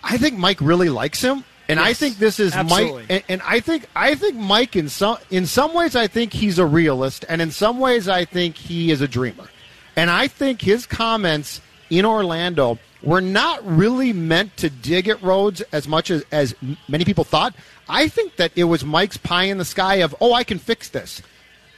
I 0.02 0.18
think 0.18 0.38
Mike 0.38 0.60
really 0.60 0.88
likes 0.88 1.22
him. 1.22 1.44
And 1.68 1.80
I 1.80 1.94
think 1.94 2.18
this 2.18 2.38
is 2.38 2.54
absolutely. 2.54 3.02
Mike, 3.02 3.06
and, 3.10 3.22
and 3.28 3.42
I 3.42 3.58
think 3.58 3.88
I 3.96 4.14
think 4.14 4.36
Mike 4.36 4.76
in 4.76 4.88
some 4.88 5.18
in 5.30 5.46
some 5.46 5.74
ways 5.74 5.96
I 5.96 6.06
think 6.06 6.32
he's 6.32 6.60
a 6.60 6.66
realist, 6.66 7.24
and 7.28 7.42
in 7.42 7.50
some 7.50 7.80
ways 7.80 8.08
I 8.08 8.24
think 8.24 8.56
he 8.56 8.92
is 8.92 9.00
a 9.00 9.08
dreamer. 9.08 9.48
And 9.96 10.08
I 10.08 10.28
think 10.28 10.60
his 10.60 10.86
comments 10.86 11.60
in 11.90 12.04
Orlando 12.04 12.78
were 13.02 13.20
not 13.20 13.66
really 13.66 14.12
meant 14.12 14.56
to 14.58 14.70
dig 14.70 15.08
at 15.08 15.20
Rhodes 15.22 15.60
as 15.72 15.88
much 15.88 16.10
as 16.10 16.24
as 16.30 16.54
many 16.88 17.04
people 17.04 17.24
thought. 17.24 17.54
I 17.88 18.08
think 18.08 18.36
that 18.36 18.52
it 18.54 18.64
was 18.64 18.84
Mike's 18.84 19.16
pie 19.16 19.44
in 19.44 19.58
the 19.58 19.64
sky 19.64 19.96
of 19.96 20.14
oh 20.20 20.32
I 20.34 20.44
can 20.44 20.58
fix 20.58 20.88
this. 20.88 21.20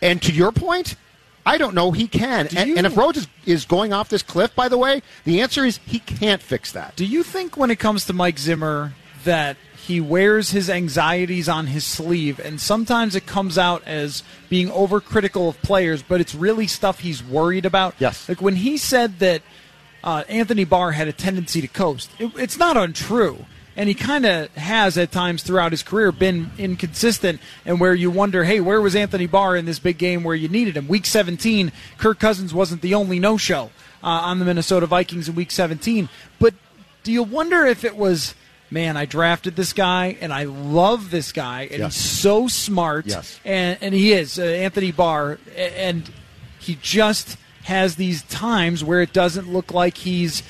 And 0.00 0.22
to 0.22 0.32
your 0.32 0.52
point, 0.52 0.96
I 1.44 1.56
don't 1.56 1.74
know 1.74 1.92
he 1.92 2.06
can. 2.06 2.46
And, 2.54 2.76
and 2.76 2.86
if 2.86 2.96
Rhodes 2.96 3.18
is, 3.18 3.28
is 3.46 3.64
going 3.64 3.92
off 3.92 4.08
this 4.08 4.22
cliff, 4.22 4.54
by 4.54 4.68
the 4.68 4.76
way, 4.76 5.02
the 5.24 5.40
answer 5.40 5.64
is 5.64 5.78
he 5.86 5.98
can't 5.98 6.42
fix 6.42 6.72
that. 6.72 6.94
Do 6.94 7.06
you 7.06 7.22
think 7.22 7.56
when 7.56 7.70
it 7.70 7.78
comes 7.78 8.04
to 8.06 8.12
Mike 8.12 8.38
Zimmer 8.38 8.92
that 9.24 9.56
he 9.86 10.00
wears 10.00 10.50
his 10.50 10.68
anxieties 10.68 11.48
on 11.48 11.68
his 11.68 11.84
sleeve 11.84 12.38
and 12.38 12.60
sometimes 12.60 13.16
it 13.16 13.24
comes 13.24 13.56
out 13.56 13.82
as 13.86 14.22
being 14.50 14.68
overcritical 14.68 15.48
of 15.48 15.60
players, 15.62 16.02
but 16.02 16.20
it's 16.20 16.34
really 16.34 16.66
stuff 16.66 17.00
he's 17.00 17.24
worried 17.24 17.64
about? 17.64 17.94
Yes. 17.98 18.28
Like 18.28 18.42
when 18.42 18.56
he 18.56 18.76
said 18.76 19.18
that 19.20 19.40
uh, 20.04 20.24
Anthony 20.28 20.64
Barr 20.64 20.92
had 20.92 21.08
a 21.08 21.12
tendency 21.12 21.62
to 21.62 21.68
coast, 21.68 22.10
it, 22.18 22.30
it's 22.36 22.58
not 22.58 22.76
untrue. 22.76 23.46
And 23.78 23.88
he 23.88 23.94
kind 23.94 24.26
of 24.26 24.52
has 24.56 24.98
at 24.98 25.12
times 25.12 25.42
throughout 25.44 25.70
his 25.70 25.82
career 25.84 26.10
been 26.10 26.50
inconsistent, 26.58 27.40
and 27.64 27.78
where 27.78 27.94
you 27.94 28.10
wonder, 28.10 28.42
hey, 28.42 28.58
where 28.60 28.80
was 28.82 28.96
Anthony 28.96 29.26
Barr 29.26 29.56
in 29.56 29.66
this 29.66 29.78
big 29.78 29.98
game 29.98 30.24
where 30.24 30.34
you 30.34 30.48
needed 30.48 30.76
him? 30.76 30.88
Week 30.88 31.06
17, 31.06 31.70
Kirk 31.96 32.18
Cousins 32.18 32.52
wasn't 32.52 32.82
the 32.82 32.94
only 32.94 33.20
no 33.20 33.36
show 33.36 33.70
uh, 34.02 34.06
on 34.08 34.40
the 34.40 34.44
Minnesota 34.44 34.86
Vikings 34.86 35.28
in 35.28 35.36
Week 35.36 35.52
17. 35.52 36.08
But 36.40 36.54
do 37.04 37.12
you 37.12 37.22
wonder 37.22 37.64
if 37.66 37.84
it 37.84 37.96
was, 37.96 38.34
man, 38.68 38.96
I 38.96 39.04
drafted 39.06 39.54
this 39.54 39.72
guy 39.72 40.18
and 40.20 40.32
I 40.32 40.42
love 40.44 41.12
this 41.12 41.30
guy 41.30 41.62
and 41.70 41.78
Yes. 41.78 41.94
he's 41.94 42.04
so 42.20 42.48
smart, 42.48 43.06
Yes. 43.06 43.38
and 43.44 43.78
and 43.80 43.94
he 43.94 44.12
is 44.12 44.40
uh, 44.40 44.42
Anthony 44.42 44.90
Barr, 44.90 45.38
and 45.56 46.10
he 46.58 46.76
just 46.82 47.36
has 47.62 47.94
these 47.94 48.22
times 48.24 48.82
where 48.82 49.00
it 49.02 49.12
doesn't 49.12 49.52
look 49.52 49.72
like 49.72 49.98
he's 49.98 50.42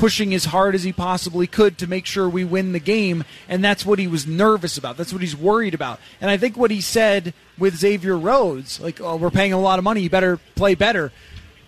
pushing 0.00 0.32
as 0.32 0.46
hard 0.46 0.74
as 0.74 0.82
he 0.82 0.94
possibly 0.94 1.46
could 1.46 1.76
to 1.76 1.86
make 1.86 2.06
sure 2.06 2.26
we 2.26 2.42
win 2.42 2.72
the 2.72 2.80
game 2.80 3.22
and 3.50 3.62
that's 3.62 3.84
what 3.84 3.98
he 3.98 4.08
was 4.08 4.26
nervous 4.26 4.78
about. 4.78 4.96
That's 4.96 5.12
what 5.12 5.20
he's 5.20 5.36
worried 5.36 5.74
about. 5.74 6.00
And 6.22 6.30
i 6.30 6.38
think 6.38 6.56
what 6.56 6.70
he 6.70 6.80
said 6.80 7.34
with 7.58 7.76
xavier 7.76 8.16
rhodes 8.16 8.80
like 8.80 8.98
oh 8.98 9.16
we're 9.16 9.30
paying 9.30 9.52
a 9.52 9.60
lot 9.60 9.78
of 9.78 9.84
money. 9.84 10.00
You 10.00 10.08
better 10.08 10.38
play 10.54 10.74
better. 10.74 11.12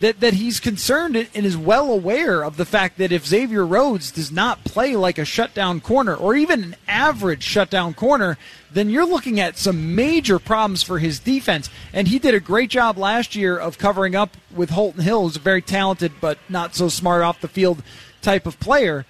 That, 0.01 0.19
that 0.19 0.35
he's 0.35 0.59
concerned 0.59 1.15
and 1.15 1.47
is 1.47 1.57
well 1.57 1.93
aware 1.93 2.43
of 2.43 2.57
the 2.57 2.65
fact 2.65 2.99
that 2.99 3.13
if 3.13 3.25
Xavier 3.25 3.65
Rhodes 3.65 4.11
does 4.11 4.33
not 4.33 4.65
play 4.65 4.97
like 4.97 5.17
a 5.17 5.25
shutdown 5.25 5.81
corner 5.81 6.17
or 6.17 6.35
even 6.35 6.65
an 6.65 6.77
average 6.89 7.45
shutdown 7.45 7.95
corner, 7.95 8.37
then 8.73 8.91
you're 8.91 9.07
looking 9.07 9.39
at 9.39 9.59
some 9.59 9.95
major 9.95 10.41
problems 10.41 10.83
for 10.83 10.99
his 10.99 11.21
defense. 11.21 11.71
And 11.93 12.09
he 12.09 12.19
did 12.19 12.35
a 12.35 12.41
great 12.41 12.69
job 12.69 12.99
last 12.99 13.37
year 13.37 13.57
of 13.57 13.79
covering 13.79 14.17
up 14.17 14.37
with 14.53 14.71
Holton 14.71 15.05
Hill, 15.05 15.23
who's 15.23 15.37
a 15.37 15.39
very 15.39 15.63
talented 15.63 16.15
but 16.21 16.37
not 16.49 16.75
so 16.75 16.89
smart 16.89 17.23
off 17.23 17.41
the 17.41 17.47
field 17.47 17.81
type 18.23 18.47
of 18.47 18.59
player. 18.59 19.05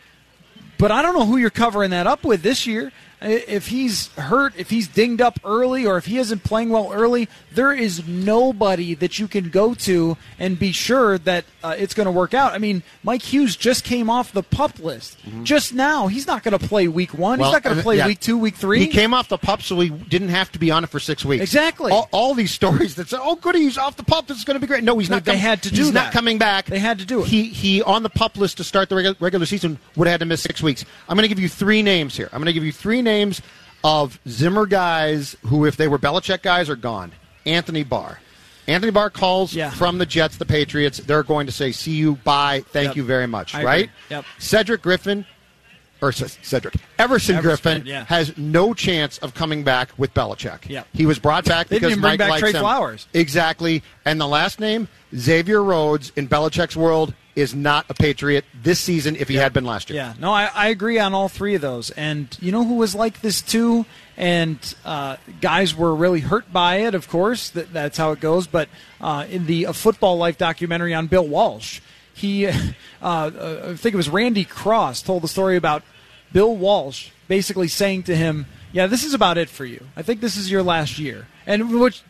But 0.79 0.91
I 0.91 1.03
don't 1.03 1.15
know 1.15 1.27
who 1.27 1.37
you're 1.37 1.51
covering 1.51 1.91
that 1.91 2.07
up 2.07 2.25
with 2.25 2.43
this 2.43 2.67
year. 2.67 2.91
If 3.25 3.68
he's 3.68 4.09
hurt, 4.14 4.55
if 4.57 4.70
he's 4.70 4.89
dinged 4.89 5.20
up 5.20 5.39
early, 5.45 5.87
or 5.87 5.97
if 5.97 6.07
he 6.07 6.18
isn't 6.18 6.43
playing 6.45 6.70
well 6.70 6.91
early, 6.93 7.29
there 7.53 7.73
is 7.73 8.07
nobody 8.07 8.95
that 8.95 9.18
you 9.18 9.29
can 9.29 9.49
go 9.51 9.75
to 9.75 10.16
and 10.39 10.59
be 10.59 10.73
sure 10.73 11.18
that 11.18 11.45
uh, 11.62 11.75
it's 11.79 11.95
going 11.95 12.07
to 12.07 12.11
work 12.11 12.35
out. 12.35 12.53
I 12.53 12.59
mean, 12.59 12.83
Mike 13.05 13.23
Hughes 13.23 13.55
just 13.57 13.85
came 13.85 14.11
off 14.11 14.33
the 14.33 14.43
pup 14.43 14.79
list 14.79 15.18
just 15.45 15.73
now. 15.73 16.07
He's 16.09 16.27
not 16.27 16.43
going 16.43 16.59
to 16.59 16.66
play 16.66 16.89
week 16.89 17.14
one. 17.14 17.39
he's 17.39 17.53
not 17.53 17.62
going 17.62 17.77
to 17.77 17.83
play 17.83 17.99
yeah. 17.99 18.07
week 18.07 18.20
two, 18.20 18.37
week 18.39 18.57
three. 18.57 18.81
He 18.81 18.89
came 18.89 19.14
off 19.14 19.29
the 19.29 19.39
pup, 19.39 19.62
so 19.62 19.79
he 19.79 19.89
didn't 19.89 20.31
have 20.31 20.51
to 20.53 20.59
be 20.59 20.70
on 20.70 20.83
it 20.85 20.91
for 20.91 20.99
six 20.99 21.25
weeks. 21.25 21.43
Exactly. 21.43 21.93
All, 21.93 22.09
all 22.12 22.35
these 22.35 22.51
stories 22.51 22.97
that 22.97 23.09
say, 23.09 23.18
"Oh, 23.20 23.37
goody, 23.37 23.61
he's 23.61 23.79
off 23.79 23.97
the 23.97 24.03
pup. 24.03 24.27
This 24.27 24.39
is 24.39 24.45
going 24.45 24.57
to 24.57 24.61
be 24.61 24.66
great." 24.66 24.83
No, 24.83 24.99
he's 24.99 25.11
No, 25.11 25.16
not. 25.16 25.25
they 25.25 25.33
com- 25.33 25.41
had 25.41 25.62
to 25.62 25.70
do 25.70 25.77
He's 25.77 25.93
that. 25.93 26.05
not 26.07 26.12
coming 26.12 26.39
back. 26.39 26.66
They 26.66 26.79
had 26.81 26.99
to 26.99 27.05
do 27.05 27.23
it. 27.23 27.29
He 27.29 27.45
he 27.45 27.83
on 27.83 28.03
the 28.03 28.11
pup 28.11 28.37
list 28.37 28.57
to 28.57 28.64
start 28.64 28.89
the 28.89 28.97
regular, 28.97 29.16
regular 29.20 29.47
season 29.47 29.79
would 29.97 30.07
have 30.09 30.14
had 30.14 30.20
to 30.20 30.27
miss 30.27 30.43
six 30.43 30.62
weeks. 30.62 30.85
I'm 31.09 31.16
going 31.16 31.25
to 31.25 31.29
give 31.29 31.39
you 31.39 31.49
three 31.49 31.83
names 31.83 32.16
here. 32.16 32.29
I'm 32.33 32.39
going 32.39 32.47
to 32.47 32.53
give 32.53 32.64
you 32.64 32.73
three 32.73 33.01
names 33.01 33.12
of 33.85 34.19
Zimmer 34.29 34.67
guys 34.67 35.37
who, 35.47 35.65
if 35.65 35.77
they 35.77 35.89
were 35.89 35.99
Belichick 35.99 36.43
guys, 36.43 36.69
are 36.69 36.77
gone. 36.77 37.13
Anthony 37.47 37.83
Barr. 37.83 38.21
Anthony 38.69 38.93
Barr 38.93 39.11
calls 39.11 39.53
Yeah. 39.55 39.71
from 39.71 39.99
the 39.99 40.07
Jets, 40.07 40.37
the 40.37 40.47
Patriots. 40.47 40.99
They're 40.99 41.25
going 41.25 41.47
to 41.47 41.53
say, 41.53 41.73
"See 41.73 41.91
you, 41.93 42.15
bye, 42.17 42.63
thank 42.71 42.89
Yep. 42.89 42.97
you 42.97 43.03
very 43.05 43.27
much." 43.27 43.55
I 43.57 43.65
right? 43.65 43.91
Yep. 44.09 44.25
Cedric 44.39 44.83
Griffin, 44.83 45.27
or 46.01 46.13
C- 46.13 46.27
Cedric 46.43 46.75
Everson, 46.99 47.37
Everson, 47.37 47.83
Griffen 47.83 47.87
yeah. 47.87 48.05
has 48.05 48.37
no 48.39 48.73
chance 48.73 49.19
of 49.19 49.35
coming 49.35 49.65
back 49.65 49.91
with 49.97 50.15
Belichick. 50.15 50.69
Yep. 50.69 50.87
He 50.95 51.07
was 51.07 51.19
brought 51.19 51.45
back 51.45 51.69
because 51.69 51.81
didn't 51.81 51.91
even 51.91 52.01
bring 52.03 52.11
Mike 52.13 52.19
back 52.21 52.31
likes 52.31 52.41
Trey 52.41 52.53
him. 52.53 52.61
Flowers. 52.61 53.09
Exactly. 53.15 53.83
And 54.05 54.21
the 54.21 54.29
last 54.29 54.61
name, 54.61 54.87
Xavier 55.17 55.63
Rhodes, 55.63 56.13
in 56.15 56.29
Belichick's 56.29 56.77
world, 56.77 57.15
is 57.35 57.55
not 57.55 57.87
a 57.89 57.95
Patriot 57.95 58.45
this 58.55 58.78
season 58.78 59.16
if 59.16 59.28
he 59.28 59.37
had 59.37 59.53
been 59.53 59.64
last 59.64 59.89
year. 59.89 59.99
Yeah, 59.99 60.14
no, 60.18 60.33
I, 60.33 60.51
I 60.55 60.68
agree 60.68 60.99
on 60.99 61.14
all 61.14 61.28
three 61.28 61.55
of 61.55 61.61
those. 61.61 61.91
And 61.91 62.37
you 62.41 62.53
know 62.53 62.64
who 62.64 62.74
was 62.74 62.95
like 62.95 63.20
this 63.20 63.41
too? 63.41 63.87
And 64.16 64.59
uh, 64.85 65.16
guys 65.41 65.74
were 65.74 65.95
really 65.95 66.20
hurt 66.20 66.53
by 66.53 66.76
it, 66.76 66.95
of 66.95 67.09
course. 67.09 67.51
That, 67.51 67.72
that's 67.72 67.97
how 67.97 68.12
it 68.12 68.20
goes. 68.20 68.47
But 68.47 68.68
uh, 69.01 69.26
in 69.30 69.47
the 69.47 69.64
A 69.64 69.72
Football 69.72 70.18
Life 70.18 70.37
documentary 70.37 70.93
on 70.93 71.07
Bill 71.07 71.26
Walsh, 71.26 71.80
he, 72.12 72.47
uh, 72.47 72.53
uh, 73.03 73.61
I 73.70 73.74
think 73.74 73.95
it 73.95 73.97
was 73.97 74.09
Randy 74.09 74.45
Cross, 74.45 75.03
told 75.03 75.22
the 75.22 75.28
story 75.28 75.57
about 75.57 75.83
Bill 76.33 76.55
Walsh 76.55 77.11
basically 77.28 77.68
saying 77.68 78.03
to 78.05 78.16
him, 78.16 78.47
Yeah, 78.72 78.87
this 78.87 79.05
is 79.05 79.14
about 79.14 79.39
it 79.39 79.49
for 79.49 79.64
you. 79.64 79.87
I 79.97 80.03
think 80.03 80.20
this 80.20 80.37
is 80.37 80.51
your 80.51 80.62
last 80.62 80.99
year. 80.99 81.28
And 81.47 81.80
which 81.80 82.03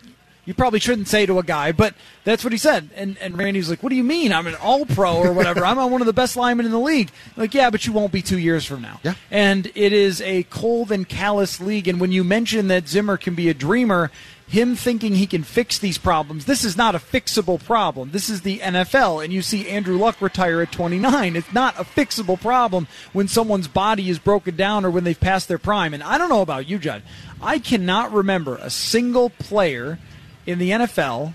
you 0.44 0.54
probably 0.54 0.80
shouldn't 0.80 1.08
say 1.08 1.24
to 1.26 1.38
a 1.38 1.42
guy, 1.42 1.70
but 1.72 1.94
that's 2.24 2.42
what 2.42 2.52
he 2.52 2.58
said. 2.58 2.90
And 2.96 3.16
and 3.18 3.38
Randy 3.38 3.60
was 3.60 3.70
like, 3.70 3.82
"What 3.82 3.90
do 3.90 3.96
you 3.96 4.04
mean? 4.04 4.32
I'm 4.32 4.46
an 4.46 4.56
All 4.56 4.84
Pro 4.84 5.16
or 5.16 5.32
whatever. 5.32 5.64
I'm 5.64 5.76
one 5.90 6.00
of 6.00 6.06
the 6.06 6.12
best 6.12 6.36
linemen 6.36 6.66
in 6.66 6.72
the 6.72 6.80
league." 6.80 7.10
Like, 7.36 7.54
yeah, 7.54 7.70
but 7.70 7.86
you 7.86 7.92
won't 7.92 8.12
be 8.12 8.22
two 8.22 8.38
years 8.38 8.64
from 8.64 8.82
now. 8.82 9.00
Yeah. 9.02 9.14
And 9.30 9.70
it 9.74 9.92
is 9.92 10.20
a 10.22 10.42
cold 10.44 10.90
and 10.90 11.08
callous 11.08 11.60
league. 11.60 11.86
And 11.86 12.00
when 12.00 12.12
you 12.12 12.24
mention 12.24 12.68
that 12.68 12.88
Zimmer 12.88 13.16
can 13.16 13.34
be 13.34 13.48
a 13.48 13.54
dreamer, 13.54 14.10
him 14.52 14.76
thinking 14.76 15.14
he 15.14 15.26
can 15.26 15.44
fix 15.44 15.78
these 15.78 15.96
problems, 15.96 16.44
this 16.44 16.64
is 16.64 16.76
not 16.76 16.94
a 16.94 16.98
fixable 16.98 17.62
problem. 17.64 18.10
This 18.10 18.28
is 18.28 18.42
the 18.42 18.58
NFL, 18.58 19.24
and 19.24 19.32
you 19.32 19.40
see 19.40 19.68
Andrew 19.68 19.96
Luck 19.96 20.20
retire 20.20 20.60
at 20.60 20.70
29. 20.72 21.36
It's 21.36 21.52
not 21.54 21.78
a 21.80 21.84
fixable 21.84 22.38
problem 22.38 22.86
when 23.14 23.28
someone's 23.28 23.68
body 23.68 24.10
is 24.10 24.18
broken 24.18 24.54
down 24.54 24.84
or 24.84 24.90
when 24.90 25.04
they've 25.04 25.18
passed 25.18 25.48
their 25.48 25.58
prime. 25.58 25.94
And 25.94 26.02
I 26.02 26.18
don't 26.18 26.28
know 26.28 26.42
about 26.42 26.68
you, 26.68 26.78
Judd. 26.78 27.02
I 27.40 27.60
cannot 27.60 28.12
remember 28.12 28.56
a 28.56 28.68
single 28.68 29.30
player 29.30 29.98
in 30.46 30.58
the 30.58 30.70
NFL. 30.70 31.34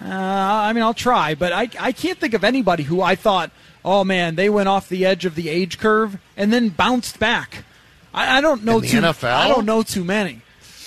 Uh, 0.00 0.04
I 0.06 0.72
mean, 0.72 0.82
I'll 0.84 0.94
try, 0.94 1.34
but 1.34 1.52
I, 1.52 1.68
I 1.80 1.92
can't 1.92 2.18
think 2.18 2.34
of 2.34 2.44
anybody 2.44 2.82
who 2.84 3.00
I 3.02 3.14
thought, 3.14 3.50
oh 3.84 4.04
man, 4.04 4.34
they 4.36 4.48
went 4.48 4.68
off 4.68 4.88
the 4.88 5.04
edge 5.04 5.24
of 5.24 5.34
the 5.34 5.48
age 5.48 5.78
curve 5.78 6.18
and 6.36 6.52
then 6.52 6.68
bounced 6.68 7.18
back. 7.18 7.64
I, 8.14 8.38
I 8.38 8.40
don't 8.40 8.64
know 8.64 8.80
too. 8.80 9.00
NFL? 9.00 9.32
I 9.32 9.48
don't 9.48 9.64
know 9.66 9.82
too 9.82 10.04
many. 10.04 10.42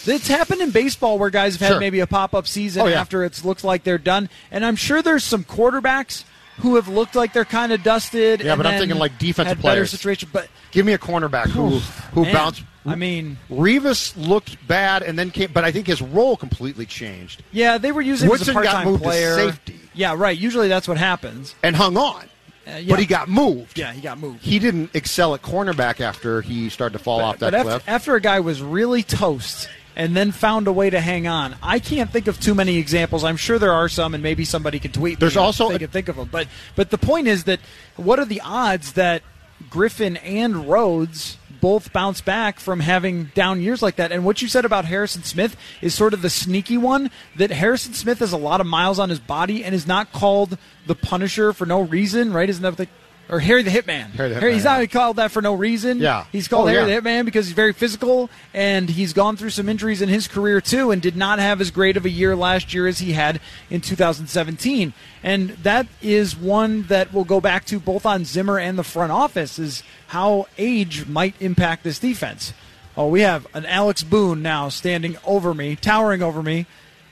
It's 0.06 0.28
happened 0.28 0.62
in 0.62 0.72
baseball 0.72 1.20
where 1.20 1.30
guys 1.30 1.54
have 1.54 1.62
had 1.62 1.68
Sure. 1.74 1.80
maybe 1.80 2.00
a 2.00 2.08
pop 2.08 2.34
up 2.34 2.48
season 2.48 2.82
Oh, 2.84 2.88
yeah. 2.88 3.00
after 3.02 3.24
it 3.24 3.44
looks 3.44 3.64
like 3.64 3.84
they're 3.84 3.98
done, 3.98 4.30
and 4.50 4.66
I'm 4.66 4.76
sure 4.76 5.02
there's 5.02 5.24
some 5.24 5.44
quarterbacks 5.44 6.24
who 6.58 6.76
have 6.76 6.88
looked 6.88 7.16
like 7.16 7.34
they're 7.34 7.44
kind 7.46 7.72
of 7.72 7.84
dusted. 7.84 8.42
Yeah, 8.42 8.56
but 8.56 8.66
I'm 8.66 8.80
thinking 8.80 8.98
like 8.98 9.18
defensive 9.20 9.58
better 9.58 9.62
players. 9.62 9.92
situation, 9.92 10.30
but 10.32 10.48
Give 10.72 10.86
me 10.86 10.94
a 10.94 10.98
cornerback 10.98 11.48
who 11.50 11.80
who 12.14 12.24
man, 12.24 12.34
bounced. 12.34 12.64
I 12.86 12.96
mean, 12.96 13.38
Revis 13.50 14.14
looked 14.18 14.68
bad 14.68 15.04
and 15.04 15.18
then 15.18 15.30
came, 15.30 15.52
but 15.52 15.64
I 15.64 15.72
think 15.72 15.88
his 15.88 16.02
role 16.02 16.36
completely 16.36 16.86
changed 16.86 17.44
yeah, 17.52 17.78
they 17.78 17.92
were 17.92 18.02
using 18.02 18.28
him 18.30 18.36
as 18.36 18.42
a 18.48 18.54
got 18.54 18.64
part-time 18.64 18.86
moved 18.88 19.04
to 19.04 19.36
safety. 19.36 19.80
Yeah, 19.94 20.16
right. 20.18 20.38
Usually 20.38 20.68
that's 20.68 20.88
what 20.88 20.98
happens. 20.98 21.54
and 21.64 21.76
hung 21.76 21.98
on. 21.98 22.26
Uh, 22.68 22.76
yeah. 22.78 22.82
But 22.90 23.00
he 23.00 23.06
got 23.06 23.28
moved. 23.28 23.78
Yeah, 23.78 23.92
he 23.92 24.02
got 24.02 24.20
moved. 24.20 24.44
He 24.44 24.60
didn't 24.60 24.96
excel 24.96 25.34
at 25.34 25.42
cornerback 25.42 26.00
after 26.00 26.42
he 26.42 26.70
started 26.70 26.98
to 26.98 27.04
fall 27.04 27.20
off 27.20 27.40
that 27.40 27.52
but 27.52 27.54
after, 27.56 27.70
cliff. 27.70 27.84
after 27.88 28.16
a 28.16 28.22
guy 28.22 28.40
was 28.40 28.62
really 28.62 29.02
toast 29.04 29.68
and 29.96 30.16
then 30.16 30.32
found 30.32 30.68
a 30.68 30.72
way 30.72 30.90
to 30.90 31.00
hang 31.02 31.28
on, 31.28 31.56
I 31.62 31.80
can't 31.80 32.12
think 32.12 32.28
of 32.28 32.40
too 32.40 32.54
many 32.56 32.78
examples. 32.78 33.24
I'm 33.24 33.36
sure 33.38 33.60
there 33.60 33.74
are 33.74 33.90
some, 33.90 34.14
and 34.14 34.24
maybe 34.24 34.46
somebody 34.46 34.80
can 34.80 34.92
tweet. 34.92 35.20
There's 35.20 35.38
also 35.38 35.70
they 35.70 35.76
a- 35.76 35.80
can 35.80 35.88
think 35.90 36.08
of 36.08 36.16
them. 36.16 36.30
But 36.32 36.48
but 36.76 36.92
the 36.92 36.98
point 36.98 37.28
is 37.28 37.46
that 37.46 37.60
what 37.96 38.20
are 38.20 38.26
the 38.26 38.42
odds 38.42 38.94
that 38.94 39.24
Griffen 39.70 40.20
and 40.24 40.70
Rhodes 40.70 41.38
both 41.62 41.94
bounce 41.94 42.20
back 42.20 42.60
from 42.60 42.80
having 42.80 43.26
down 43.36 43.62
years 43.62 43.82
like 43.82 43.96
that? 43.96 44.12
And 44.12 44.26
what 44.26 44.42
you 44.42 44.48
said 44.48 44.66
about 44.66 44.86
Harrison 44.86 45.24
Smith 45.24 45.56
is 45.82 45.94
sort 45.94 46.14
of 46.14 46.22
the 46.22 46.30
sneaky 46.30 46.78
one 46.78 47.12
that 47.38 47.52
Harrison 47.52 47.94
Smith 47.94 48.20
has 48.20 48.34
a 48.34 48.38
lot 48.38 48.60
of 48.60 48.68
miles 48.68 49.00
on 49.00 49.10
his 49.10 49.20
body 49.20 49.64
and 49.64 49.74
is 49.74 49.88
not 49.88 50.12
called 50.12 50.58
the 50.88 50.96
Punisher 50.96 51.54
for 51.54 51.66
no 51.66 51.82
reason, 51.82 52.34
right? 52.34 52.50
Isn't 52.50 52.64
that 52.64 52.78
they 52.78 52.90
or 53.32 53.40
Harry 53.40 53.64
the 53.64 53.72
Hitman? 53.72 54.12
Harry 54.12 54.30
the 54.30 54.52
he's 54.52 54.62
Hitman, 54.64 54.80
not 54.82 54.92
called 54.92 55.16
that 55.16 55.32
for 55.32 55.42
no 55.42 55.54
reason. 55.56 55.98
Yeah. 56.00 56.26
he's 56.32 56.48
called 56.48 56.66
Oh, 56.66 56.72
Harry 56.72 56.88
yeah. 56.88 57.00
the 57.00 57.10
Hitman 57.10 57.26
because 57.26 57.48
he's 57.48 57.56
very 57.56 57.74
physical 57.74 58.30
and 58.54 58.90
he's 58.90 59.14
gone 59.14 59.38
through 59.38 59.50
some 59.52 59.70
injuries 59.70 60.02
in 60.02 60.10
his 60.10 60.28
career 60.28 60.62
too 60.62 60.92
and 60.92 61.02
did 61.02 61.16
not 61.16 61.40
have 61.40 61.62
as 61.62 61.72
great 61.72 61.98
of 61.98 62.06
a 62.06 62.10
year 62.10 62.36
last 62.36 62.74
year 62.74 62.86
as 62.88 63.00
he 63.00 63.14
had 63.14 63.40
in 63.70 63.82
2017. 63.82 64.94
And 65.24 65.50
that 65.64 65.88
is 66.02 66.36
one 66.36 66.84
that 66.84 67.14
will 67.14 67.24
go 67.24 67.40
back 67.42 67.66
to 67.66 67.80
both 67.80 68.06
on 68.06 68.26
Zimmer 68.26 68.60
and 68.60 68.78
the 68.78 68.84
front 68.84 69.12
office 69.12 69.58
is 69.58 69.82
how 70.08 70.48
age 70.58 71.08
might 71.08 71.36
impact 71.42 71.84
this 71.84 71.98
defense. 72.00 72.54
Oh, 72.98 73.08
we 73.08 73.22
have 73.22 73.48
an 73.54 73.66
Alex 73.66 74.04
Boone 74.04 74.42
now 74.42 74.68
standing 74.68 75.18
over 75.24 75.54
me, 75.54 75.78
towering 75.78 76.22
over 76.22 76.44
me. 76.44 76.66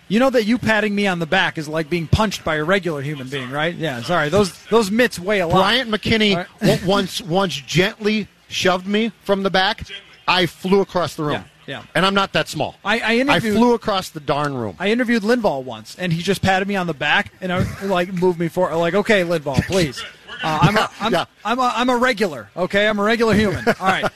You 0.09 0.19
know 0.19 0.29
that 0.31 0.43
you 0.45 0.57
patting 0.57 0.93
me 0.93 1.07
on 1.07 1.19
the 1.19 1.25
back 1.25 1.57
is 1.57 1.67
like 1.69 1.89
being 1.89 2.07
punched 2.07 2.43
by 2.43 2.55
a 2.55 2.63
regular 2.63 3.01
human 3.01 3.27
being, 3.29 3.49
right? 3.51 3.73
Yeah, 3.75 4.01
sorry. 4.01 4.29
Those 4.29 4.51
those 4.65 4.89
mitts 4.91 5.19
weigh 5.19 5.39
a 5.39 5.47
lot. 5.47 5.55
Bryant 5.57 5.89
McKinnie 5.89 6.45
w- 6.59 6.85
once 6.87 7.21
once 7.21 7.53
gently 7.55 8.27
shoved 8.47 8.87
me 8.87 9.11
from 9.23 9.43
the 9.43 9.49
back. 9.51 9.83
I 10.27 10.45
flew 10.47 10.81
across 10.81 11.15
the 11.15 11.23
room. 11.23 11.43
Yeah, 11.67 11.77
yeah. 11.79 11.83
And 11.95 12.05
I'm 12.05 12.13
not 12.15 12.33
that 12.33 12.47
small. 12.47 12.75
I, 12.83 12.99
I 12.99 13.15
interviewed. 13.17 13.55
flew 13.55 13.73
across 13.75 14.09
the 14.09 14.19
darn 14.19 14.53
room. 14.55 14.75
I 14.79 14.89
interviewed 14.89 15.23
Linval 15.23 15.63
once, 15.63 15.95
and 15.97 16.11
he 16.11 16.21
just 16.21 16.41
patted 16.41 16.67
me 16.67 16.75
on 16.75 16.87
the 16.87 16.93
back 16.93 17.31
and 17.41 17.51
I, 17.53 17.65
like 17.85 18.11
moved 18.13 18.39
me 18.39 18.47
forward. 18.47 18.75
Like, 18.77 18.95
okay, 18.95 19.23
Linval, 19.23 19.63
please. 19.67 20.03
Uh, 20.41 20.57
I'm, 20.61 20.77
a, 20.77 20.89
I'm, 21.01 21.11
Yeah. 21.13 21.25
I'm, 21.43 21.59
a, 21.59 21.73
I'm 21.75 21.89
a 21.89 21.97
regular. 21.97 22.49
Okay, 22.55 22.87
I'm 22.87 22.97
a 22.99 23.03
regular 23.03 23.33
human. 23.33 23.63
All 23.67 23.73
right. 23.81 24.09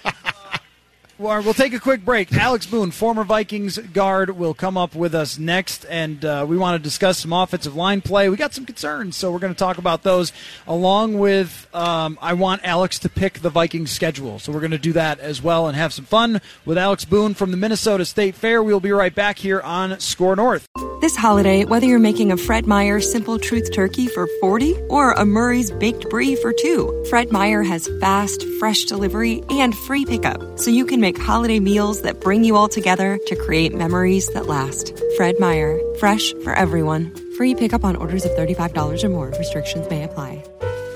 Well, 1.23 1.53
take 1.53 1.73
a 1.73 1.79
quick 1.79 2.03
break. 2.03 2.33
Alex 2.33 2.65
Boone, 2.65 2.91
former 2.91 3.23
Vikings 3.23 3.77
guard, 3.77 4.31
will 4.31 4.53
come 4.53 4.75
up 4.75 4.93
with 4.93 5.15
us 5.15 5.39
next, 5.39 5.85
and 5.89 6.23
uh, 6.25 6.45
we 6.45 6.57
want 6.57 6.77
to 6.77 6.83
discuss 6.83 7.19
some 7.19 7.31
offensive 7.31 7.77
line 7.77 8.01
play. 8.01 8.27
We 8.27 8.35
got 8.35 8.53
some 8.53 8.65
concerns, 8.65 9.15
so 9.15 9.31
we're 9.31 9.39
going 9.39 9.53
to 9.53 9.57
talk 9.57 9.77
about 9.77 10.03
those, 10.03 10.33
along 10.67 11.17
with 11.17 11.65
um, 11.73 12.19
I 12.21 12.33
want 12.33 12.65
Alex 12.65 12.99
to 12.99 13.09
pick 13.09 13.39
the 13.39 13.49
Vikings 13.49 13.89
schedule. 13.89 14.37
So 14.37 14.51
we're 14.51 14.59
going 14.59 14.71
to 14.71 14.77
do 14.77 14.91
that 14.93 15.21
as 15.21 15.41
well 15.41 15.67
and 15.67 15.77
have 15.77 15.93
some 15.93 16.03
fun 16.03 16.41
with 16.65 16.77
Alex 16.77 17.05
Boone 17.05 17.35
from 17.35 17.51
the 17.51 17.57
Minnesota 17.57 18.03
State 18.03 18.35
Fair. 18.35 18.61
We'll 18.61 18.81
be 18.81 18.91
right 18.91 19.15
back 19.15 19.37
here 19.37 19.61
on 19.61 19.97
SKOR 20.01 20.35
North. 20.35 20.67
This 20.99 21.15
holiday, 21.17 21.65
whether 21.65 21.85
you're 21.85 21.99
making 21.99 22.31
a 22.31 22.37
Fred 22.37 22.65
Meyer 22.65 23.01
Simple 23.01 23.37
Truth 23.37 23.73
Turkey 23.73 24.07
for 24.07 24.27
40 24.39 24.73
or 24.89 25.11
a 25.11 25.25
Murray's 25.25 25.69
Baked 25.69 26.09
Brie 26.09 26.35
for 26.37 26.53
2, 26.53 27.07
Fred 27.09 27.29
Meyer 27.29 27.61
has 27.61 27.89
fast, 27.99 28.45
fresh 28.57 28.85
delivery 28.85 29.43
and 29.49 29.75
free 29.75 30.05
pickup, 30.05 30.57
so 30.57 30.71
you 30.71 30.85
can 30.85 31.01
make 31.01 31.12
holiday 31.17 31.59
meals 31.59 32.01
that 32.01 32.21
bring 32.21 32.43
you 32.43 32.55
all 32.55 32.67
together 32.67 33.19
to 33.27 33.35
create 33.35 33.73
memories 33.73 34.29
that 34.33 34.47
last. 34.47 34.97
Fred 35.17 35.39
Meyer, 35.39 35.79
fresh 35.99 36.33
for 36.43 36.53
everyone. 36.53 37.13
Free 37.37 37.55
pickup 37.55 37.83
on 37.83 37.95
orders 37.95 38.25
of 38.25 38.31
$35 38.31 39.03
or 39.03 39.09
more. 39.09 39.27
Restrictions 39.37 39.89
may 39.89 40.03
apply. 40.03 40.43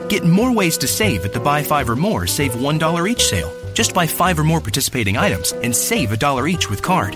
Get 0.09 0.23
more 0.23 0.53
ways 0.53 0.77
to 0.79 0.87
save 0.87 1.25
at 1.25 1.33
the 1.33 1.39
Buy 1.39 1.63
Five 1.63 1.89
or 1.89 1.95
More 1.95 2.27
Save 2.27 2.53
$1 2.53 3.09
each 3.09 3.25
sale. 3.25 3.51
Just 3.73 3.93
buy 3.93 4.07
five 4.07 4.39
or 4.39 4.43
more 4.43 4.61
participating 4.61 5.17
items 5.17 5.51
and 5.51 5.75
save 5.75 6.11
a 6.11 6.17
dollar 6.17 6.47
each 6.47 6.69
with 6.69 6.81
card. 6.81 7.15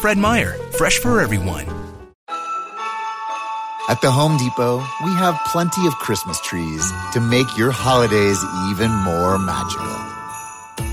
Fred 0.00 0.18
Meyer, 0.18 0.52
fresh 0.72 0.98
for 0.98 1.20
everyone. 1.20 1.64
At 3.88 4.00
the 4.00 4.10
Home 4.10 4.36
Depot, 4.36 4.78
we 5.04 5.10
have 5.14 5.40
plenty 5.46 5.86
of 5.86 5.94
Christmas 5.96 6.40
trees 6.40 6.92
to 7.14 7.20
make 7.20 7.58
your 7.58 7.72
holidays 7.72 8.42
even 8.70 8.90
more 8.90 9.38
magical. 9.38 10.11